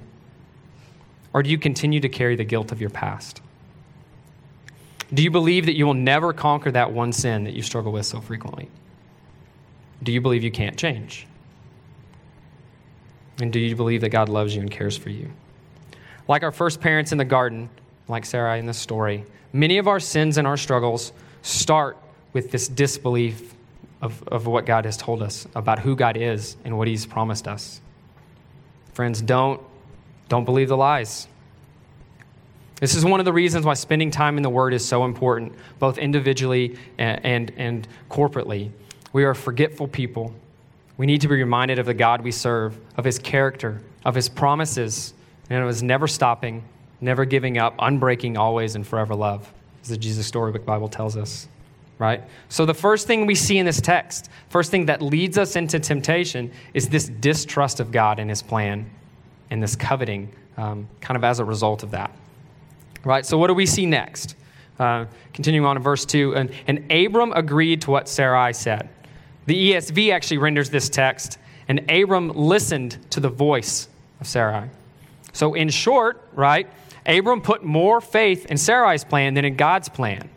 Or 1.33 1.41
do 1.41 1.49
you 1.49 1.57
continue 1.57 2.01
to 2.01 2.09
carry 2.09 2.35
the 2.35 2.43
guilt 2.43 2.73
of 2.73 2.81
your 2.81 2.89
past? 2.89 3.41
Do 5.13 5.23
you 5.23 5.31
believe 5.31 5.65
that 5.67 5.77
you 5.77 5.85
will 5.85 5.93
never 5.93 6.33
conquer 6.33 6.69
that 6.71 6.91
one 6.91 7.13
sin 7.13 7.45
that 7.45 7.53
you 7.53 7.61
struggle 7.61 7.93
with 7.93 8.05
so 8.05 8.19
frequently? 8.19 8.69
Do 10.03 10.11
you 10.11 10.21
believe 10.21 10.43
you 10.43 10.51
can't 10.51 10.77
change? 10.77 11.27
And 13.39 13.53
do 13.53 13.59
you 13.59 13.75
believe 13.75 14.01
that 14.01 14.09
God 14.09 14.29
loves 14.29 14.55
you 14.55 14.61
and 14.61 14.71
cares 14.71 14.97
for 14.97 15.09
you? 15.09 15.31
Like 16.27 16.43
our 16.43 16.51
first 16.51 16.81
parents 16.81 17.11
in 17.11 17.17
the 17.17 17.25
garden, 17.25 17.69
like 18.07 18.25
Sarah 18.25 18.57
in 18.57 18.65
this 18.65 18.77
story, 18.77 19.25
many 19.53 19.77
of 19.77 19.87
our 19.87 19.99
sins 19.99 20.37
and 20.37 20.47
our 20.47 20.57
struggles 20.57 21.13
start 21.41 21.97
with 22.33 22.51
this 22.51 22.67
disbelief 22.67 23.55
of, 24.01 24.27
of 24.27 24.47
what 24.47 24.65
God 24.65 24.85
has 24.85 24.97
told 24.97 25.21
us 25.21 25.47
about 25.55 25.79
who 25.79 25.95
God 25.95 26.17
is 26.17 26.57
and 26.65 26.77
what 26.77 26.87
He's 26.87 27.05
promised 27.05 27.47
us. 27.47 27.81
Friends, 28.93 29.21
don't, 29.21 29.61
don't 30.29 30.45
believe 30.45 30.69
the 30.69 30.77
lies. 30.77 31.27
This 32.79 32.93
is 32.93 33.03
one 33.03 33.19
of 33.19 33.25
the 33.25 33.33
reasons 33.33 33.65
why 33.65 33.73
spending 33.73 34.11
time 34.11 34.37
in 34.37 34.43
the 34.43 34.49
Word 34.49 34.73
is 34.73 34.85
so 34.85 35.05
important, 35.05 35.53
both 35.79 35.97
individually 35.97 36.77
and, 36.97 37.25
and, 37.25 37.51
and 37.57 37.87
corporately. 38.09 38.71
We 39.13 39.23
are 39.23 39.31
a 39.31 39.35
forgetful 39.35 39.87
people. 39.87 40.33
We 40.97 41.05
need 41.05 41.21
to 41.21 41.27
be 41.27 41.35
reminded 41.35 41.79
of 41.79 41.85
the 41.85 41.93
God 41.93 42.21
we 42.21 42.31
serve, 42.31 42.77
of 42.97 43.05
His 43.05 43.19
character, 43.19 43.81
of 44.03 44.15
His 44.15 44.29
promises, 44.29 45.13
and 45.49 45.61
of 45.61 45.67
His 45.67 45.83
never 45.83 46.07
stopping, 46.07 46.63
never 46.99 47.25
giving 47.25 47.57
up, 47.57 47.77
unbreaking, 47.77 48.37
always 48.37 48.75
and 48.75 48.85
forever 48.85 49.15
love, 49.15 49.51
as 49.81 49.89
the 49.89 49.97
Jesus 49.97 50.27
Storybook 50.27 50.65
Bible 50.65 50.89
tells 50.89 51.15
us. 51.15 51.47
Right? 51.99 52.23
So, 52.49 52.65
the 52.65 52.73
first 52.73 53.07
thing 53.07 53.25
we 53.25 53.33
see 53.33 53.57
in 53.57 53.65
this 53.65 53.81
text, 53.81 54.29
first 54.49 54.69
thing 54.69 54.85
that 54.85 55.01
leads 55.01 55.37
us 55.37 55.55
into 55.55 55.79
temptation, 55.79 56.51
is 56.73 56.89
this 56.89 57.07
distrust 57.07 57.79
of 57.79 57.91
God 57.91 58.19
and 58.19 58.29
His 58.29 58.43
plan 58.43 58.89
and 59.49 59.63
this 59.63 59.75
coveting, 59.75 60.31
um, 60.57 60.87
kind 61.01 61.15
of 61.15 61.23
as 61.23 61.39
a 61.39 61.45
result 61.45 61.81
of 61.81 61.91
that. 61.91 62.11
Right? 63.03 63.25
So, 63.25 63.37
what 63.37 63.47
do 63.47 63.53
we 63.53 63.65
see 63.65 63.85
next? 63.85 64.35
Uh, 64.79 65.05
continuing 65.33 65.65
on 65.65 65.75
in 65.75 65.81
verse 65.81 66.05
2 66.05 66.35
and, 66.35 66.51
and 66.67 66.91
Abram 66.91 67.33
agreed 67.33 67.81
to 67.81 67.89
what 67.89 68.07
Sarai 68.07 68.53
said. 68.53 68.89
The 69.47 69.71
ESV 69.71 70.13
actually 70.13 70.37
renders 70.37 70.69
this 70.69 70.89
text, 70.89 71.39
and 71.67 71.89
Abram 71.89 72.29
listened 72.29 72.97
to 73.11 73.19
the 73.19 73.29
voice 73.29 73.87
of 74.21 74.27
Sarai. 74.27 74.69
So, 75.33 75.53
in 75.53 75.69
short, 75.69 76.27
right, 76.33 76.67
Abram 77.05 77.41
put 77.41 77.63
more 77.63 78.01
faith 78.01 78.45
in 78.47 78.57
Sarai's 78.57 79.03
plan 79.03 79.33
than 79.33 79.45
in 79.45 79.55
God's 79.55 79.89
plan. 79.89 80.29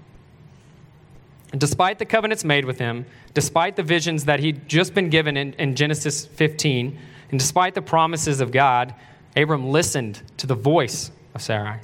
And 1.52 1.60
despite 1.60 1.98
the 1.98 2.04
covenants 2.04 2.44
made 2.44 2.64
with 2.64 2.78
him, 2.78 3.04
despite 3.34 3.74
the 3.74 3.82
visions 3.82 4.26
that 4.26 4.38
he'd 4.38 4.68
just 4.68 4.94
been 4.94 5.10
given 5.10 5.36
in, 5.36 5.54
in 5.54 5.74
Genesis 5.74 6.26
15, 6.26 6.98
and 7.30 7.40
despite 7.40 7.74
the 7.74 7.82
promises 7.82 8.40
of 8.40 8.52
God, 8.52 8.94
Abram 9.36 9.70
listened 9.70 10.22
to 10.36 10.46
the 10.46 10.54
voice 10.54 11.10
of 11.34 11.42
Sarai. 11.42 11.80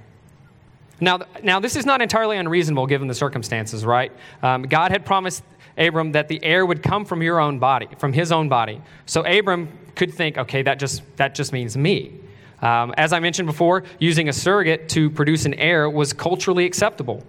Now, 1.00 1.20
now 1.42 1.60
this 1.60 1.76
is 1.76 1.84
not 1.84 2.00
entirely 2.00 2.36
unreasonable 2.36 2.86
given 2.86 3.08
the 3.08 3.14
circumstances, 3.14 3.84
right? 3.84 4.12
Um, 4.42 4.62
God 4.62 4.92
had 4.92 5.04
promised 5.04 5.42
Abram 5.78 6.12
that 6.12 6.28
the 6.28 6.42
heir 6.42 6.64
would 6.64 6.82
come 6.82 7.04
from 7.04 7.22
your 7.22 7.40
own 7.40 7.58
body, 7.58 7.88
from 7.98 8.12
his 8.12 8.32
own 8.32 8.48
body. 8.48 8.80
So 9.04 9.24
Abram 9.24 9.68
could 9.94 10.12
think, 10.12 10.38
okay, 10.38 10.62
that 10.62 10.78
just, 10.78 11.02
that 11.16 11.34
just 11.34 11.52
means 11.52 11.76
me. 11.76 12.12
Um, 12.62 12.94
as 12.96 13.12
I 13.12 13.20
mentioned 13.20 13.46
before, 13.46 13.84
using 13.98 14.28
a 14.28 14.32
surrogate 14.32 14.88
to 14.90 15.10
produce 15.10 15.44
an 15.44 15.54
heir 15.54 15.90
was 15.90 16.12
culturally 16.12 16.64
acceptable. 16.64 17.22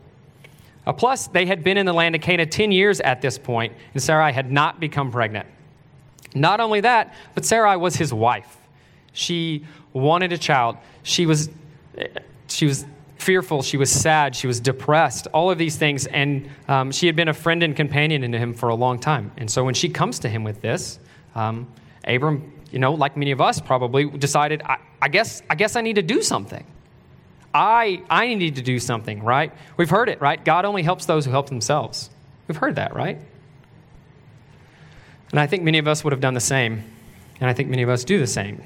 Uh, 0.85 0.93
plus, 0.93 1.27
they 1.27 1.45
had 1.45 1.63
been 1.63 1.77
in 1.77 1.85
the 1.85 1.93
land 1.93 2.15
of 2.15 2.21
Canaan 2.21 2.49
10 2.49 2.71
years 2.71 3.01
at 3.01 3.21
this 3.21 3.37
point, 3.37 3.73
and 3.93 4.01
Sarai 4.01 4.31
had 4.31 4.51
not 4.51 4.79
become 4.79 5.11
pregnant. 5.11 5.47
Not 6.33 6.61
only 6.61 6.81
that, 6.81 7.13
but 7.35 7.43
Sarai 7.43 7.75
was 7.75 7.95
his 7.95 8.13
wife. 8.13 8.57
She 9.11 9.65
wanted 9.91 10.31
a 10.31 10.37
child. 10.37 10.77
She 11.03 11.25
was, 11.25 11.49
she 12.47 12.65
was 12.65 12.85
fearful. 13.17 13.61
She 13.61 13.77
was 13.77 13.91
sad. 13.91 14.35
She 14.35 14.47
was 14.47 14.59
depressed. 14.59 15.27
All 15.33 15.51
of 15.51 15.57
these 15.57 15.75
things. 15.75 16.05
And 16.07 16.49
um, 16.67 16.91
she 16.91 17.07
had 17.07 17.15
been 17.15 17.27
a 17.27 17.33
friend 17.33 17.63
and 17.63 17.75
companion 17.75 18.31
to 18.31 18.37
him 18.37 18.53
for 18.53 18.69
a 18.69 18.75
long 18.75 18.99
time. 18.99 19.31
And 19.37 19.49
so 19.49 19.63
when 19.63 19.73
she 19.73 19.89
comes 19.89 20.19
to 20.19 20.29
him 20.29 20.43
with 20.43 20.61
this, 20.61 20.99
um, 21.35 21.67
Abram, 22.05 22.53
you 22.71 22.79
know, 22.79 22.93
like 22.93 23.17
many 23.17 23.31
of 23.31 23.41
us 23.41 23.59
probably, 23.59 24.09
decided, 24.09 24.61
I, 24.63 24.77
I, 25.01 25.09
guess, 25.09 25.41
I 25.49 25.55
guess 25.55 25.75
I 25.75 25.81
need 25.81 25.95
to 25.95 26.01
do 26.01 26.21
something. 26.21 26.65
I, 27.53 28.03
I 28.09 28.33
need 28.35 28.55
to 28.57 28.61
do 28.61 28.79
something, 28.79 29.23
right? 29.23 29.51
We've 29.77 29.89
heard 29.89 30.09
it, 30.09 30.21
right? 30.21 30.43
God 30.43 30.65
only 30.65 30.83
helps 30.83 31.05
those 31.05 31.25
who 31.25 31.31
help 31.31 31.49
themselves. 31.49 32.09
We've 32.47 32.57
heard 32.57 32.75
that, 32.75 32.95
right? 32.95 33.19
And 35.31 35.39
I 35.39 35.47
think 35.47 35.63
many 35.63 35.77
of 35.77 35.87
us 35.87 36.03
would 36.03 36.13
have 36.13 36.21
done 36.21 36.33
the 36.33 36.39
same. 36.39 36.83
And 37.39 37.49
I 37.49 37.53
think 37.53 37.69
many 37.69 37.81
of 37.81 37.89
us 37.89 38.03
do 38.03 38.19
the 38.19 38.27
same. 38.27 38.63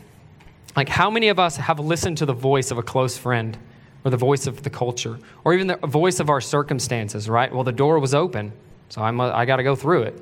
Like, 0.76 0.90
how 0.90 1.10
many 1.10 1.28
of 1.30 1.40
us 1.40 1.58
have 1.58 1.80
listened 1.80 2.18
to 2.20 2.26
the 2.26 2.34
voice 2.34 2.72
of 2.72 2.78
a 2.78 2.84
close 2.84 3.18
friend 3.18 3.58
or 4.04 4.12
the 4.12 4.18
voice 4.18 4.48
of 4.48 4.64
the 4.64 4.70
culture 4.70 5.20
or 5.44 5.54
even 5.54 5.68
the 5.68 5.78
voice 5.78 6.20
of 6.20 6.30
our 6.30 6.42
circumstances, 6.42 7.30
right? 7.30 7.54
Well, 7.54 7.64
the 7.64 7.72
door 7.72 8.00
was 8.00 8.14
open, 8.14 8.52
so 8.90 9.02
I'm, 9.02 9.20
I 9.22 9.46
got 9.46 9.58
to 9.58 9.64
go 9.64 9.76
through 9.76 10.04
it, 10.04 10.22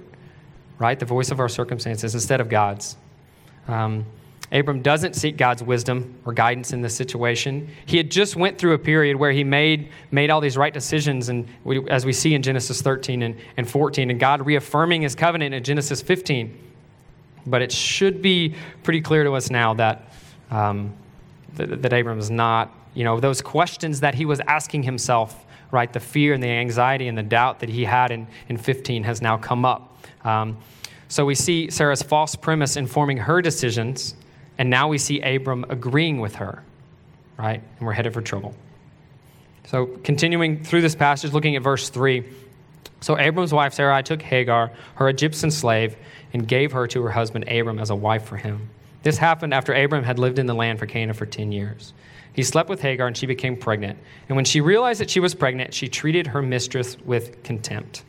right? 0.78 1.00
The 1.00 1.06
voice 1.06 1.32
of 1.32 1.40
our 1.40 1.50
circumstances 1.50 2.14
instead 2.14 2.42
of 2.42 2.50
God's. 2.50 2.98
Um, 3.68 4.06
Abram 4.52 4.82
doesn't 4.82 5.16
seek 5.16 5.38
God's 5.38 5.62
wisdom 5.62 6.16
or 6.26 6.34
guidance 6.34 6.74
in 6.74 6.82
this 6.82 6.96
situation. 6.96 7.70
He 7.86 7.98
had 7.98 8.10
just 8.10 8.36
went 8.36 8.58
through 8.58 8.74
a 8.74 8.80
period 8.80 9.16
where 9.16 9.32
he 9.32 9.44
made, 9.44 9.90
made 10.12 10.32
all 10.32 10.42
these 10.42 10.58
right 10.58 10.74
decisions, 10.74 11.30
and 11.30 11.48
we, 11.64 11.88
as 11.88 12.04
we 12.04 12.14
see 12.14 12.34
in 12.34 12.42
Genesis 12.42 12.82
13 12.82 13.22
and, 13.22 13.36
and 13.58 13.70
14, 13.70 14.10
and 14.10 14.20
God 14.20 14.46
reaffirming 14.46 15.04
his 15.04 15.14
covenant 15.14 15.54
in 15.54 15.64
Genesis 15.64 16.02
15. 16.02 16.58
But 17.46 17.62
it 17.62 17.72
should 17.72 18.22
be 18.22 18.56
pretty 18.82 19.02
clear 19.02 19.24
to 19.24 19.34
us 19.34 19.52
now 19.52 19.76
that, 19.76 20.12
um, 20.50 20.94
that, 21.54 21.84
that 21.84 21.94
Abram 21.94 22.18
is 22.18 22.32
not, 22.32 22.74
you 22.94 23.04
know, 23.04 23.20
those 23.20 23.42
questions 23.42 24.00
that 24.02 24.16
he 24.16 24.26
was 24.26 24.40
asking 24.42 24.84
himself, 24.84 25.46
right, 25.72 25.92
the 25.92 26.00
fear 26.00 26.34
and 26.34 26.44
the 26.44 26.48
anxiety 26.48 27.08
and 27.08 27.18
the 27.18 27.24
doubt 27.24 27.60
that 27.60 27.70
he 27.70 27.86
had 27.86 28.12
in, 28.12 28.28
in 28.48 28.58
15 28.58 29.04
has 29.04 29.22
now 29.22 29.38
come 29.38 29.66
up. 29.66 29.98
Um, 30.24 30.58
so 31.08 31.26
we 31.26 31.36
see 31.36 31.70
Sarah's 31.70 32.02
false 32.04 32.36
premise 32.36 32.76
informing 32.76 33.18
her 33.18 33.42
decisions 33.42 34.16
and 34.60 34.70
now 34.70 34.90
we 34.90 34.98
see 34.98 35.22
Abram 35.22 35.66
agreeing 35.70 36.20
with 36.20 36.36
her, 36.36 36.62
right? 37.38 37.64
And 37.78 37.88
we're 37.88 37.94
headed 37.94 38.14
for 38.14 38.22
trouble. 38.22 38.54
So, 39.66 39.86
continuing 40.04 40.64
through 40.64 40.82
this 40.82 40.96
passage, 40.96 41.32
looking 41.32 41.56
at 41.56 41.62
verse 41.62 41.90
3. 41.90 42.26
So, 43.00 43.18
Abram's 43.18 43.54
wife 43.54 43.74
Sarai 43.74 44.04
took 44.04 44.22
Hagar, 44.22 44.72
her 44.96 45.08
Egyptian 45.08 45.50
slave, 45.50 45.96
and 46.34 46.46
gave 46.46 46.74
her 46.74 46.88
to 46.88 47.02
her 47.04 47.12
husband 47.12 47.48
Abram 47.48 47.80
as 47.80 47.90
a 47.90 47.96
wife 47.96 48.26
for 48.26 48.36
him. 48.36 48.70
This 49.04 49.18
happened 49.18 49.54
after 49.54 49.74
Abram 49.74 50.04
had 50.04 50.20
lived 50.20 50.40
in 50.40 50.46
the 50.46 50.54
land 50.54 50.78
for 50.78 50.86
Canaan 50.86 51.16
for 51.16 51.26
10 51.26 51.54
years. 51.54 51.94
He 52.40 52.44
slept 52.44 52.70
with 52.70 52.80
Hagar, 52.80 53.06
and 53.06 53.18
she 53.18 53.26
became 53.26 53.58
pregnant. 53.58 54.00
And 54.30 54.38
when 54.38 54.46
she 54.46 54.62
realized 54.62 55.02
that 55.02 55.10
she 55.10 55.20
was 55.20 55.36
pregnant, 55.36 55.74
she 55.74 55.90
treated 55.90 56.26
her 56.28 56.42
mistress 56.42 56.98
with 57.02 57.44
contempt. 57.44 58.04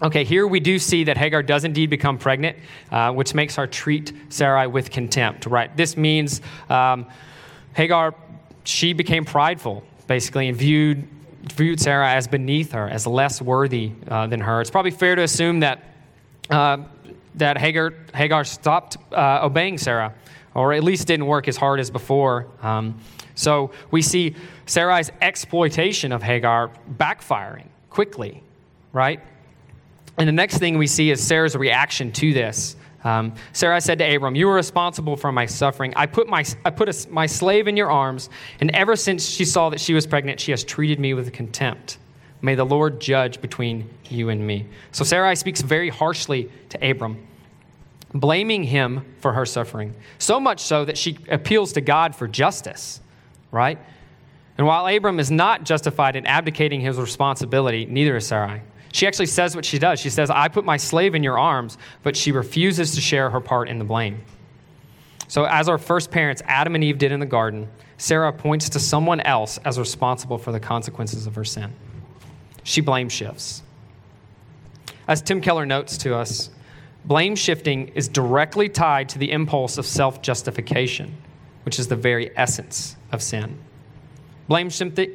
Okay, 0.00 0.24
here 0.24 0.46
we 0.46 0.58
do 0.58 0.78
see 0.78 1.04
that 1.04 1.18
Hagar 1.18 1.42
does 1.42 1.64
indeed 1.64 1.90
become 1.90 2.16
pregnant, 2.16 2.56
uh, 2.90 3.12
which 3.12 3.34
makes 3.34 3.54
her 3.56 3.66
treat 3.66 4.14
Sarai 4.30 4.68
with 4.68 4.90
contempt, 4.90 5.44
right? 5.44 5.76
This 5.76 5.98
means 5.98 6.40
um, 6.70 7.04
Hagar, 7.74 8.14
she 8.64 8.94
became 8.94 9.26
prideful, 9.26 9.84
basically, 10.06 10.48
and 10.48 10.56
viewed, 10.56 11.06
viewed 11.52 11.78
Sarah 11.78 12.10
as 12.10 12.26
beneath 12.26 12.72
her, 12.72 12.88
as 12.88 13.06
less 13.06 13.42
worthy 13.42 13.92
uh, 14.08 14.28
than 14.28 14.40
her. 14.40 14.62
It's 14.62 14.70
probably 14.70 14.92
fair 14.92 15.14
to 15.14 15.24
assume 15.24 15.60
that, 15.60 15.84
uh, 16.48 16.78
that 17.34 17.58
Hagar, 17.58 17.92
Hagar 18.14 18.44
stopped 18.44 18.96
uh, 19.12 19.40
obeying 19.42 19.76
Sarah, 19.76 20.14
or 20.56 20.72
at 20.72 20.82
least 20.82 21.06
didn't 21.06 21.26
work 21.26 21.48
as 21.48 21.56
hard 21.56 21.78
as 21.78 21.90
before. 21.90 22.46
Um, 22.62 22.98
so 23.34 23.70
we 23.90 24.00
see 24.00 24.34
Sarai's 24.64 25.12
exploitation 25.20 26.12
of 26.12 26.22
Hagar 26.22 26.70
backfiring 26.96 27.66
quickly, 27.90 28.42
right? 28.92 29.20
And 30.16 30.26
the 30.26 30.32
next 30.32 30.58
thing 30.58 30.78
we 30.78 30.86
see 30.86 31.10
is 31.10 31.22
Sarah's 31.22 31.54
reaction 31.54 32.10
to 32.12 32.32
this. 32.32 32.76
Um, 33.04 33.34
Sarah 33.52 33.80
said 33.80 33.98
to 33.98 34.16
Abram, 34.16 34.34
You 34.34 34.48
are 34.48 34.54
responsible 34.54 35.16
for 35.16 35.30
my 35.30 35.44
suffering. 35.44 35.92
I 35.94 36.06
put, 36.06 36.26
my, 36.26 36.44
I 36.64 36.70
put 36.70 36.88
a, 36.88 37.08
my 37.10 37.26
slave 37.26 37.68
in 37.68 37.76
your 37.76 37.90
arms, 37.90 38.30
and 38.60 38.70
ever 38.70 38.96
since 38.96 39.28
she 39.28 39.44
saw 39.44 39.68
that 39.70 39.80
she 39.80 39.92
was 39.92 40.06
pregnant, 40.06 40.40
she 40.40 40.50
has 40.52 40.64
treated 40.64 40.98
me 40.98 41.12
with 41.12 41.32
contempt. 41.32 41.98
May 42.40 42.54
the 42.54 42.64
Lord 42.64 43.00
judge 43.00 43.40
between 43.40 43.88
you 44.08 44.30
and 44.30 44.44
me. 44.44 44.66
So 44.92 45.04
Sarai 45.04 45.36
speaks 45.36 45.60
very 45.60 45.90
harshly 45.90 46.50
to 46.70 46.90
Abram, 46.90 47.26
blaming 48.14 48.64
him 48.64 49.04
for 49.20 49.32
her 49.32 49.46
suffering. 49.46 49.94
So 50.18 50.40
much 50.40 50.60
so 50.60 50.84
that 50.84 50.96
she 50.96 51.18
appeals 51.28 51.72
to 51.74 51.80
God 51.80 52.14
for 52.14 52.28
justice, 52.28 53.00
right? 53.50 53.78
And 54.58 54.66
while 54.66 54.86
Abram 54.86 55.20
is 55.20 55.30
not 55.30 55.64
justified 55.64 56.16
in 56.16 56.26
abdicating 56.26 56.80
his 56.80 56.98
responsibility, 56.98 57.84
neither 57.86 58.16
is 58.16 58.26
Sarai. 58.26 58.62
She 58.92 59.06
actually 59.06 59.26
says 59.26 59.54
what 59.54 59.64
she 59.64 59.78
does. 59.78 60.00
She 60.00 60.08
says, 60.08 60.30
I 60.30 60.48
put 60.48 60.64
my 60.64 60.78
slave 60.78 61.14
in 61.14 61.22
your 61.22 61.38
arms, 61.38 61.76
but 62.02 62.16
she 62.16 62.32
refuses 62.32 62.94
to 62.94 63.00
share 63.00 63.28
her 63.28 63.40
part 63.40 63.68
in 63.68 63.78
the 63.78 63.84
blame. 63.84 64.22
So, 65.28 65.44
as 65.44 65.68
our 65.68 65.76
first 65.76 66.10
parents, 66.10 66.40
Adam 66.46 66.74
and 66.74 66.84
Eve, 66.84 66.98
did 66.98 67.12
in 67.12 67.20
the 67.20 67.26
garden, 67.26 67.68
Sarah 67.98 68.32
points 68.32 68.70
to 68.70 68.80
someone 68.80 69.20
else 69.20 69.58
as 69.64 69.78
responsible 69.78 70.38
for 70.38 70.52
the 70.52 70.60
consequences 70.60 71.26
of 71.26 71.34
her 71.34 71.44
sin. 71.44 71.74
She 72.62 72.80
blame 72.80 73.08
shifts. 73.08 73.62
As 75.08 75.20
Tim 75.20 75.40
Keller 75.40 75.66
notes 75.66 75.98
to 75.98 76.14
us, 76.14 76.50
blame 77.06 77.36
shifting 77.36 77.88
is 77.88 78.08
directly 78.08 78.68
tied 78.68 79.08
to 79.10 79.18
the 79.18 79.30
impulse 79.30 79.78
of 79.78 79.86
self 79.86 80.22
justification, 80.22 81.16
which 81.64 81.78
is 81.78 81.88
the 81.88 81.96
very 81.96 82.36
essence 82.36 82.96
of 83.12 83.22
sin. 83.22 83.58
Blame, 84.48 84.70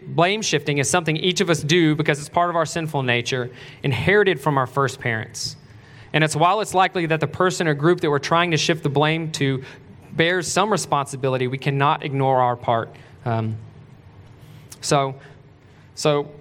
blame 0.08 0.42
shifting 0.42 0.80
is 0.80 0.90
something 0.90 1.16
each 1.16 1.40
of 1.40 1.50
us 1.50 1.62
do 1.62 1.96
because 1.96 2.20
it's 2.20 2.30
part 2.30 2.50
of 2.50 2.56
our 2.56 2.66
sinful 2.66 3.04
nature, 3.04 3.50
inherited 3.82 4.42
from 4.42 4.58
our 4.58 4.68
first 4.68 5.00
parents. 5.00 5.56
And 6.14 6.24
it's 6.24 6.36
while 6.36 6.60
it's 6.60 6.74
likely 6.74 7.06
that 7.06 7.22
the 7.22 7.28
person 7.28 7.68
or 7.68 7.74
group 7.74 8.02
that 8.02 8.10
we're 8.10 8.20
trying 8.20 8.52
to 8.52 8.58
shift 8.58 8.84
the 8.84 8.90
blame 8.90 9.32
to 9.34 9.64
bears 10.12 10.52
some 10.52 10.70
responsibility, 10.70 11.48
we 11.48 11.58
cannot 11.58 12.04
ignore 12.04 12.42
our 12.42 12.58
part. 12.58 12.94
Um, 13.24 13.58
so, 14.82 15.16
so 15.96 16.32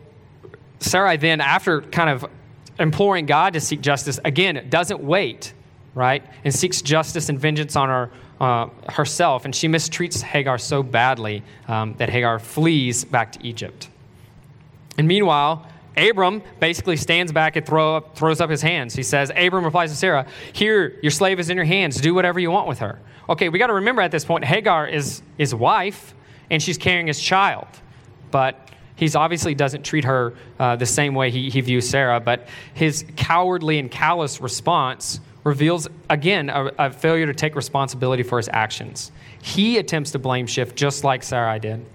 Sarai 0.81 1.17
then, 1.17 1.41
after 1.41 1.83
kind 1.83 2.11
of 2.11 2.29
imploring 2.81 3.27
God 3.27 3.53
to 3.53 3.61
seek 3.61 3.81
justice, 3.81 4.19
again, 4.25 4.57
it 4.57 4.71
doesn't 4.71 5.01
wait, 5.01 5.53
right? 5.95 6.25
And 6.45 6.55
seeks 6.55 6.83
justice 6.83 7.29
and 7.29 7.39
vengeance 7.39 7.77
on 7.77 7.89
her, 7.89 8.11
uh, 8.41 8.69
herself. 8.89 9.45
And 9.45 9.55
she 9.55 9.69
mistreats 9.69 10.23
Hagar 10.23 10.59
so 10.59 10.83
badly 10.83 11.43
um, 11.69 11.95
that 11.99 12.09
Hagar 12.11 12.39
flees 12.39 13.05
back 13.05 13.33
to 13.33 13.47
Egypt. 13.47 13.89
And 14.99 15.07
meanwhile, 15.07 15.67
Abram 15.97 16.43
basically 16.59 16.97
stands 16.97 17.33
back 17.33 17.57
and 17.57 17.67
throw 17.67 17.97
up, 17.97 18.17
throws 18.17 18.41
up 18.41 18.51
his 18.51 18.63
hands. 18.63 18.95
He 18.95 19.03
says, 19.03 19.31
Abram 19.37 19.65
replies 19.65 19.91
to 19.91 19.97
Sarah, 19.97 20.27
Here, 20.53 20.99
your 21.03 21.11
slave 21.11 21.41
is 21.41 21.51
in 21.51 21.57
your 21.57 21.67
hands. 21.67 22.01
Do 22.01 22.15
whatever 22.15 22.41
you 22.41 22.51
want 22.51 22.69
with 22.69 22.79
her. 22.79 22.99
Okay, 23.29 23.49
we 23.49 23.59
got 23.59 23.69
to 23.69 23.75
remember 23.75 24.03
at 24.03 24.11
this 24.11 24.25
point, 24.25 24.45
Hagar 24.45 24.89
is 24.89 25.23
his 25.39 25.55
wife, 25.55 26.15
and 26.51 26.63
she's 26.63 26.79
carrying 26.79 27.07
his 27.07 27.21
child. 27.21 27.67
But 28.31 28.71
he 29.01 29.11
obviously 29.15 29.55
doesn't 29.55 29.83
treat 29.83 30.05
her 30.05 30.35
uh, 30.59 30.77
the 30.77 30.85
same 30.85 31.15
way 31.15 31.31
he, 31.31 31.49
he 31.49 31.63
views 31.63 31.89
Sarah, 31.89 32.21
but 32.21 32.47
his 32.75 33.07
cowardly 33.17 33.79
and 33.79 33.91
callous 33.91 34.43
response 34.43 35.21
reveals, 35.43 35.89
again, 36.11 36.51
a, 36.51 36.71
a, 36.79 36.91
failure 36.91 37.25
to 37.25 37.33
take 37.33 37.57
responsibility 37.57 38.23
for 38.23 38.37
his 38.37 38.51
actions. 38.53 39.11
He 39.41 39.79
attempts 39.79 40.11
to 40.11 40.19
blame 40.19 40.47
shift 40.47 40.77
just 40.77 41.03
like 41.03 41.23
Sarai 41.23 41.59
did. 41.59 41.87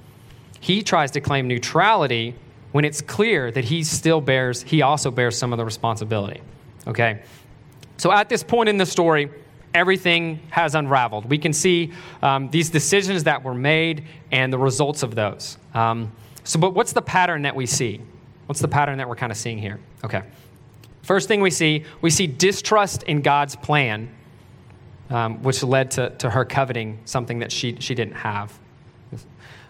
He 0.59 0.81
tries 0.81 1.11
to 1.11 1.21
claim 1.21 1.47
neutrality 1.47 2.33
when 2.71 2.85
it's 2.85 3.01
clear 3.01 3.51
that 3.51 3.65
he 3.65 3.83
still 3.83 4.19
bears, 4.19 4.63
he 4.63 4.81
also 4.81 5.11
bears 5.11 5.37
some 5.37 5.53
of 5.53 5.57
the 5.57 5.65
responsibility. 5.65 6.41
Okay? 6.87 7.21
So 7.97 8.11
at 8.11 8.29
this 8.29 8.41
point 8.41 8.67
in 8.67 8.77
the 8.77 8.85
story, 8.87 9.29
everything 9.75 10.39
has 10.49 10.73
unraveled. 10.73 11.29
We 11.29 11.37
can 11.37 11.53
see 11.53 11.93
um, 12.23 12.49
these 12.49 12.71
decisions 12.71 13.25
that 13.25 13.43
were 13.43 13.53
made 13.53 14.05
and 14.31 14.51
the 14.51 14.57
results 14.57 15.03
of 15.03 15.13
those. 15.13 15.59
Um, 15.75 16.11
so, 16.45 16.59
but 16.59 16.73
what's 16.73 16.93
the 16.93 17.01
pattern 17.01 17.41
that 17.41 17.55
we 17.55 17.65
see? 17.65 17.99
What's 18.45 18.61
the 18.61 18.67
pattern 18.67 18.99
that 18.99 19.09
we're 19.09 19.15
kind 19.15 19.31
of 19.31 19.37
seeing 19.37 19.57
here? 19.57 19.79
Okay. 20.03 20.21
First 21.01 21.27
thing 21.27 21.41
we 21.41 21.49
see, 21.49 21.83
we 22.01 22.11
see 22.11 22.27
distrust 22.27 23.03
in 23.03 23.21
God's 23.21 23.55
plan, 23.55 24.09
um, 25.09 25.41
which 25.43 25.63
led 25.63 25.91
to, 25.91 26.11
to 26.11 26.29
her 26.29 26.45
coveting 26.45 26.99
something 27.05 27.39
that 27.39 27.51
she, 27.51 27.77
she 27.79 27.95
didn't 27.95 28.13
have. 28.13 28.57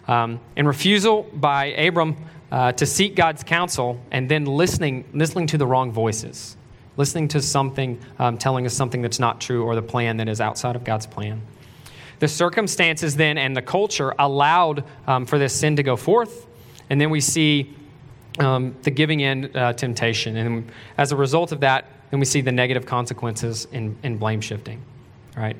Um, 0.06 0.38
and 0.54 0.68
refusal 0.68 1.24
by 1.32 1.66
Abram 1.66 2.16
uh, 2.52 2.72
to 2.72 2.86
seek 2.86 3.16
God's 3.16 3.42
counsel 3.42 4.00
and 4.10 4.28
then 4.28 4.44
listening, 4.44 5.04
listening 5.12 5.48
to 5.48 5.58
the 5.58 5.66
wrong 5.66 5.90
voices, 5.90 6.56
listening 6.96 7.28
to 7.28 7.42
something 7.42 8.00
um, 8.18 8.38
telling 8.38 8.66
us 8.66 8.74
something 8.74 9.02
that's 9.02 9.18
not 9.18 9.40
true 9.40 9.64
or 9.64 9.74
the 9.74 9.82
plan 9.82 10.18
that 10.18 10.28
is 10.28 10.40
outside 10.40 10.76
of 10.76 10.84
God's 10.84 11.06
plan. 11.06 11.42
The 12.20 12.28
circumstances 12.28 13.16
then 13.16 13.36
and 13.36 13.56
the 13.56 13.62
culture 13.62 14.14
allowed 14.18 14.84
um, 15.06 15.26
for 15.26 15.38
this 15.38 15.54
sin 15.54 15.76
to 15.76 15.82
go 15.82 15.96
forth, 15.96 16.46
and 16.90 17.00
then 17.00 17.10
we 17.10 17.20
see 17.20 17.74
um, 18.38 18.76
the 18.82 18.90
giving 18.90 19.20
in 19.20 19.56
uh, 19.56 19.72
temptation. 19.72 20.36
And 20.36 20.70
as 20.98 21.12
a 21.12 21.16
result 21.16 21.52
of 21.52 21.60
that, 21.60 21.86
then 22.10 22.20
we 22.20 22.26
see 22.26 22.40
the 22.40 22.52
negative 22.52 22.86
consequences 22.86 23.66
in, 23.72 23.96
in 24.02 24.18
blame 24.18 24.40
shifting, 24.40 24.82
right? 25.36 25.56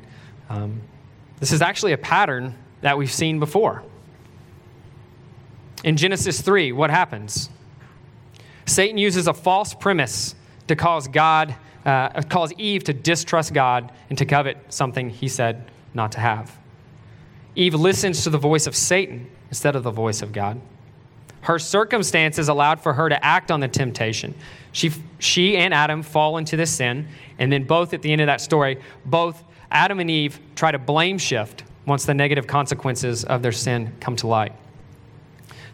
Um, 0.48 0.80
this 1.40 1.52
is 1.52 1.62
actually 1.62 1.92
a 1.92 1.98
pattern 1.98 2.54
that 2.82 2.96
we've 2.96 3.12
seen 3.12 3.40
before. 3.40 3.82
In 5.84 5.96
Genesis 5.96 6.40
3, 6.40 6.72
what 6.72 6.90
happens? 6.90 7.50
Satan 8.64 8.98
uses 8.98 9.26
a 9.26 9.34
false 9.34 9.74
premise 9.74 10.34
to 10.68 10.76
cause 10.76 11.08
God, 11.08 11.54
uh, 11.84 12.22
cause 12.22 12.52
Eve 12.58 12.84
to 12.84 12.92
distrust 12.92 13.52
God 13.52 13.92
and 14.08 14.18
to 14.18 14.24
covet 14.24 14.56
something 14.68 15.10
he 15.10 15.28
said 15.28 15.70
not 15.94 16.12
to 16.12 16.20
have. 16.20 16.56
Eve 17.54 17.74
listens 17.74 18.24
to 18.24 18.30
the 18.30 18.38
voice 18.38 18.66
of 18.66 18.74
Satan 18.74 19.30
instead 19.48 19.76
of 19.76 19.82
the 19.82 19.90
voice 19.90 20.22
of 20.22 20.32
God. 20.32 20.60
Her 21.46 21.60
circumstances 21.60 22.48
allowed 22.48 22.80
for 22.80 22.92
her 22.92 23.08
to 23.08 23.24
act 23.24 23.52
on 23.52 23.60
the 23.60 23.68
temptation. 23.68 24.34
She, 24.72 24.90
she 25.20 25.56
and 25.56 25.72
Adam 25.72 26.02
fall 26.02 26.38
into 26.38 26.56
this 26.56 26.72
sin, 26.72 27.06
and 27.38 27.52
then 27.52 27.62
both 27.62 27.94
at 27.94 28.02
the 28.02 28.10
end 28.10 28.20
of 28.20 28.26
that 28.26 28.40
story, 28.40 28.80
both 29.04 29.44
Adam 29.70 30.00
and 30.00 30.10
Eve 30.10 30.40
try 30.56 30.72
to 30.72 30.78
blame 30.80 31.18
shift 31.18 31.62
once 31.86 32.04
the 32.04 32.14
negative 32.14 32.48
consequences 32.48 33.22
of 33.22 33.42
their 33.42 33.52
sin 33.52 33.92
come 34.00 34.16
to 34.16 34.26
light. 34.26 34.54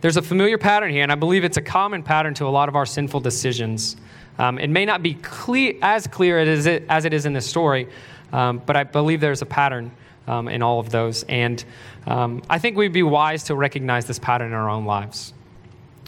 There's 0.03 0.19
a 0.19 0.23
familiar 0.23 0.59
pattern 0.59 0.91
here, 0.91 1.05
and 1.05 1.11
I 1.11 1.15
believe 1.15 1.43
it's 1.43 1.57
a 1.57 1.63
common 1.63 2.03
pattern 2.03 2.35
to 2.35 2.45
a 2.45 2.51
lot 2.51 2.69
of 2.69 2.77
our 2.77 2.85
sinful 2.85 3.21
decisions. 3.21 3.97
Um, 4.39 4.59
it 4.59 4.69
may 4.69 4.85
not 4.85 5.03
be 5.03 5.15
clear, 5.15 5.73
as 5.81 6.07
clear 6.07 6.39
as 6.39 6.67
it, 6.67 6.85
as 6.91 7.07
it 7.07 7.15
is 7.15 7.25
in 7.25 7.33
this 7.33 7.47
story, 7.47 7.89
um, 8.35 8.61
but 8.67 8.77
I 8.77 8.85
believe 8.85 9.23
there's 9.23 9.41
a 9.41 9.47
pattern 9.47 9.91
um, 10.27 10.49
in 10.49 10.61
all 10.61 10.81
of 10.81 10.91
those. 10.91 11.23
And 11.31 11.65
um, 12.07 12.43
I 12.51 12.59
think 12.59 12.77
we'd 12.77 12.93
be 12.93 13.03
wise 13.03 13.45
to 13.45 13.55
recognize 13.55 14.05
this 14.05 14.19
pattern 14.19 14.49
in 14.49 14.53
our 14.53 14.69
own 14.69 14.85
lives. 14.85 15.33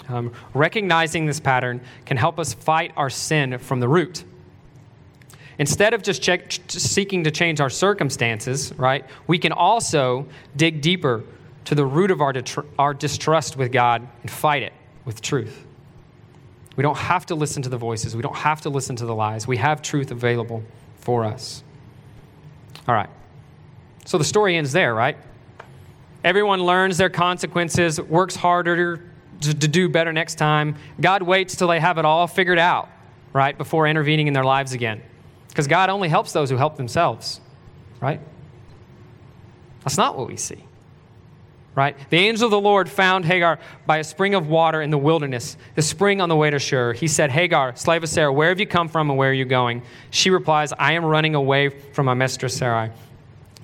Um, 0.08 0.32
recognizing 0.52 1.26
this 1.26 1.40
pattern 1.40 1.80
can 2.04 2.16
help 2.16 2.38
us 2.38 2.52
fight 2.54 2.92
our 2.96 3.10
sin 3.10 3.58
from 3.58 3.80
the 3.80 3.88
root. 3.88 4.24
Instead 5.58 5.94
of 5.94 6.02
just 6.02 6.20
check, 6.20 6.52
seeking 6.68 7.24
to 7.24 7.30
change 7.30 7.60
our 7.60 7.70
circumstances, 7.70 8.72
right, 8.76 9.04
we 9.26 9.38
can 9.38 9.52
also 9.52 10.26
dig 10.56 10.80
deeper 10.80 11.22
to 11.66 11.74
the 11.74 11.86
root 11.86 12.10
of 12.10 12.20
our, 12.20 12.32
detr- 12.32 12.66
our 12.78 12.92
distrust 12.92 13.56
with 13.56 13.72
God 13.72 14.06
and 14.22 14.30
fight 14.30 14.62
it 14.62 14.72
with 15.04 15.20
truth. 15.22 15.64
We 16.76 16.82
don't 16.82 16.98
have 16.98 17.24
to 17.26 17.34
listen 17.34 17.62
to 17.62 17.68
the 17.68 17.78
voices, 17.78 18.16
we 18.16 18.22
don't 18.22 18.36
have 18.36 18.60
to 18.62 18.68
listen 18.68 18.96
to 18.96 19.06
the 19.06 19.14
lies. 19.14 19.46
We 19.46 19.56
have 19.58 19.80
truth 19.80 20.10
available 20.10 20.62
for 20.98 21.24
us. 21.24 21.62
All 22.88 22.94
right. 22.94 23.08
So 24.04 24.18
the 24.18 24.24
story 24.24 24.56
ends 24.56 24.72
there, 24.72 24.94
right? 24.94 25.16
Everyone 26.24 26.62
learns 26.64 26.98
their 26.98 27.10
consequences, 27.10 28.00
works 28.00 28.34
harder 28.34 29.00
to, 29.40 29.54
to 29.54 29.68
do 29.68 29.88
better 29.88 30.12
next 30.12 30.36
time. 30.36 30.76
God 31.00 31.22
waits 31.22 31.56
till 31.56 31.68
they 31.68 31.80
have 31.80 31.98
it 31.98 32.04
all 32.04 32.26
figured 32.26 32.58
out, 32.58 32.88
right, 33.32 33.56
before 33.56 33.86
intervening 33.86 34.26
in 34.26 34.32
their 34.34 34.44
lives 34.44 34.72
again. 34.72 35.02
Because 35.48 35.66
God 35.66 35.90
only 35.90 36.08
helps 36.08 36.32
those 36.32 36.50
who 36.50 36.56
help 36.56 36.76
themselves, 36.76 37.40
right? 38.00 38.20
That's 39.80 39.96
not 39.96 40.16
what 40.18 40.28
we 40.28 40.36
see. 40.36 40.64
Right? 41.76 41.96
The 42.08 42.18
angel 42.18 42.44
of 42.44 42.52
the 42.52 42.60
Lord 42.60 42.88
found 42.88 43.24
Hagar 43.24 43.58
by 43.84 43.98
a 43.98 44.04
spring 44.04 44.36
of 44.36 44.46
water 44.46 44.80
in 44.80 44.90
the 44.90 44.98
wilderness, 44.98 45.56
the 45.74 45.82
spring 45.82 46.20
on 46.20 46.28
the 46.28 46.36
way 46.36 46.48
to 46.48 46.60
Shur. 46.60 46.92
He 46.92 47.08
said, 47.08 47.32
Hagar, 47.32 47.74
slave 47.74 48.04
of 48.04 48.08
Sarah, 48.08 48.32
where 48.32 48.50
have 48.50 48.60
you 48.60 48.66
come 48.66 48.88
from 48.88 49.10
and 49.10 49.18
where 49.18 49.30
are 49.30 49.34
you 49.34 49.44
going? 49.44 49.82
She 50.10 50.30
replies, 50.30 50.72
I 50.72 50.92
am 50.92 51.04
running 51.04 51.34
away 51.34 51.70
from 51.70 52.06
my 52.06 52.14
mistress 52.14 52.56
Sarai. 52.56 52.90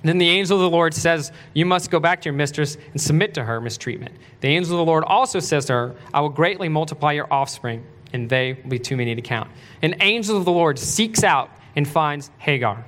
Then 0.03 0.17
the 0.17 0.29
angel 0.29 0.57
of 0.57 0.63
the 0.63 0.69
Lord 0.69 0.93
says, 0.93 1.31
You 1.53 1.65
must 1.65 1.91
go 1.91 1.99
back 1.99 2.21
to 2.21 2.25
your 2.25 2.33
mistress 2.33 2.77
and 2.91 2.99
submit 2.99 3.35
to 3.35 3.43
her 3.43 3.61
mistreatment. 3.61 4.15
The 4.39 4.47
angel 4.47 4.73
of 4.73 4.79
the 4.79 4.91
Lord 4.91 5.03
also 5.03 5.39
says 5.39 5.65
to 5.65 5.73
her, 5.73 5.95
I 6.13 6.21
will 6.21 6.29
greatly 6.29 6.69
multiply 6.69 7.11
your 7.11 7.31
offspring, 7.31 7.85
and 8.11 8.29
they 8.29 8.53
will 8.53 8.69
be 8.69 8.79
too 8.79 8.97
many 8.97 9.13
to 9.13 9.21
count. 9.21 9.51
An 9.81 9.95
angel 10.01 10.37
of 10.37 10.45
the 10.45 10.51
Lord 10.51 10.79
seeks 10.79 11.23
out 11.23 11.51
and 11.75 11.87
finds 11.87 12.31
Hagar, 12.39 12.83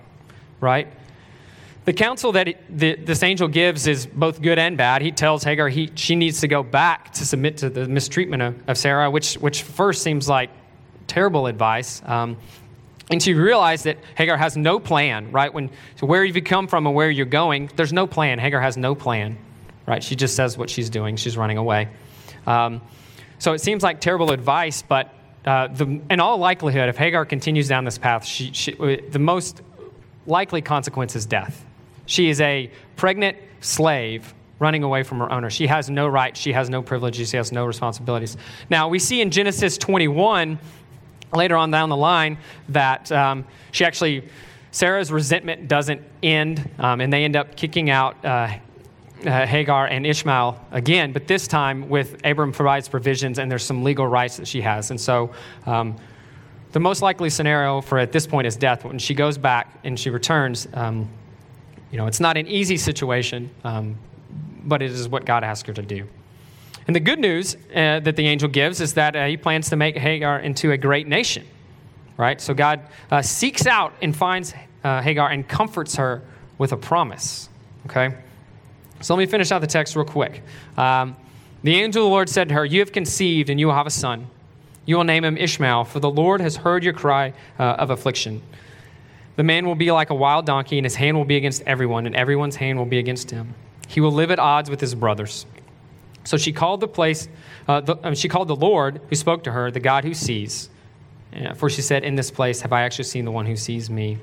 right? 0.59 0.87
The 1.85 1.93
counsel 1.93 2.31
that 2.31 2.47
it, 2.47 2.77
the, 2.77 2.95
this 2.95 3.23
angel 3.23 3.47
gives 3.47 3.87
is 3.87 4.05
both 4.05 4.41
good 4.41 4.57
and 4.57 4.77
bad. 4.77 5.01
He 5.01 5.11
tells 5.11 5.43
Hagar 5.43 5.67
he, 5.67 5.91
she 5.95 6.15
needs 6.15 6.39
to 6.41 6.47
go 6.47 6.63
back 6.63 7.11
to 7.13 7.25
submit 7.25 7.57
to 7.57 7.69
the 7.69 7.87
mistreatment 7.87 8.41
of, 8.41 8.55
of 8.69 8.77
Sarah, 8.77 9.11
which, 9.11 9.35
which 9.35 9.63
first 9.63 10.01
seems 10.01 10.29
like 10.29 10.49
terrible 11.07 11.45
advice. 11.45 12.01
Um, 12.05 12.37
And 13.13 13.21
she 13.21 13.35
realized 13.35 13.83
that 13.83 13.99
Hagar 14.17 14.37
has 14.37 14.57
no 14.57 14.79
plan, 14.79 15.31
right? 15.31 15.53
When 15.53 15.69
so 15.97 16.07
where 16.07 16.25
you've 16.25 16.43
come 16.45 16.67
from 16.67 16.87
and 16.87 16.95
where 16.95 17.11
you're 17.11 17.27
going, 17.27 17.69
there's 17.75 17.93
no 17.93 18.07
plan. 18.07 18.39
Hagar 18.39 18.59
has 18.59 18.75
no 18.75 18.95
plan, 18.95 19.37
right? 19.85 20.03
She 20.03 20.15
just 20.15 20.35
says 20.35 20.57
what 20.57 20.67
she's 20.67 20.89
doing. 20.89 21.15
She's 21.15 21.37
running 21.37 21.59
away. 21.59 21.89
Um, 22.47 22.81
so 23.37 23.53
it 23.53 23.59
seems 23.59 23.83
like 23.83 24.01
terrible 24.01 24.31
advice, 24.31 24.81
but 24.81 25.13
uh, 25.45 25.67
the, 25.67 26.01
in 26.09 26.19
all 26.19 26.39
likelihood, 26.39 26.89
if 26.89 26.97
Hagar 26.97 27.23
continues 27.23 27.67
down 27.67 27.85
this 27.85 27.99
path, 27.99 28.25
she, 28.25 28.51
she, 28.51 28.73
the 28.73 29.19
most 29.19 29.61
likely 30.25 30.63
consequence 30.63 31.15
is 31.15 31.27
death. 31.27 31.63
She 32.07 32.29
is 32.29 32.41
a 32.41 32.71
pregnant 32.95 33.37
slave 33.61 34.33
running 34.57 34.81
away 34.81 35.03
from 35.03 35.19
her 35.19 35.31
owner. 35.31 35.51
She 35.51 35.67
has 35.67 35.87
no 35.87 36.07
rights, 36.07 36.39
she 36.39 36.51
has 36.53 36.67
no 36.67 36.81
privileges, 36.81 37.29
she 37.29 37.37
has 37.37 37.51
no 37.51 37.67
responsibilities. 37.67 38.37
Now, 38.71 38.87
we 38.87 38.97
see 38.97 39.21
in 39.21 39.29
Genesis 39.29 39.77
21, 39.77 40.57
later 41.35 41.55
on 41.55 41.71
down 41.71 41.89
the 41.89 41.97
line, 41.97 42.37
that 42.69 43.11
um, 43.11 43.45
she 43.71 43.85
actually, 43.85 44.27
Sarah's 44.71 45.11
resentment 45.11 45.67
doesn't 45.67 46.01
end, 46.21 46.69
um, 46.79 47.01
and 47.01 47.11
they 47.11 47.23
end 47.23 47.35
up 47.35 47.55
kicking 47.55 47.89
out. 47.89 48.23
Uh, 48.23 48.57
uh, 49.25 49.45
Hagar 49.45 49.87
and 49.87 50.05
Ishmael 50.05 50.59
again, 50.71 51.13
but 51.13 51.27
this 51.27 51.47
time 51.47 51.87
with 51.87 52.19
Abram 52.25 52.51
provides 52.51 52.89
provisions 52.89 53.39
and 53.39 53.49
there's 53.49 53.63
some 53.63 53.81
legal 53.81 54.05
rights 54.05 54.35
that 54.35 54.45
she 54.45 54.59
has. 54.59 54.91
And 54.91 54.99
so 54.99 55.31
um, 55.65 55.95
the 56.73 56.81
most 56.81 57.01
likely 57.01 57.29
scenario 57.29 57.79
for 57.79 57.99
at 57.99 58.11
this 58.11 58.27
point 58.27 58.47
is 58.47 58.57
death. 58.57 58.83
When 58.83 58.99
she 58.99 59.13
goes 59.13 59.37
back 59.37 59.79
and 59.85 59.97
she 59.97 60.09
returns, 60.09 60.67
um, 60.73 61.07
you 61.89 61.97
know, 61.97 62.07
it's 62.07 62.19
not 62.19 62.35
an 62.35 62.47
easy 62.47 62.75
situation, 62.75 63.49
um, 63.63 63.95
but 64.65 64.81
it 64.81 64.91
is 64.91 65.07
what 65.07 65.23
God 65.23 65.45
asked 65.45 65.67
her 65.67 65.73
to 65.73 65.81
do. 65.81 66.05
And 66.87 66.95
the 66.95 66.99
good 66.99 67.19
news 67.19 67.55
uh, 67.55 67.99
that 68.01 68.15
the 68.15 68.27
angel 68.27 68.49
gives 68.49 68.81
is 68.81 68.93
that 68.95 69.15
uh, 69.15 69.25
he 69.27 69.37
plans 69.37 69.69
to 69.69 69.75
make 69.75 69.97
Hagar 69.97 70.39
into 70.39 70.71
a 70.71 70.77
great 70.77 71.07
nation, 71.07 71.45
right? 72.17 72.41
So 72.41 72.53
God 72.53 72.81
uh, 73.09 73.21
seeks 73.21 73.65
out 73.65 73.93
and 74.01 74.15
finds 74.15 74.53
uh, 74.83 75.01
Hagar 75.01 75.29
and 75.29 75.47
comforts 75.47 75.95
her 75.95 76.21
with 76.57 76.73
a 76.73 76.77
promise, 76.77 77.49
okay? 77.85 78.15
So 79.01 79.15
let 79.15 79.19
me 79.19 79.25
finish 79.25 79.51
out 79.51 79.59
the 79.59 79.67
text 79.67 79.95
real 79.95 80.05
quick. 80.05 80.43
Um, 80.77 81.15
the 81.63 81.75
angel 81.75 82.03
of 82.03 82.07
the 82.07 82.11
Lord 82.11 82.29
said 82.29 82.49
to 82.49 82.55
her, 82.55 82.65
You 82.65 82.79
have 82.79 82.91
conceived, 82.91 83.49
and 83.49 83.59
you 83.59 83.67
will 83.67 83.73
have 83.73 83.87
a 83.87 83.91
son. 83.91 84.27
You 84.85 84.97
will 84.97 85.05
name 85.05 85.23
him 85.23 85.37
Ishmael, 85.37 85.85
for 85.85 86.01
the 86.01 86.09
Lord 86.09 86.41
has 86.41 86.57
heard 86.57 86.83
your 86.83 86.93
cry 86.93 87.33
uh, 87.57 87.63
of 87.63 87.89
affliction. 87.89 88.41
The 89.37 89.43
man 89.43 89.65
will 89.65 89.75
be 89.75 89.91
like 89.91 90.09
a 90.09 90.15
wild 90.15 90.45
donkey, 90.45 90.77
and 90.77 90.85
his 90.85 90.95
hand 90.95 91.17
will 91.17 91.25
be 91.25 91.37
against 91.37 91.61
everyone, 91.63 92.05
and 92.05 92.15
everyone's 92.15 92.57
hand 92.57 92.77
will 92.77 92.85
be 92.85 92.99
against 92.99 93.31
him. 93.31 93.55
He 93.87 94.01
will 94.01 94.11
live 94.11 94.29
at 94.29 94.39
odds 94.39 94.69
with 94.69 94.81
his 94.81 94.93
brothers. 94.93 95.45
So 96.23 96.37
she 96.37 96.53
called 96.53 96.79
the 96.79 96.87
place, 96.87 97.27
uh, 97.67 97.81
the, 97.81 97.95
mean, 98.03 98.15
she 98.15 98.29
called 98.29 98.47
the 98.47 98.55
Lord 98.55 99.01
who 99.09 99.15
spoke 99.15 99.43
to 99.43 99.51
her, 99.51 99.71
the 99.71 99.79
God 99.79 100.03
who 100.03 100.13
sees. 100.13 100.69
For 101.55 101.69
she 101.69 101.81
said, 101.81 102.03
In 102.03 102.15
this 102.15 102.31
place 102.31 102.61
have 102.61 102.71
I 102.71 102.83
actually 102.83 103.05
seen 103.05 103.25
the 103.25 103.31
one 103.31 103.45
who 103.45 103.55
sees 103.55 103.89
me. 103.89 104.19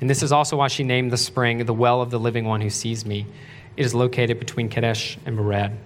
And 0.00 0.10
this 0.10 0.22
is 0.22 0.32
also 0.32 0.56
why 0.56 0.68
she 0.68 0.82
named 0.82 1.12
the 1.12 1.16
spring 1.16 1.64
the 1.64 1.74
well 1.74 2.02
of 2.02 2.10
the 2.10 2.18
living 2.18 2.44
one 2.44 2.60
who 2.60 2.70
sees 2.70 3.06
me. 3.06 3.26
It 3.76 3.86
is 3.86 3.94
located 3.94 4.38
between 4.38 4.68
Kadesh 4.68 5.16
and 5.24 5.38
Bered. 5.38 5.76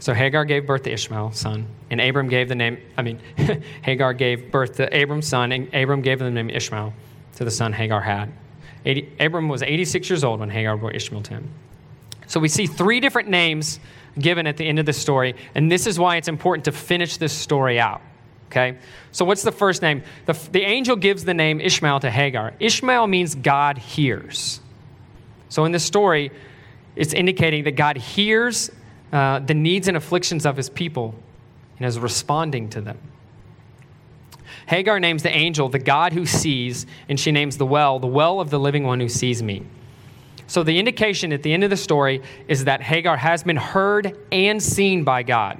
So 0.00 0.14
Hagar 0.14 0.44
gave 0.44 0.66
birth 0.66 0.82
to 0.84 0.92
Ishmael, 0.92 1.32
son, 1.32 1.66
and 1.90 2.00
Abram 2.00 2.28
gave 2.28 2.48
the 2.48 2.54
name, 2.54 2.78
I 2.96 3.02
mean, 3.02 3.20
Hagar 3.82 4.14
gave 4.14 4.50
birth 4.50 4.76
to 4.76 4.96
Abram's 4.96 5.28
son, 5.28 5.52
and 5.52 5.72
Abram 5.74 6.00
gave 6.00 6.18
the 6.18 6.30
name 6.30 6.48
Ishmael 6.48 6.94
to 7.36 7.44
the 7.44 7.50
son 7.50 7.74
Hagar 7.74 8.00
had. 8.00 8.32
80, 8.86 9.12
Abram 9.20 9.48
was 9.48 9.62
86 9.62 10.08
years 10.08 10.24
old 10.24 10.40
when 10.40 10.48
Hagar 10.48 10.78
bore 10.78 10.90
Ishmael 10.90 11.22
to 11.24 11.34
him. 11.34 11.50
So 12.30 12.38
we 12.38 12.46
see 12.46 12.68
three 12.68 13.00
different 13.00 13.28
names 13.28 13.80
given 14.16 14.46
at 14.46 14.56
the 14.56 14.64
end 14.64 14.78
of 14.78 14.86
the 14.86 14.92
story, 14.92 15.34
and 15.56 15.70
this 15.70 15.84
is 15.88 15.98
why 15.98 16.14
it's 16.14 16.28
important 16.28 16.66
to 16.66 16.72
finish 16.72 17.16
this 17.16 17.32
story 17.32 17.80
out. 17.80 18.00
Okay? 18.46 18.78
So 19.10 19.24
what's 19.24 19.42
the 19.42 19.50
first 19.50 19.82
name? 19.82 20.04
The, 20.26 20.34
the 20.52 20.62
angel 20.62 20.94
gives 20.94 21.24
the 21.24 21.34
name 21.34 21.60
Ishmael 21.60 21.98
to 22.00 22.10
Hagar. 22.10 22.54
Ishmael 22.60 23.08
means 23.08 23.34
God 23.34 23.78
hears. 23.78 24.60
So 25.48 25.64
in 25.64 25.72
this 25.72 25.82
story, 25.82 26.30
it's 26.94 27.12
indicating 27.12 27.64
that 27.64 27.72
God 27.72 27.96
hears 27.96 28.70
uh, 29.12 29.40
the 29.40 29.54
needs 29.54 29.88
and 29.88 29.96
afflictions 29.96 30.46
of 30.46 30.56
his 30.56 30.70
people 30.70 31.16
and 31.78 31.86
is 31.88 31.98
responding 31.98 32.68
to 32.70 32.80
them. 32.80 32.98
Hagar 34.68 35.00
names 35.00 35.24
the 35.24 35.34
angel 35.34 35.68
the 35.68 35.80
God 35.80 36.12
who 36.12 36.26
sees, 36.26 36.86
and 37.08 37.18
she 37.18 37.32
names 37.32 37.56
the 37.56 37.66
well 37.66 37.98
the 37.98 38.06
well 38.06 38.38
of 38.38 38.50
the 38.50 38.60
living 38.60 38.84
one 38.84 39.00
who 39.00 39.08
sees 39.08 39.42
me. 39.42 39.66
So 40.50 40.64
the 40.64 40.80
indication 40.80 41.32
at 41.32 41.44
the 41.44 41.52
end 41.52 41.62
of 41.62 41.70
the 41.70 41.76
story 41.76 42.22
is 42.48 42.64
that 42.64 42.82
Hagar 42.82 43.16
has 43.16 43.44
been 43.44 43.56
heard 43.56 44.18
and 44.32 44.60
seen 44.60 45.04
by 45.04 45.22
God. 45.22 45.56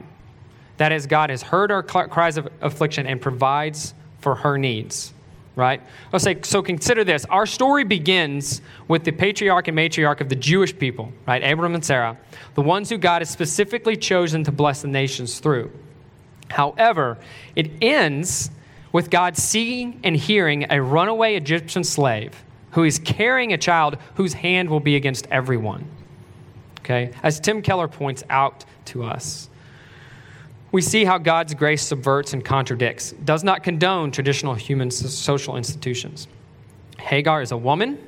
That 0.78 0.90
is, 0.90 1.06
God 1.06 1.30
has 1.30 1.42
heard 1.42 1.70
our 1.70 1.84
cries 1.84 2.36
of 2.36 2.48
affliction 2.60 3.06
and 3.06 3.20
provides 3.22 3.94
for 4.18 4.34
her 4.34 4.58
needs 4.58 5.14
right? 5.56 5.82
Let's 6.10 6.24
say, 6.24 6.38
so 6.42 6.62
consider 6.62 7.04
this. 7.04 7.26
Our 7.26 7.44
story 7.44 7.84
begins 7.84 8.62
with 8.88 9.04
the 9.04 9.10
patriarch 9.10 9.68
and 9.68 9.76
matriarch 9.76 10.22
of 10.22 10.30
the 10.30 10.36
Jewish 10.36 10.78
people, 10.78 11.12
right? 11.26 11.42
Abram 11.42 11.74
and 11.74 11.84
Sarah, 11.84 12.16
the 12.54 12.62
ones 12.62 12.88
who 12.88 12.96
God 12.96 13.20
has 13.20 13.28
specifically 13.28 13.96
chosen 13.96 14.42
to 14.44 14.52
bless 14.52 14.80
the 14.80 14.88
nations 14.88 15.38
through. 15.38 15.70
However, 16.48 17.18
it 17.56 17.70
ends 17.82 18.50
with 18.92 19.10
God 19.10 19.36
seeing 19.36 20.00
and 20.02 20.16
hearing 20.16 20.66
a 20.70 20.80
runaway 20.80 21.34
Egyptian 21.34 21.84
slave 21.84 22.42
who 22.72 22.84
is 22.84 22.98
carrying 22.98 23.52
a 23.52 23.58
child 23.58 23.98
whose 24.14 24.32
hand 24.32 24.70
will 24.70 24.80
be 24.80 24.96
against 24.96 25.26
everyone. 25.30 25.84
Okay? 26.80 27.12
As 27.22 27.40
Tim 27.40 27.62
Keller 27.62 27.88
points 27.88 28.22
out 28.30 28.64
to 28.86 29.04
us 29.04 29.50
we 30.72 30.80
see 30.80 31.04
how 31.04 31.18
God's 31.18 31.54
grace 31.54 31.82
subverts 31.82 32.32
and 32.32 32.44
contradicts, 32.44 33.12
does 33.12 33.42
not 33.42 33.62
condone 33.62 34.10
traditional 34.10 34.54
human 34.54 34.90
social 34.90 35.56
institutions. 35.56 36.28
Hagar 36.98 37.42
is 37.42 37.50
a 37.50 37.56
woman, 37.56 37.98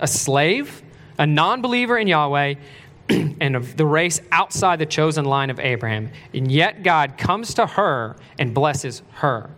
a 0.00 0.06
slave, 0.06 0.82
a 1.18 1.26
non 1.26 1.62
believer 1.62 1.96
in 1.96 2.06
Yahweh, 2.06 2.54
and 3.08 3.56
of 3.56 3.76
the 3.76 3.86
race 3.86 4.20
outside 4.32 4.78
the 4.78 4.86
chosen 4.86 5.24
line 5.24 5.50
of 5.50 5.58
Abraham. 5.58 6.10
And 6.34 6.52
yet 6.52 6.82
God 6.82 7.16
comes 7.16 7.54
to 7.54 7.66
her 7.66 8.16
and 8.38 8.52
blesses 8.52 9.02
her. 9.14 9.50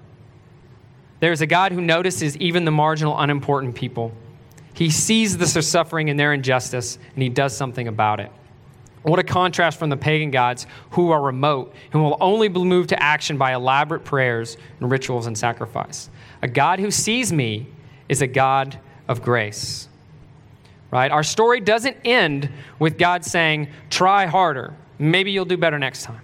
There 1.21 1.33
is 1.33 1.41
a 1.41 1.47
God 1.47 1.73
who 1.73 1.81
notices 1.81 2.37
even 2.39 2.65
the 2.65 2.71
marginal, 2.71 3.19
unimportant 3.19 3.75
people. 3.75 4.13
He 4.75 4.91
sees 4.91 5.37
the 5.37 5.47
suffering 5.47 6.11
and 6.11 6.19
their 6.19 6.33
injustice, 6.33 6.99
and 7.15 7.23
he 7.23 7.29
does 7.29 7.57
something 7.57 7.89
about 7.89 8.21
it. 8.21 8.31
What 9.03 9.19
a 9.19 9.25
contrast 9.25 9.79
from 9.79 9.91
the 9.91 9.97
pagan 9.97 10.31
gods 10.31 10.67
who 10.91 11.11
are 11.11 11.21
remote 11.21 11.75
and 11.93 12.03
will 12.03 12.17
only 12.21 12.49
be 12.49 12.63
moved 12.63 12.91
to 12.91 13.03
action 13.03 13.37
by 13.37 13.53
elaborate 13.53 14.05
prayers 14.05 14.57
and 14.79 14.91
rituals 14.91 15.27
and 15.27 15.37
sacrifice. 15.37 16.09
A 16.41 16.49
God 16.49 16.79
who 16.79 16.91
sees 16.91 17.33
me 17.33 17.67
is 18.09 18.23
a 18.23 18.27
God 18.27 18.79
of 19.09 19.23
grace. 19.23 19.89
Right? 20.91 21.11
Our 21.11 21.25
story 21.25 21.61
doesn't 21.61 21.97
end 22.05 22.51
with 22.79 22.97
God 22.97 23.25
saying, 23.25 23.69
try 23.91 24.27
harder. 24.27 24.75
Maybe 24.99 25.33
you'll 25.33 25.47
do 25.47 25.57
better 25.57 25.79
next 25.79 26.05
time. 26.05 26.21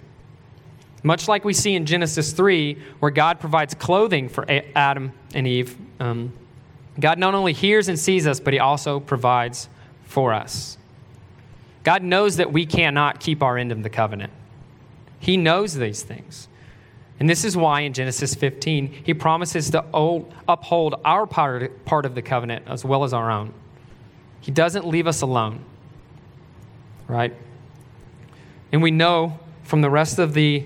Much 1.03 1.27
like 1.27 1.43
we 1.43 1.53
see 1.53 1.75
in 1.75 1.85
Genesis 1.85 2.33
3, 2.33 2.77
where 2.99 3.11
God 3.11 3.39
provides 3.39 3.73
clothing 3.73 4.29
for 4.29 4.45
Adam 4.75 5.11
and 5.33 5.47
Eve, 5.47 5.75
um, 5.99 6.33
God 6.99 7.19
not 7.19 7.33
only 7.33 7.53
hears 7.53 7.87
and 7.87 7.97
sees 7.97 8.27
us, 8.27 8.39
but 8.39 8.53
He 8.53 8.59
also 8.59 8.99
provides 8.99 9.69
for 10.05 10.33
us. 10.33 10.77
God 11.83 12.03
knows 12.03 12.37
that 12.37 12.51
we 12.51 12.65
cannot 12.65 13.19
keep 13.19 13.41
our 13.41 13.57
end 13.57 13.71
of 13.71 13.83
the 13.83 13.89
covenant. 13.89 14.33
He 15.19 15.37
knows 15.37 15.73
these 15.75 16.03
things. 16.03 16.47
And 17.19 17.29
this 17.29 17.43
is 17.43 17.57
why 17.57 17.81
in 17.81 17.93
Genesis 17.93 18.33
15, 18.33 19.03
he 19.03 19.13
promises 19.13 19.69
to 19.71 19.83
uphold 20.47 20.95
our 21.03 21.25
part 21.27 22.05
of 22.05 22.15
the 22.15 22.21
covenant 22.21 22.65
as 22.67 22.85
well 22.85 23.03
as 23.03 23.13
our 23.13 23.29
own. 23.29 23.53
He 24.39 24.51
doesn't 24.51 24.87
leave 24.87 25.05
us 25.05 25.21
alone, 25.21 25.63
right? 27.07 27.33
And 28.71 28.81
we 28.81 28.91
know 28.91 29.37
from 29.63 29.81
the 29.81 29.89
rest 29.89 30.17
of 30.19 30.33
the 30.33 30.65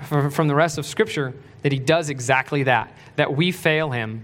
from 0.00 0.48
the 0.48 0.54
rest 0.54 0.78
of 0.78 0.86
scripture 0.86 1.34
that 1.62 1.72
he 1.72 1.78
does 1.78 2.10
exactly 2.10 2.62
that 2.62 2.92
that 3.16 3.34
we 3.34 3.50
fail 3.50 3.90
him 3.90 4.22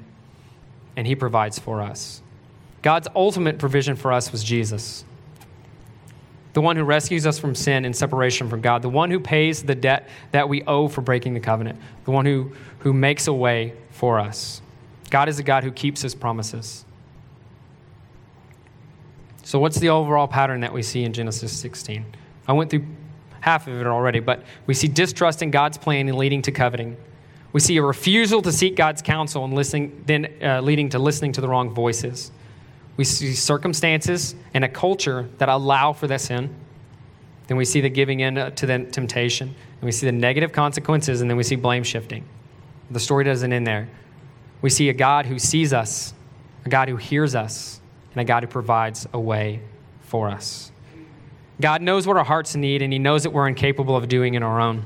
and 0.96 1.06
he 1.06 1.14
provides 1.14 1.58
for 1.58 1.80
us. 1.80 2.22
God's 2.82 3.08
ultimate 3.14 3.58
provision 3.58 3.96
for 3.96 4.12
us 4.12 4.32
was 4.32 4.42
Jesus 4.42 5.04
the 6.52 6.60
one 6.60 6.76
who 6.76 6.84
rescues 6.84 7.26
us 7.26 7.38
from 7.38 7.54
sin 7.54 7.84
and 7.84 7.96
separation 7.96 8.48
from 8.48 8.60
God, 8.60 8.82
the 8.82 8.88
one 8.88 9.10
who 9.10 9.20
pays 9.20 9.62
the 9.62 9.74
debt 9.74 10.08
that 10.32 10.48
we 10.48 10.62
owe 10.64 10.88
for 10.88 11.00
breaking 11.00 11.34
the 11.34 11.40
covenant, 11.40 11.78
the 12.04 12.10
one 12.10 12.26
who, 12.26 12.52
who 12.80 12.92
makes 12.92 13.26
a 13.26 13.32
way 13.32 13.72
for 13.90 14.18
us. 14.18 14.60
God 15.10 15.28
is 15.28 15.38
a 15.38 15.42
God 15.42 15.64
who 15.64 15.72
keeps 15.72 16.02
his 16.02 16.14
promises. 16.14 16.84
So, 19.44 19.58
what's 19.58 19.78
the 19.78 19.88
overall 19.88 20.28
pattern 20.28 20.60
that 20.60 20.72
we 20.72 20.82
see 20.82 21.04
in 21.04 21.12
Genesis 21.12 21.52
16? 21.52 22.04
I 22.46 22.52
went 22.52 22.70
through 22.70 22.86
half 23.40 23.66
of 23.66 23.80
it 23.80 23.86
already, 23.86 24.20
but 24.20 24.42
we 24.66 24.74
see 24.74 24.88
distrust 24.88 25.42
in 25.42 25.50
God's 25.50 25.78
plan 25.78 26.08
and 26.08 26.16
leading 26.16 26.42
to 26.42 26.52
coveting. 26.52 26.96
We 27.52 27.60
see 27.60 27.76
a 27.76 27.82
refusal 27.82 28.40
to 28.42 28.52
seek 28.52 28.76
God's 28.76 29.02
counsel 29.02 29.44
and 29.44 29.52
listening, 29.52 30.02
then 30.06 30.32
uh, 30.42 30.60
leading 30.60 30.88
to 30.90 30.98
listening 30.98 31.32
to 31.32 31.40
the 31.40 31.48
wrong 31.48 31.70
voices. 31.70 32.30
We 32.96 33.04
see 33.04 33.34
circumstances 33.34 34.34
and 34.54 34.64
a 34.64 34.68
culture 34.68 35.28
that 35.38 35.48
allow 35.48 35.92
for 35.92 36.06
that 36.06 36.20
sin. 36.20 36.54
Then 37.46 37.56
we 37.56 37.64
see 37.64 37.80
the 37.80 37.90
giving 37.90 38.20
in 38.20 38.34
to 38.34 38.66
the 38.66 38.84
temptation. 38.90 39.48
And 39.48 39.82
we 39.82 39.92
see 39.92 40.06
the 40.06 40.12
negative 40.12 40.52
consequences, 40.52 41.20
and 41.20 41.28
then 41.28 41.36
we 41.36 41.42
see 41.42 41.56
blame 41.56 41.82
shifting. 41.82 42.24
The 42.90 43.00
story 43.00 43.24
doesn't 43.24 43.52
end 43.52 43.66
there. 43.66 43.88
We 44.62 44.70
see 44.70 44.88
a 44.88 44.92
God 44.94 45.26
who 45.26 45.38
sees 45.38 45.72
us 45.72 46.14
a 46.64 46.68
God 46.68 46.88
who 46.88 46.96
hears 46.96 47.34
us, 47.34 47.80
and 48.12 48.20
a 48.20 48.24
God 48.24 48.42
who 48.42 48.46
provides 48.46 49.06
a 49.12 49.20
way 49.20 49.60
for 50.02 50.28
us. 50.28 50.70
God 51.60 51.82
knows 51.82 52.06
what 52.06 52.16
our 52.16 52.24
hearts 52.24 52.54
need, 52.54 52.82
and 52.82 52.92
He 52.92 52.98
knows 52.98 53.22
that 53.22 53.30
we're 53.30 53.48
incapable 53.48 53.96
of 53.96 54.08
doing 54.08 54.34
in 54.34 54.42
our 54.42 54.60
own. 54.60 54.84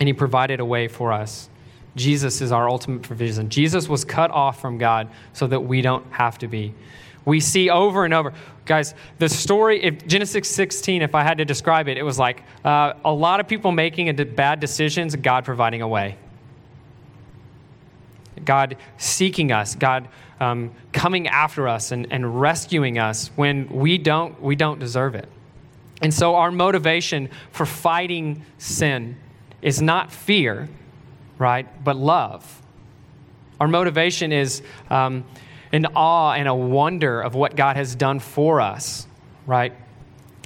And 0.00 0.08
He 0.08 0.12
provided 0.12 0.60
a 0.60 0.64
way 0.64 0.88
for 0.88 1.12
us. 1.12 1.48
Jesus 1.96 2.40
is 2.40 2.52
our 2.52 2.68
ultimate 2.68 3.02
provision. 3.02 3.48
Jesus 3.48 3.88
was 3.88 4.04
cut 4.04 4.30
off 4.30 4.60
from 4.60 4.78
God 4.78 5.08
so 5.32 5.46
that 5.46 5.60
we 5.60 5.80
don't 5.80 6.06
have 6.12 6.38
to 6.38 6.46
be. 6.46 6.74
We 7.24 7.40
see 7.40 7.70
over 7.70 8.04
and 8.04 8.14
over, 8.14 8.32
guys, 8.66 8.94
the 9.18 9.28
story, 9.28 9.82
if 9.82 10.06
Genesis 10.06 10.48
16, 10.48 11.02
if 11.02 11.14
I 11.14 11.24
had 11.24 11.38
to 11.38 11.44
describe 11.44 11.88
it, 11.88 11.98
it 11.98 12.04
was 12.04 12.18
like 12.18 12.44
uh, 12.64 12.92
a 13.04 13.12
lot 13.12 13.40
of 13.40 13.48
people 13.48 13.72
making 13.72 14.14
bad 14.36 14.60
decisions, 14.60 15.16
God 15.16 15.44
providing 15.44 15.82
a 15.82 15.88
way. 15.88 16.16
God 18.44 18.76
seeking 18.98 19.50
us, 19.50 19.74
God 19.74 20.08
um, 20.38 20.72
coming 20.92 21.26
after 21.26 21.66
us 21.66 21.90
and, 21.90 22.12
and 22.12 22.40
rescuing 22.40 22.98
us 22.98 23.28
when 23.34 23.68
we 23.68 23.98
don't, 23.98 24.40
we 24.40 24.54
don't 24.54 24.78
deserve 24.78 25.14
it. 25.14 25.28
And 26.02 26.12
so 26.12 26.36
our 26.36 26.50
motivation 26.50 27.30
for 27.50 27.66
fighting 27.66 28.44
sin 28.58 29.16
is 29.62 29.80
not 29.80 30.12
fear, 30.12 30.68
right, 31.38 31.66
but 31.84 31.96
love. 31.96 32.62
Our 33.60 33.68
motivation 33.68 34.32
is 34.32 34.62
um, 34.90 35.24
an 35.72 35.86
awe 35.94 36.32
and 36.32 36.48
a 36.48 36.54
wonder 36.54 37.20
of 37.20 37.34
what 37.34 37.56
God 37.56 37.76
has 37.76 37.94
done 37.94 38.18
for 38.18 38.60
us, 38.60 39.06
right? 39.46 39.72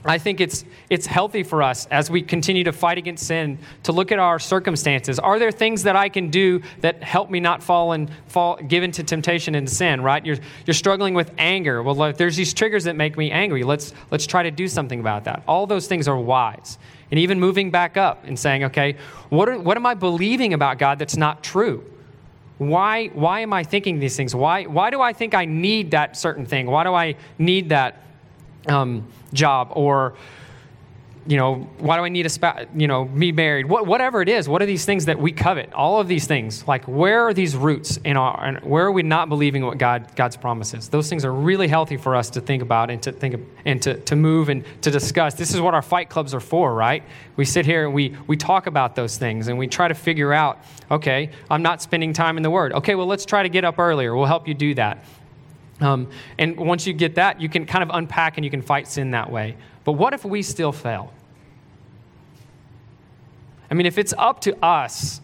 I 0.04 0.16
think 0.16 0.40
it's, 0.40 0.64
it's 0.88 1.04
healthy 1.04 1.42
for 1.42 1.62
us 1.62 1.86
as 1.86 2.10
we 2.10 2.22
continue 2.22 2.64
to 2.64 2.72
fight 2.72 2.96
against 2.96 3.26
sin 3.26 3.58
to 3.82 3.92
look 3.92 4.12
at 4.12 4.18
our 4.18 4.38
circumstances. 4.38 5.18
Are 5.18 5.38
there 5.38 5.52
things 5.52 5.82
that 5.82 5.94
I 5.94 6.08
can 6.08 6.30
do 6.30 6.62
that 6.80 7.02
help 7.02 7.28
me 7.28 7.38
not 7.38 7.62
fall 7.62 7.92
and 7.92 8.10
fall, 8.26 8.56
give 8.56 8.82
into 8.82 9.02
temptation 9.02 9.54
and 9.54 9.68
sin, 9.68 10.00
right? 10.00 10.24
You're, 10.24 10.38
you're 10.64 10.74
struggling 10.74 11.12
with 11.12 11.30
anger. 11.36 11.82
Well, 11.82 12.02
if 12.04 12.16
there's 12.16 12.36
these 12.36 12.54
triggers 12.54 12.84
that 12.84 12.96
make 12.96 13.18
me 13.18 13.30
angry. 13.30 13.62
Let's, 13.62 13.92
let's 14.10 14.26
try 14.26 14.42
to 14.42 14.50
do 14.50 14.68
something 14.68 15.00
about 15.00 15.24
that. 15.24 15.42
All 15.46 15.66
those 15.66 15.86
things 15.86 16.08
are 16.08 16.18
wise. 16.18 16.78
And 17.10 17.18
even 17.18 17.40
moving 17.40 17.70
back 17.70 17.96
up 17.96 18.24
and 18.24 18.38
saying, 18.38 18.64
okay, 18.64 18.96
what, 19.30 19.48
are, 19.48 19.58
what 19.58 19.76
am 19.76 19.86
I 19.86 19.94
believing 19.94 20.54
about 20.54 20.78
God 20.78 20.98
that's 20.98 21.16
not 21.16 21.42
true? 21.42 21.84
Why, 22.58 23.08
why 23.08 23.40
am 23.40 23.52
I 23.52 23.64
thinking 23.64 23.98
these 23.98 24.16
things? 24.16 24.34
Why, 24.34 24.64
why 24.64 24.90
do 24.90 25.00
I 25.00 25.12
think 25.12 25.34
I 25.34 25.44
need 25.44 25.92
that 25.92 26.16
certain 26.16 26.46
thing? 26.46 26.66
Why 26.66 26.84
do 26.84 26.94
I 26.94 27.16
need 27.38 27.70
that? 27.70 28.02
um, 28.68 29.06
job 29.32 29.68
or 29.72 30.14
you 31.26 31.36
know 31.36 31.56
why 31.78 31.96
do 31.96 32.04
i 32.04 32.08
need 32.08 32.24
a 32.24 32.28
spouse 32.28 32.64
you 32.74 32.86
know 32.86 33.04
me 33.04 33.30
married? 33.30 33.66
What, 33.66 33.86
whatever 33.86 34.22
it 34.22 34.28
is 34.28 34.48
what 34.48 34.62
are 34.62 34.66
these 34.66 34.84
things 34.84 35.04
that 35.06 35.18
we 35.18 35.32
covet? 35.32 35.72
All 35.72 36.00
of 36.00 36.08
these 36.08 36.26
things. 36.26 36.66
Like 36.66 36.84
where 36.86 37.26
are 37.26 37.34
these 37.34 37.54
roots 37.56 37.98
in 37.98 38.16
our 38.16 38.42
and 38.42 38.58
where 38.60 38.86
are 38.86 38.92
we 38.92 39.02
not 39.02 39.28
believing 39.28 39.64
what 39.64 39.78
god 39.78 40.14
god's 40.16 40.36
promises 40.36 40.88
those 40.88 41.08
things 41.08 41.24
are 41.24 41.32
really 41.32 41.68
healthy 41.68 41.96
for 41.96 42.16
us 42.16 42.30
to 42.30 42.40
think 42.40 42.62
about 42.62 42.90
and 42.90 43.02
to 43.02 43.12
think 43.12 43.36
and 43.64 43.82
to, 43.82 43.94
to 44.00 44.16
move 44.16 44.48
and 44.48 44.64
to 44.82 44.90
discuss. 44.90 45.34
This 45.34 45.54
is 45.54 45.60
what 45.60 45.74
our 45.74 45.82
fight 45.82 46.08
clubs 46.08 46.32
are 46.34 46.40
for 46.40 46.74
right? 46.74 47.02
We 47.36 47.44
sit 47.44 47.66
here 47.66 47.84
and 47.84 47.94
we 47.94 48.16
we 48.26 48.36
talk 48.36 48.66
about 48.66 48.96
those 48.96 49.18
things 49.18 49.48
and 49.48 49.58
we 49.58 49.66
try 49.66 49.88
to 49.88 49.94
figure 49.94 50.32
out 50.32 50.58
okay 50.90 51.30
i'm 51.50 51.62
not 51.62 51.82
spending 51.82 52.12
time 52.12 52.36
in 52.36 52.42
the 52.42 52.50
word. 52.50 52.72
Okay 52.72 52.94
well 52.94 53.06
let's 53.06 53.26
try 53.26 53.42
to 53.42 53.48
get 53.48 53.64
up 53.64 53.78
earlier. 53.78 54.16
We'll 54.16 54.26
help 54.26 54.48
you 54.48 54.54
do 54.54 54.74
that. 54.74 55.04
Um, 55.80 56.08
and 56.38 56.56
once 56.56 56.86
you 56.86 56.92
get 56.92 57.14
that, 57.14 57.40
you 57.40 57.48
can 57.48 57.66
kind 57.66 57.82
of 57.82 57.90
unpack 57.92 58.36
and 58.36 58.44
you 58.44 58.50
can 58.50 58.62
fight 58.62 58.86
sin 58.86 59.12
that 59.12 59.30
way. 59.30 59.56
But 59.90 59.94
what 59.94 60.14
if 60.14 60.24
we 60.24 60.42
still 60.42 60.70
fail? 60.70 61.12
I 63.68 63.74
mean, 63.74 63.86
if 63.86 63.98
it's 63.98 64.14
up 64.16 64.40
to 64.42 64.56
us, 64.64 65.20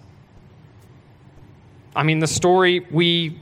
I 1.94 2.02
mean, 2.02 2.18
the 2.18 2.26
story 2.26 2.85
we 2.90 3.38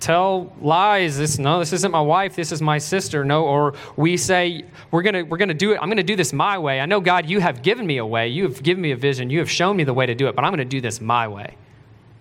tell 0.00 0.50
lies. 0.62 1.18
This 1.18 1.38
no 1.38 1.58
this 1.58 1.74
isn't 1.74 1.92
my 1.92 2.00
wife. 2.00 2.34
This 2.34 2.50
is 2.50 2.62
my 2.62 2.78
sister. 2.78 3.26
No 3.26 3.44
or 3.44 3.74
we 3.96 4.16
say 4.16 4.64
we're 4.90 5.02
to 5.02 5.22
we're 5.24 5.36
to 5.36 5.52
do 5.52 5.72
it. 5.72 5.78
I'm 5.82 5.90
to 5.94 6.02
do 6.02 6.16
this 6.16 6.32
my 6.32 6.56
way. 6.56 6.80
I 6.80 6.86
know 6.86 7.02
god 7.02 7.28
you 7.28 7.38
have 7.38 7.60
given 7.60 7.86
me 7.86 7.98
a 7.98 8.06
way. 8.06 8.28
You 8.28 8.44
have 8.44 8.62
given 8.62 8.80
me 8.80 8.92
a 8.92 8.96
vision. 8.96 9.28
You 9.28 9.38
have 9.40 9.50
shown 9.50 9.76
me 9.76 9.84
the 9.84 9.92
way 9.92 10.06
to 10.06 10.14
do 10.14 10.28
it 10.28 10.34
but 10.34 10.46
i'm 10.46 10.56
to 10.56 10.64
do 10.64 10.80
this 10.80 10.98
my 11.02 11.28
way. 11.28 11.58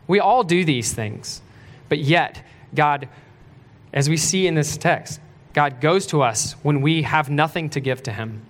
We 0.07 0.19
all 0.19 0.43
do 0.43 0.65
these 0.65 0.91
things. 0.91 1.41
But 1.87 1.99
yet 1.99 2.45
god 2.75 3.07
as 3.93 4.09
we 4.09 4.17
see 4.17 4.47
in 4.47 4.55
this 4.55 4.75
text, 4.75 5.21
God 5.53 5.81
goes 5.81 6.07
to 6.07 6.21
us 6.21 6.53
when 6.63 6.81
we 6.81 7.01
have 7.03 7.29
nothing 7.29 7.69
to 7.71 7.79
give 7.79 8.03
to 8.03 8.11
him. 8.11 8.41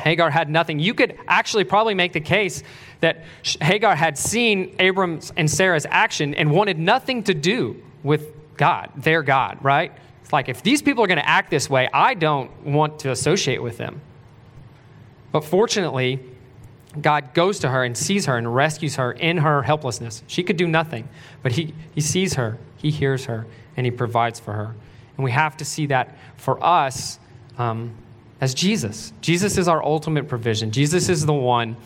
Hagar 0.00 0.30
had 0.30 0.50
nothing. 0.50 0.80
You 0.80 0.94
could 0.94 1.16
actually 1.28 1.64
probably 1.64 1.94
make 1.94 2.12
the 2.12 2.20
case 2.20 2.62
that 3.00 3.24
Hagar 3.60 3.94
had 3.94 4.18
seen 4.18 4.74
Abram's 4.78 5.32
and 5.36 5.48
Sarah's 5.50 5.86
action 5.88 6.34
and 6.34 6.50
wanted 6.50 6.78
nothing 6.78 7.22
to 7.24 7.34
do 7.34 7.80
with 8.02 8.26
God, 8.56 8.90
their 8.96 9.22
God, 9.22 9.58
right? 9.62 9.92
It's 10.22 10.32
like, 10.32 10.48
if 10.48 10.62
these 10.62 10.82
people 10.82 11.04
are 11.04 11.06
going 11.06 11.18
to 11.18 11.28
act 11.28 11.50
this 11.50 11.70
way, 11.70 11.88
I 11.92 12.14
don't 12.14 12.50
want 12.64 13.00
to 13.00 13.10
associate 13.10 13.62
with 13.62 13.78
them. 13.78 14.00
But 15.30 15.44
fortunately, 15.44 16.20
God 17.00 17.32
goes 17.32 17.60
to 17.60 17.70
her 17.70 17.84
and 17.84 17.96
sees 17.96 18.26
her 18.26 18.36
and 18.36 18.54
rescues 18.54 18.96
her 18.96 19.12
in 19.12 19.38
her 19.38 19.62
helplessness. 19.62 20.22
She 20.26 20.42
could 20.42 20.56
do 20.56 20.66
nothing, 20.66 21.08
but 21.42 21.52
he, 21.52 21.74
he 21.94 22.00
sees 22.00 22.34
her, 22.34 22.58
he 22.76 22.90
hears 22.90 23.26
her, 23.26 23.46
and 23.76 23.86
he 23.86 23.90
provides 23.90 24.38
for 24.38 24.52
her. 24.52 24.74
And 25.16 25.24
we 25.24 25.30
have 25.30 25.56
to 25.58 25.64
see 25.64 25.86
that 25.86 26.16
for 26.36 26.62
us 26.64 27.18
um, 27.58 27.94
as 28.40 28.54
Jesus. 28.54 29.12
Jesus 29.20 29.58
is 29.58 29.68
our 29.68 29.82
ultimate 29.82 30.28
provision. 30.28 30.70
Jesus 30.70 31.08
is 31.08 31.26
the 31.26 31.32
one 31.32 31.76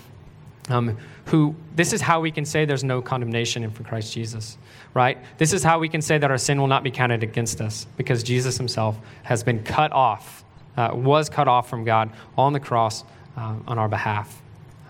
um, 0.69 0.97
who, 1.27 1.55
this 1.75 1.93
is 1.93 2.01
how 2.01 2.21
we 2.21 2.31
can 2.31 2.45
say 2.45 2.65
there's 2.65 2.85
no 2.85 3.03
condemnation 3.03 3.63
in 3.63 3.71
for 3.71 3.85
Christ 3.85 4.13
Jesus, 4.13 4.59
right? 4.95 5.19
This 5.39 5.53
is 5.53 5.63
how 5.63 5.79
we 5.79 5.89
can 5.89 6.01
say 6.01 6.19
that 6.19 6.31
our 6.31 6.39
sin 6.39 6.61
will 6.61 6.67
not 6.67 6.83
be 6.83 6.91
counted 6.91 7.23
against 7.23 7.61
us 7.61 7.87
because 7.97 8.23
Jesus 8.23 8.57
himself 8.57 8.99
has 9.23 9.43
been 9.43 9.63
cut 9.63 9.93
off, 9.93 10.45
uh, 10.77 10.91
was 10.95 11.29
cut 11.29 11.49
off 11.49 11.69
from 11.69 11.85
God 11.85 12.11
on 12.37 12.53
the 12.53 12.61
cross 12.61 13.05
uh, 13.37 13.57
on 13.67 13.79
our 13.79 13.89
behalf. 13.89 14.41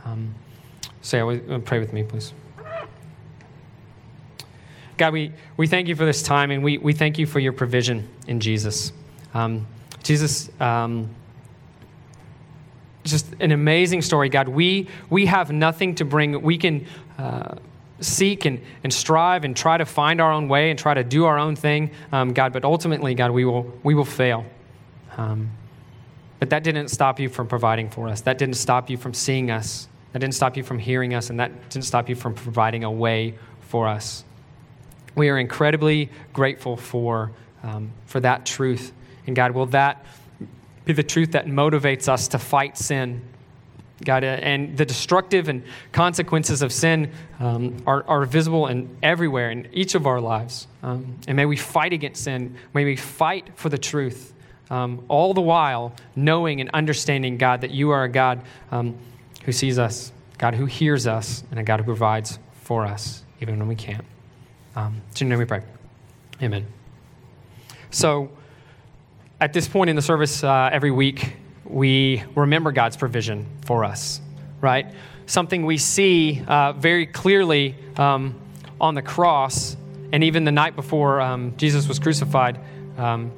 Um, 0.05 0.35
so, 1.03 1.31
yeah, 1.31 1.59
pray 1.65 1.79
with 1.79 1.93
me, 1.93 2.03
please. 2.03 2.33
God, 4.97 5.13
we, 5.13 5.33
we 5.57 5.67
thank 5.67 5.89
you 5.89 5.97
for 5.97 6.07
this 6.07 6.23
time 6.23 6.51
and 6.51 6.65
we, 6.65 6.79
we 6.79 6.93
thank 6.93 7.19
you 7.19 7.27
for 7.27 7.39
your 7.39 7.53
provision 7.53 8.09
in 8.27 8.41
Jesus. 8.41 8.93
Um, 9.35 9.67
Jesus, 10.03 10.49
um, 10.61 11.11
just 13.05 13.27
an 13.41 13.53
amazing 13.53 14.03
story, 14.03 14.29
God. 14.29 14.49
We, 14.49 14.89
we 15.11 15.27
have 15.27 15.53
nothing 15.53 15.95
to 15.97 16.05
bring. 16.05 16.41
We 16.41 16.57
can 16.57 16.87
uh, 17.19 17.57
seek 18.01 18.47
and, 18.47 18.61
and 18.85 18.93
strive 18.93 19.45
and 19.45 19.55
try 19.55 19.77
to 19.77 19.85
find 19.85 20.21
our 20.21 20.33
own 20.33 20.49
way 20.49 20.71
and 20.71 20.79
try 20.79 20.95
to 20.95 21.05
do 21.05 21.27
our 21.27 21.39
own 21.39 21.57
thing, 21.57 21.91
um, 22.13 22.33
God, 22.33 22.53
but 22.53 22.65
ultimately, 22.65 23.15
God, 23.15 23.33
we 23.33 23.45
will, 23.45 23.73
we 23.83 23.95
will 23.95 24.05
fail. 24.05 24.47
Um, 25.17 25.51
but 26.39 26.51
that 26.51 26.65
didn't 26.65 26.89
stop 26.89 27.21
you 27.21 27.29
from 27.29 27.49
providing 27.49 27.91
for 27.91 28.09
us. 28.09 28.23
That 28.23 28.39
didn't 28.39 28.57
stop 28.57 28.89
you 28.89 28.97
from 28.97 29.13
seeing 29.15 29.51
us. 29.51 29.89
That 30.13 30.21
didn't 30.21 30.35
stop 30.35 30.57
you 30.57 30.63
from 30.63 30.79
hearing 30.79 31.15
us. 31.15 31.31
And 31.31 31.41
that 31.41 31.71
didn't 31.71 31.87
stop 31.87 32.09
you 32.09 32.15
from 32.15 32.35
providing 32.35 32.85
a 32.85 32.91
way 32.91 33.35
for 33.61 33.89
us 33.89 34.25
we 35.17 35.29
are 35.31 35.39
incredibly 35.39 36.11
grateful 36.33 36.77
for, 36.77 37.33
um, 37.65 37.91
for 38.05 38.21
that 38.21 38.47
truth. 38.47 38.93
And 39.27 39.35
God, 39.35 39.51
will 39.51 39.67
that 39.67 40.05
be 40.85 40.93
the 40.93 41.03
truth 41.03 41.33
that 41.33 41.47
motivates 41.47 42.09
us 42.09 42.29
to 42.29 42.39
fight 42.39 42.79
sin? 42.79 43.23
God, 44.05 44.25
uh, 44.25 44.27
and 44.27 44.77
the 44.77 44.85
destructive 44.85 45.49
and 45.49 45.65
consequences 45.91 46.61
of 46.61 46.71
sin 46.71 47.11
um, 47.41 47.83
are, 47.87 48.05
are 48.07 48.27
visible 48.27 48.67
and 48.67 48.95
everywhere 49.03 49.51
in 49.51 49.69
each 49.73 49.95
of 49.95 50.07
our 50.07 50.21
lives. 50.21 50.69
Um, 50.83 51.17
and 51.27 51.35
may 51.35 51.47
we 51.47 51.57
fight 51.57 51.95
against 51.95 52.25
sin. 52.25 52.57
May 52.75 52.85
we 52.85 52.97
fight 52.97 53.49
for 53.57 53.71
the 53.71 53.79
truth. 53.79 54.35
Um, 54.69 55.05
all 55.09 55.33
the 55.33 55.41
while 55.41 55.95
knowing 56.15 56.61
and 56.61 56.69
understanding, 56.75 57.39
God, 57.39 57.63
that 57.63 57.71
you 57.71 57.91
are 57.91 58.05
a 58.05 58.09
God 58.09 58.43
um, 58.71 58.97
who 59.45 59.53
sees 59.53 59.79
us, 59.79 60.13
God 60.37 60.55
who 60.55 60.67
hears 60.67 61.07
us, 61.07 61.43
and 61.51 61.59
a 61.59 61.63
God 61.63 61.81
who 61.81 61.85
provides 61.85 62.39
for 62.63 62.85
us, 62.85 63.23
even 63.41 63.59
when 63.59 63.69
we 63.69 63.77
can't. 63.77 64.05
Um, 64.77 65.01
so, 65.15 65.25
you 65.25 65.31
know, 65.31 65.39
we 65.39 65.47
pray. 65.47 65.63
Amen. 66.43 66.67
So, 67.91 68.31
at 69.41 69.55
this 69.55 69.67
point 69.67 69.89
in 69.89 69.97
the 69.97 70.03
service, 70.03 70.45
uh, 70.45 70.69
every 70.71 70.91
week, 70.91 71.33
we 71.65 72.23
remember 72.35 72.73
God's 72.73 72.97
provision 72.97 73.47
for 73.65 73.85
us, 73.85 74.21
right? 74.61 74.87
Something 75.25 75.65
we 75.65 75.79
see 75.79 76.43
uh, 76.47 76.73
very 76.75 77.07
clearly 77.07 77.75
um, 77.97 78.39
on 78.79 78.95
the 78.95 79.03
cross, 79.03 79.79
and 80.13 80.23
even 80.23 80.45
the 80.45 80.53
night 80.53 80.77
before 80.77 81.23
um, 81.23 81.55
Jesus 81.57 81.89
was 81.89 81.99
crucified. 81.99 82.61
Um, 82.99 83.33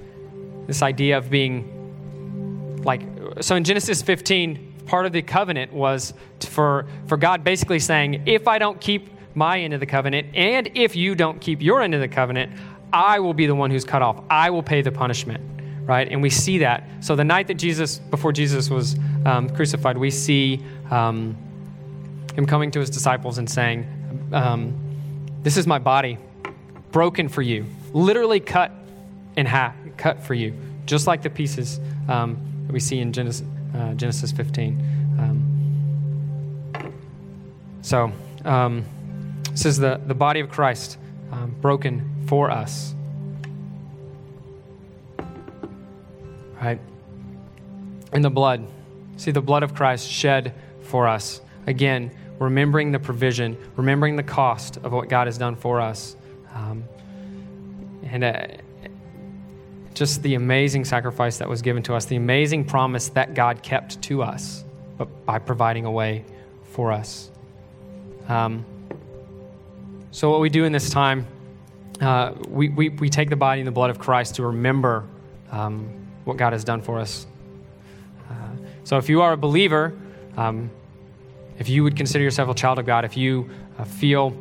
this 0.66 0.82
idea 0.82 1.18
of 1.18 1.30
being 1.30 2.82
like, 2.82 3.03
so 3.41 3.55
in 3.55 3.62
Genesis 3.62 4.03
15, 4.03 4.74
part 4.86 5.07
of 5.07 5.12
the 5.12 5.22
covenant 5.22 5.72
was 5.72 6.14
for, 6.41 6.86
for 7.07 7.16
God 7.16 7.45
basically 7.45 7.78
saying, 7.78 8.24
if 8.26 8.49
I 8.49 8.59
don't 8.59 8.80
keep 8.80 9.09
my 9.39 9.61
end 9.61 9.72
of 9.72 9.80
the 9.80 9.86
covenant, 9.86 10.28
and 10.34 10.70
if 10.74 10.95
you 10.97 11.14
don't 11.14 11.41
keep 11.41 11.62
your 11.62 11.80
end 11.80 11.95
of 11.95 12.01
the 12.01 12.09
covenant, 12.09 12.53
I 12.93 13.20
will 13.20 13.34
be 13.34 13.47
the 13.47 13.55
one 13.55 13.70
who's 13.70 13.84
cut 13.84 14.03
off. 14.03 14.22
I 14.28 14.51
will 14.51 14.62
pay 14.62 14.82
the 14.82 14.93
punishment, 14.93 15.43
right? 15.84 16.09
And 16.11 16.20
we 16.20 16.30
see 16.30 16.59
that. 16.59 16.84
So 17.01 17.16
the 17.16 17.24
night 17.24 17.47
that 17.47 17.55
Jesus, 17.55 17.99
before 17.99 18.32
Jesus 18.32 18.68
was 18.68 18.97
um, 19.24 19.49
crucified, 19.51 19.97
we 19.97 20.11
see 20.11 20.62
um, 20.91 21.36
him 22.34 22.47
coming 22.47 22.70
to 22.72 22.80
his 22.80 22.91
disciples 22.91 23.39
and 23.39 23.49
saying, 23.49 23.86
um, 24.32 24.74
This 25.43 25.57
is 25.57 25.66
my 25.66 25.78
body, 25.78 26.18
broken 26.93 27.28
for 27.28 27.43
you, 27.43 27.66
literally 27.93 28.41
cut 28.41 28.72
in 29.36 29.47
half, 29.47 29.74
cut 29.97 30.22
for 30.22 30.34
you, 30.34 30.55
just 30.84 31.07
like 31.07 31.22
the 31.22 31.30
pieces 31.30 31.78
um, 32.09 32.39
that 32.66 32.72
we 32.72 32.80
see 32.80 32.99
in 32.99 33.12
Genesis, 33.12 33.47
uh, 33.74 33.95
Genesis 33.95 34.32
15. 34.32 34.78
Um, 35.18 35.59
so, 37.82 38.12
um, 38.45 38.84
this 39.59 39.66
is 39.66 39.78
the, 39.78 40.00
the 40.06 40.14
body 40.14 40.38
of 40.38 40.50
Christ 40.50 40.98
um, 41.32 41.52
broken 41.61 42.09
for 42.28 42.48
us. 42.48 42.94
Right? 46.62 46.78
And 48.12 48.24
the 48.24 48.30
blood. 48.30 48.64
See, 49.16 49.32
the 49.32 49.40
blood 49.40 49.64
of 49.64 49.74
Christ 49.74 50.09
shed 50.09 50.54
for 50.82 51.09
us. 51.09 51.40
Again, 51.66 52.12
remembering 52.38 52.92
the 52.92 53.00
provision, 53.00 53.56
remembering 53.74 54.14
the 54.14 54.22
cost 54.22 54.76
of 54.76 54.92
what 54.92 55.09
God 55.09 55.26
has 55.26 55.38
done 55.38 55.56
for 55.56 55.80
us. 55.80 56.14
Um, 56.54 56.84
and 58.04 58.22
uh, 58.22 58.46
just 59.92 60.22
the 60.22 60.36
amazing 60.36 60.84
sacrifice 60.84 61.38
that 61.38 61.48
was 61.48 61.62
given 61.62 61.82
to 61.82 61.94
us, 61.94 62.04
the 62.04 62.14
amazing 62.14 62.64
promise 62.64 63.09
that 63.09 63.34
God 63.34 63.64
kept 63.64 64.00
to 64.02 64.22
us 64.22 64.62
but 64.96 65.26
by 65.26 65.40
providing 65.40 65.84
a 65.84 65.90
way 65.90 66.24
for 66.70 66.92
us. 66.92 67.28
Um, 68.28 68.64
so, 70.11 70.30
what 70.30 70.40
we 70.40 70.48
do 70.48 70.64
in 70.64 70.72
this 70.72 70.88
time, 70.88 71.26
uh, 72.00 72.32
we, 72.48 72.70
we, 72.70 72.88
we 72.88 73.11
take 73.11 73.28
the 73.28 73.36
body 73.36 73.61
and 73.61 73.68
the 73.68 73.72
blood 73.72 73.90
of 73.90 73.98
Christ 73.98 74.36
to 74.36 74.46
remember 74.46 75.04
um, 75.50 75.88
what 76.24 76.36
God 76.36 76.52
has 76.54 76.64
done 76.64 76.80
for 76.80 76.98
us. 76.98 77.26
Uh, 78.30 78.34
so, 78.84 78.96
if 78.96 79.09
you 79.09 79.20
are 79.20 79.34
a 79.34 79.36
believer, 79.36 79.96
um, 80.36 80.70
if 81.59 81.68
you 81.68 81.82
would 81.82 81.96
consider 81.96 82.24
yourself 82.24 82.48
a 82.48 82.54
child 82.54 82.78
of 82.78 82.86
God, 82.86 83.04
if 83.04 83.16
you 83.16 83.50
uh, 83.78 83.84
feel, 83.84 84.34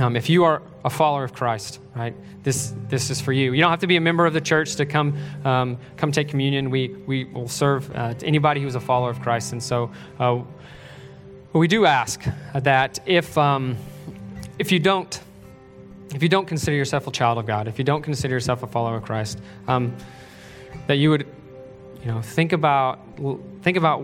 um, 0.00 0.16
if 0.16 0.28
you 0.28 0.44
are 0.44 0.60
a 0.84 0.90
follower 0.90 1.24
of 1.24 1.32
Christ, 1.32 1.80
right? 1.96 2.14
This 2.42 2.74
this 2.88 3.08
is 3.08 3.22
for 3.22 3.32
you. 3.32 3.54
You 3.54 3.62
don't 3.62 3.70
have 3.70 3.80
to 3.80 3.86
be 3.86 3.96
a 3.96 4.02
member 4.02 4.26
of 4.26 4.34
the 4.34 4.40
church 4.40 4.76
to 4.76 4.84
come 4.84 5.16
um, 5.46 5.78
come 5.96 6.12
take 6.12 6.28
communion. 6.28 6.68
We 6.68 6.88
we 7.06 7.24
will 7.24 7.48
serve 7.48 7.90
uh, 7.94 8.12
to 8.12 8.26
anybody 8.26 8.60
who 8.60 8.66
is 8.66 8.74
a 8.74 8.80
follower 8.80 9.08
of 9.08 9.20
Christ, 9.22 9.52
and 9.52 9.62
so 9.62 9.90
uh, 10.20 10.42
we 11.54 11.68
do 11.68 11.86
ask 11.86 12.22
that 12.52 12.98
if 13.06 13.38
um, 13.38 13.78
if 14.58 14.72
you 14.72 14.78
don't 14.78 15.20
if 16.14 16.22
you 16.22 16.28
don't 16.28 16.46
consider 16.46 16.76
yourself 16.76 17.06
a 17.06 17.10
child 17.10 17.38
of 17.38 17.46
God, 17.46 17.66
if 17.66 17.78
you 17.78 17.84
don't 17.84 18.02
consider 18.02 18.34
yourself 18.34 18.62
a 18.62 18.66
follower 18.68 18.96
of 18.96 19.02
Christ, 19.02 19.40
um, 19.66 19.96
that 20.86 20.94
you 20.94 21.10
would 21.10 21.26
you 22.02 22.06
know 22.06 22.22
think 22.22 22.52
about 22.52 23.00
think 23.62 23.76
about 23.76 24.02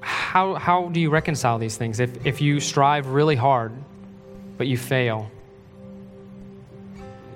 how 0.00 0.54
how 0.54 0.88
do 0.88 1.00
you 1.00 1.10
reconcile 1.10 1.58
these 1.58 1.76
things 1.76 1.98
if 1.98 2.26
if 2.26 2.40
you 2.40 2.60
strive 2.60 3.08
really 3.08 3.36
hard 3.36 3.72
but 4.56 4.66
you 4.66 4.76
fail 4.76 5.30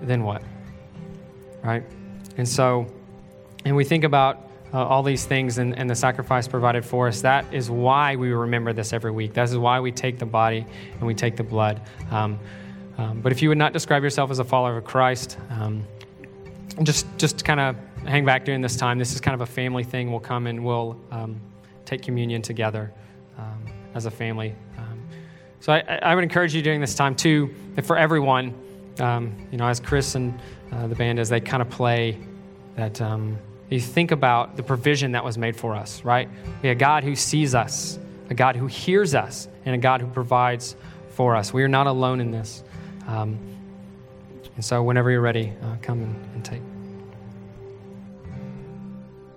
then 0.03 0.25
what? 0.25 0.43
Right? 1.62 1.85
And 2.37 2.49
so, 2.49 2.87
and 3.64 3.77
we 3.77 3.85
think 3.85 4.05
about 4.05 4.49
uh, 4.73 4.85
all 4.85 5.03
these 5.03 5.25
things 5.25 5.59
and, 5.59 5.77
and 5.79 5.89
the 5.89 5.95
sacrifice 5.95 6.49
provided 6.49 6.85
for 6.85 7.09
us. 7.09 7.20
That 7.23 7.53
is 7.53 7.70
why 7.70 8.16
we 8.16 8.33
remember 8.33 8.73
this 8.73 8.93
every 8.93 9.11
week. 9.11 9.35
That 9.35 9.45
is 9.45 9.57
why 9.57 9.81
we 9.81 9.93
take 9.93 10.18
the 10.18 10.27
body 10.27 10.66
and 10.93 11.03
we 11.03 11.14
take 11.14 11.37
the 11.37 11.43
blood. 11.43 11.81
Um, 12.11 12.39
um, 12.99 13.20
but 13.20 13.33
if 13.33 13.43
you 13.43 13.49
would 13.49 13.59
not 13.59 13.73
describe 13.73 14.03
yourself 14.03 14.31
as 14.31 14.39
a 14.39 14.45
follower 14.45 14.77
of 14.77 14.85
Christ, 14.85 15.39
um, 15.51 15.85
just 16.83 17.07
just 17.18 17.45
kind 17.45 17.61
of 17.61 17.77
hang 18.07 18.25
back 18.25 18.45
during 18.45 18.61
this 18.61 18.77
time. 18.77 18.99
This 18.99 19.14
is 19.14 19.20
kind 19.20 19.35
of 19.35 19.41
a 19.41 19.47
family 19.47 19.85
thing. 19.85 20.11
We'll 20.11 20.20
come 20.20 20.47
and 20.47 20.64
we'll 20.64 20.99
um, 21.11 21.41
take 21.85 22.03
communion 22.03 22.43
together 22.43 22.93
um, 23.39 23.64
as 23.95 24.07
a 24.07 24.11
family. 24.11 24.55
Um, 24.79 25.03
so 25.61 25.73
I, 25.73 25.99
I 26.03 26.14
would 26.14 26.25
encourage 26.25 26.55
you 26.55 26.62
during 26.62 26.81
this 26.81 26.95
time 26.95 27.14
too, 27.14 27.55
for 27.83 27.97
everyone 27.97 28.55
you 28.99 29.59
know, 29.59 29.66
as 29.66 29.81
Chris 29.81 30.14
and 30.14 30.39
uh, 30.70 30.87
the 30.87 30.95
band, 30.95 31.18
as 31.18 31.29
they 31.29 31.41
kind 31.41 31.62
of 31.62 31.70
play, 31.70 32.18
that 32.77 33.01
you 33.75 33.81
think 33.81 34.11
about 34.11 34.57
the 34.57 34.62
provision 34.62 35.12
that 35.12 35.25
was 35.25 35.39
made 35.39 35.57
for 35.57 35.75
us, 35.75 36.05
right? 36.05 36.29
We 36.62 36.68
have 36.68 36.77
a 36.77 36.81
God 36.81 37.05
who 37.05 37.14
sees 37.14 37.55
us, 37.55 37.99
a 38.31 38.35
God 38.35 38.57
who 38.57 38.66
hears 38.66 39.14
us, 39.14 39.49
and 39.64 39.75
a 39.75 39.79
God 39.79 40.01
who 40.01 40.09
provides 40.09 40.77
for 41.11 41.37
us. 41.37 41.53
We 41.53 41.62
are 41.62 41.68
not 41.68 41.87
alone 41.87 42.20
in 42.20 42.31
this. 42.31 42.62
Um, 43.07 43.39
and 44.55 44.64
so, 44.64 44.83
whenever 44.83 45.11
you're 45.11 45.20
ready, 45.20 45.53
uh, 45.62 45.77
come 45.83 46.03
and, 46.03 46.35
and 46.35 46.45
take. 46.45 46.72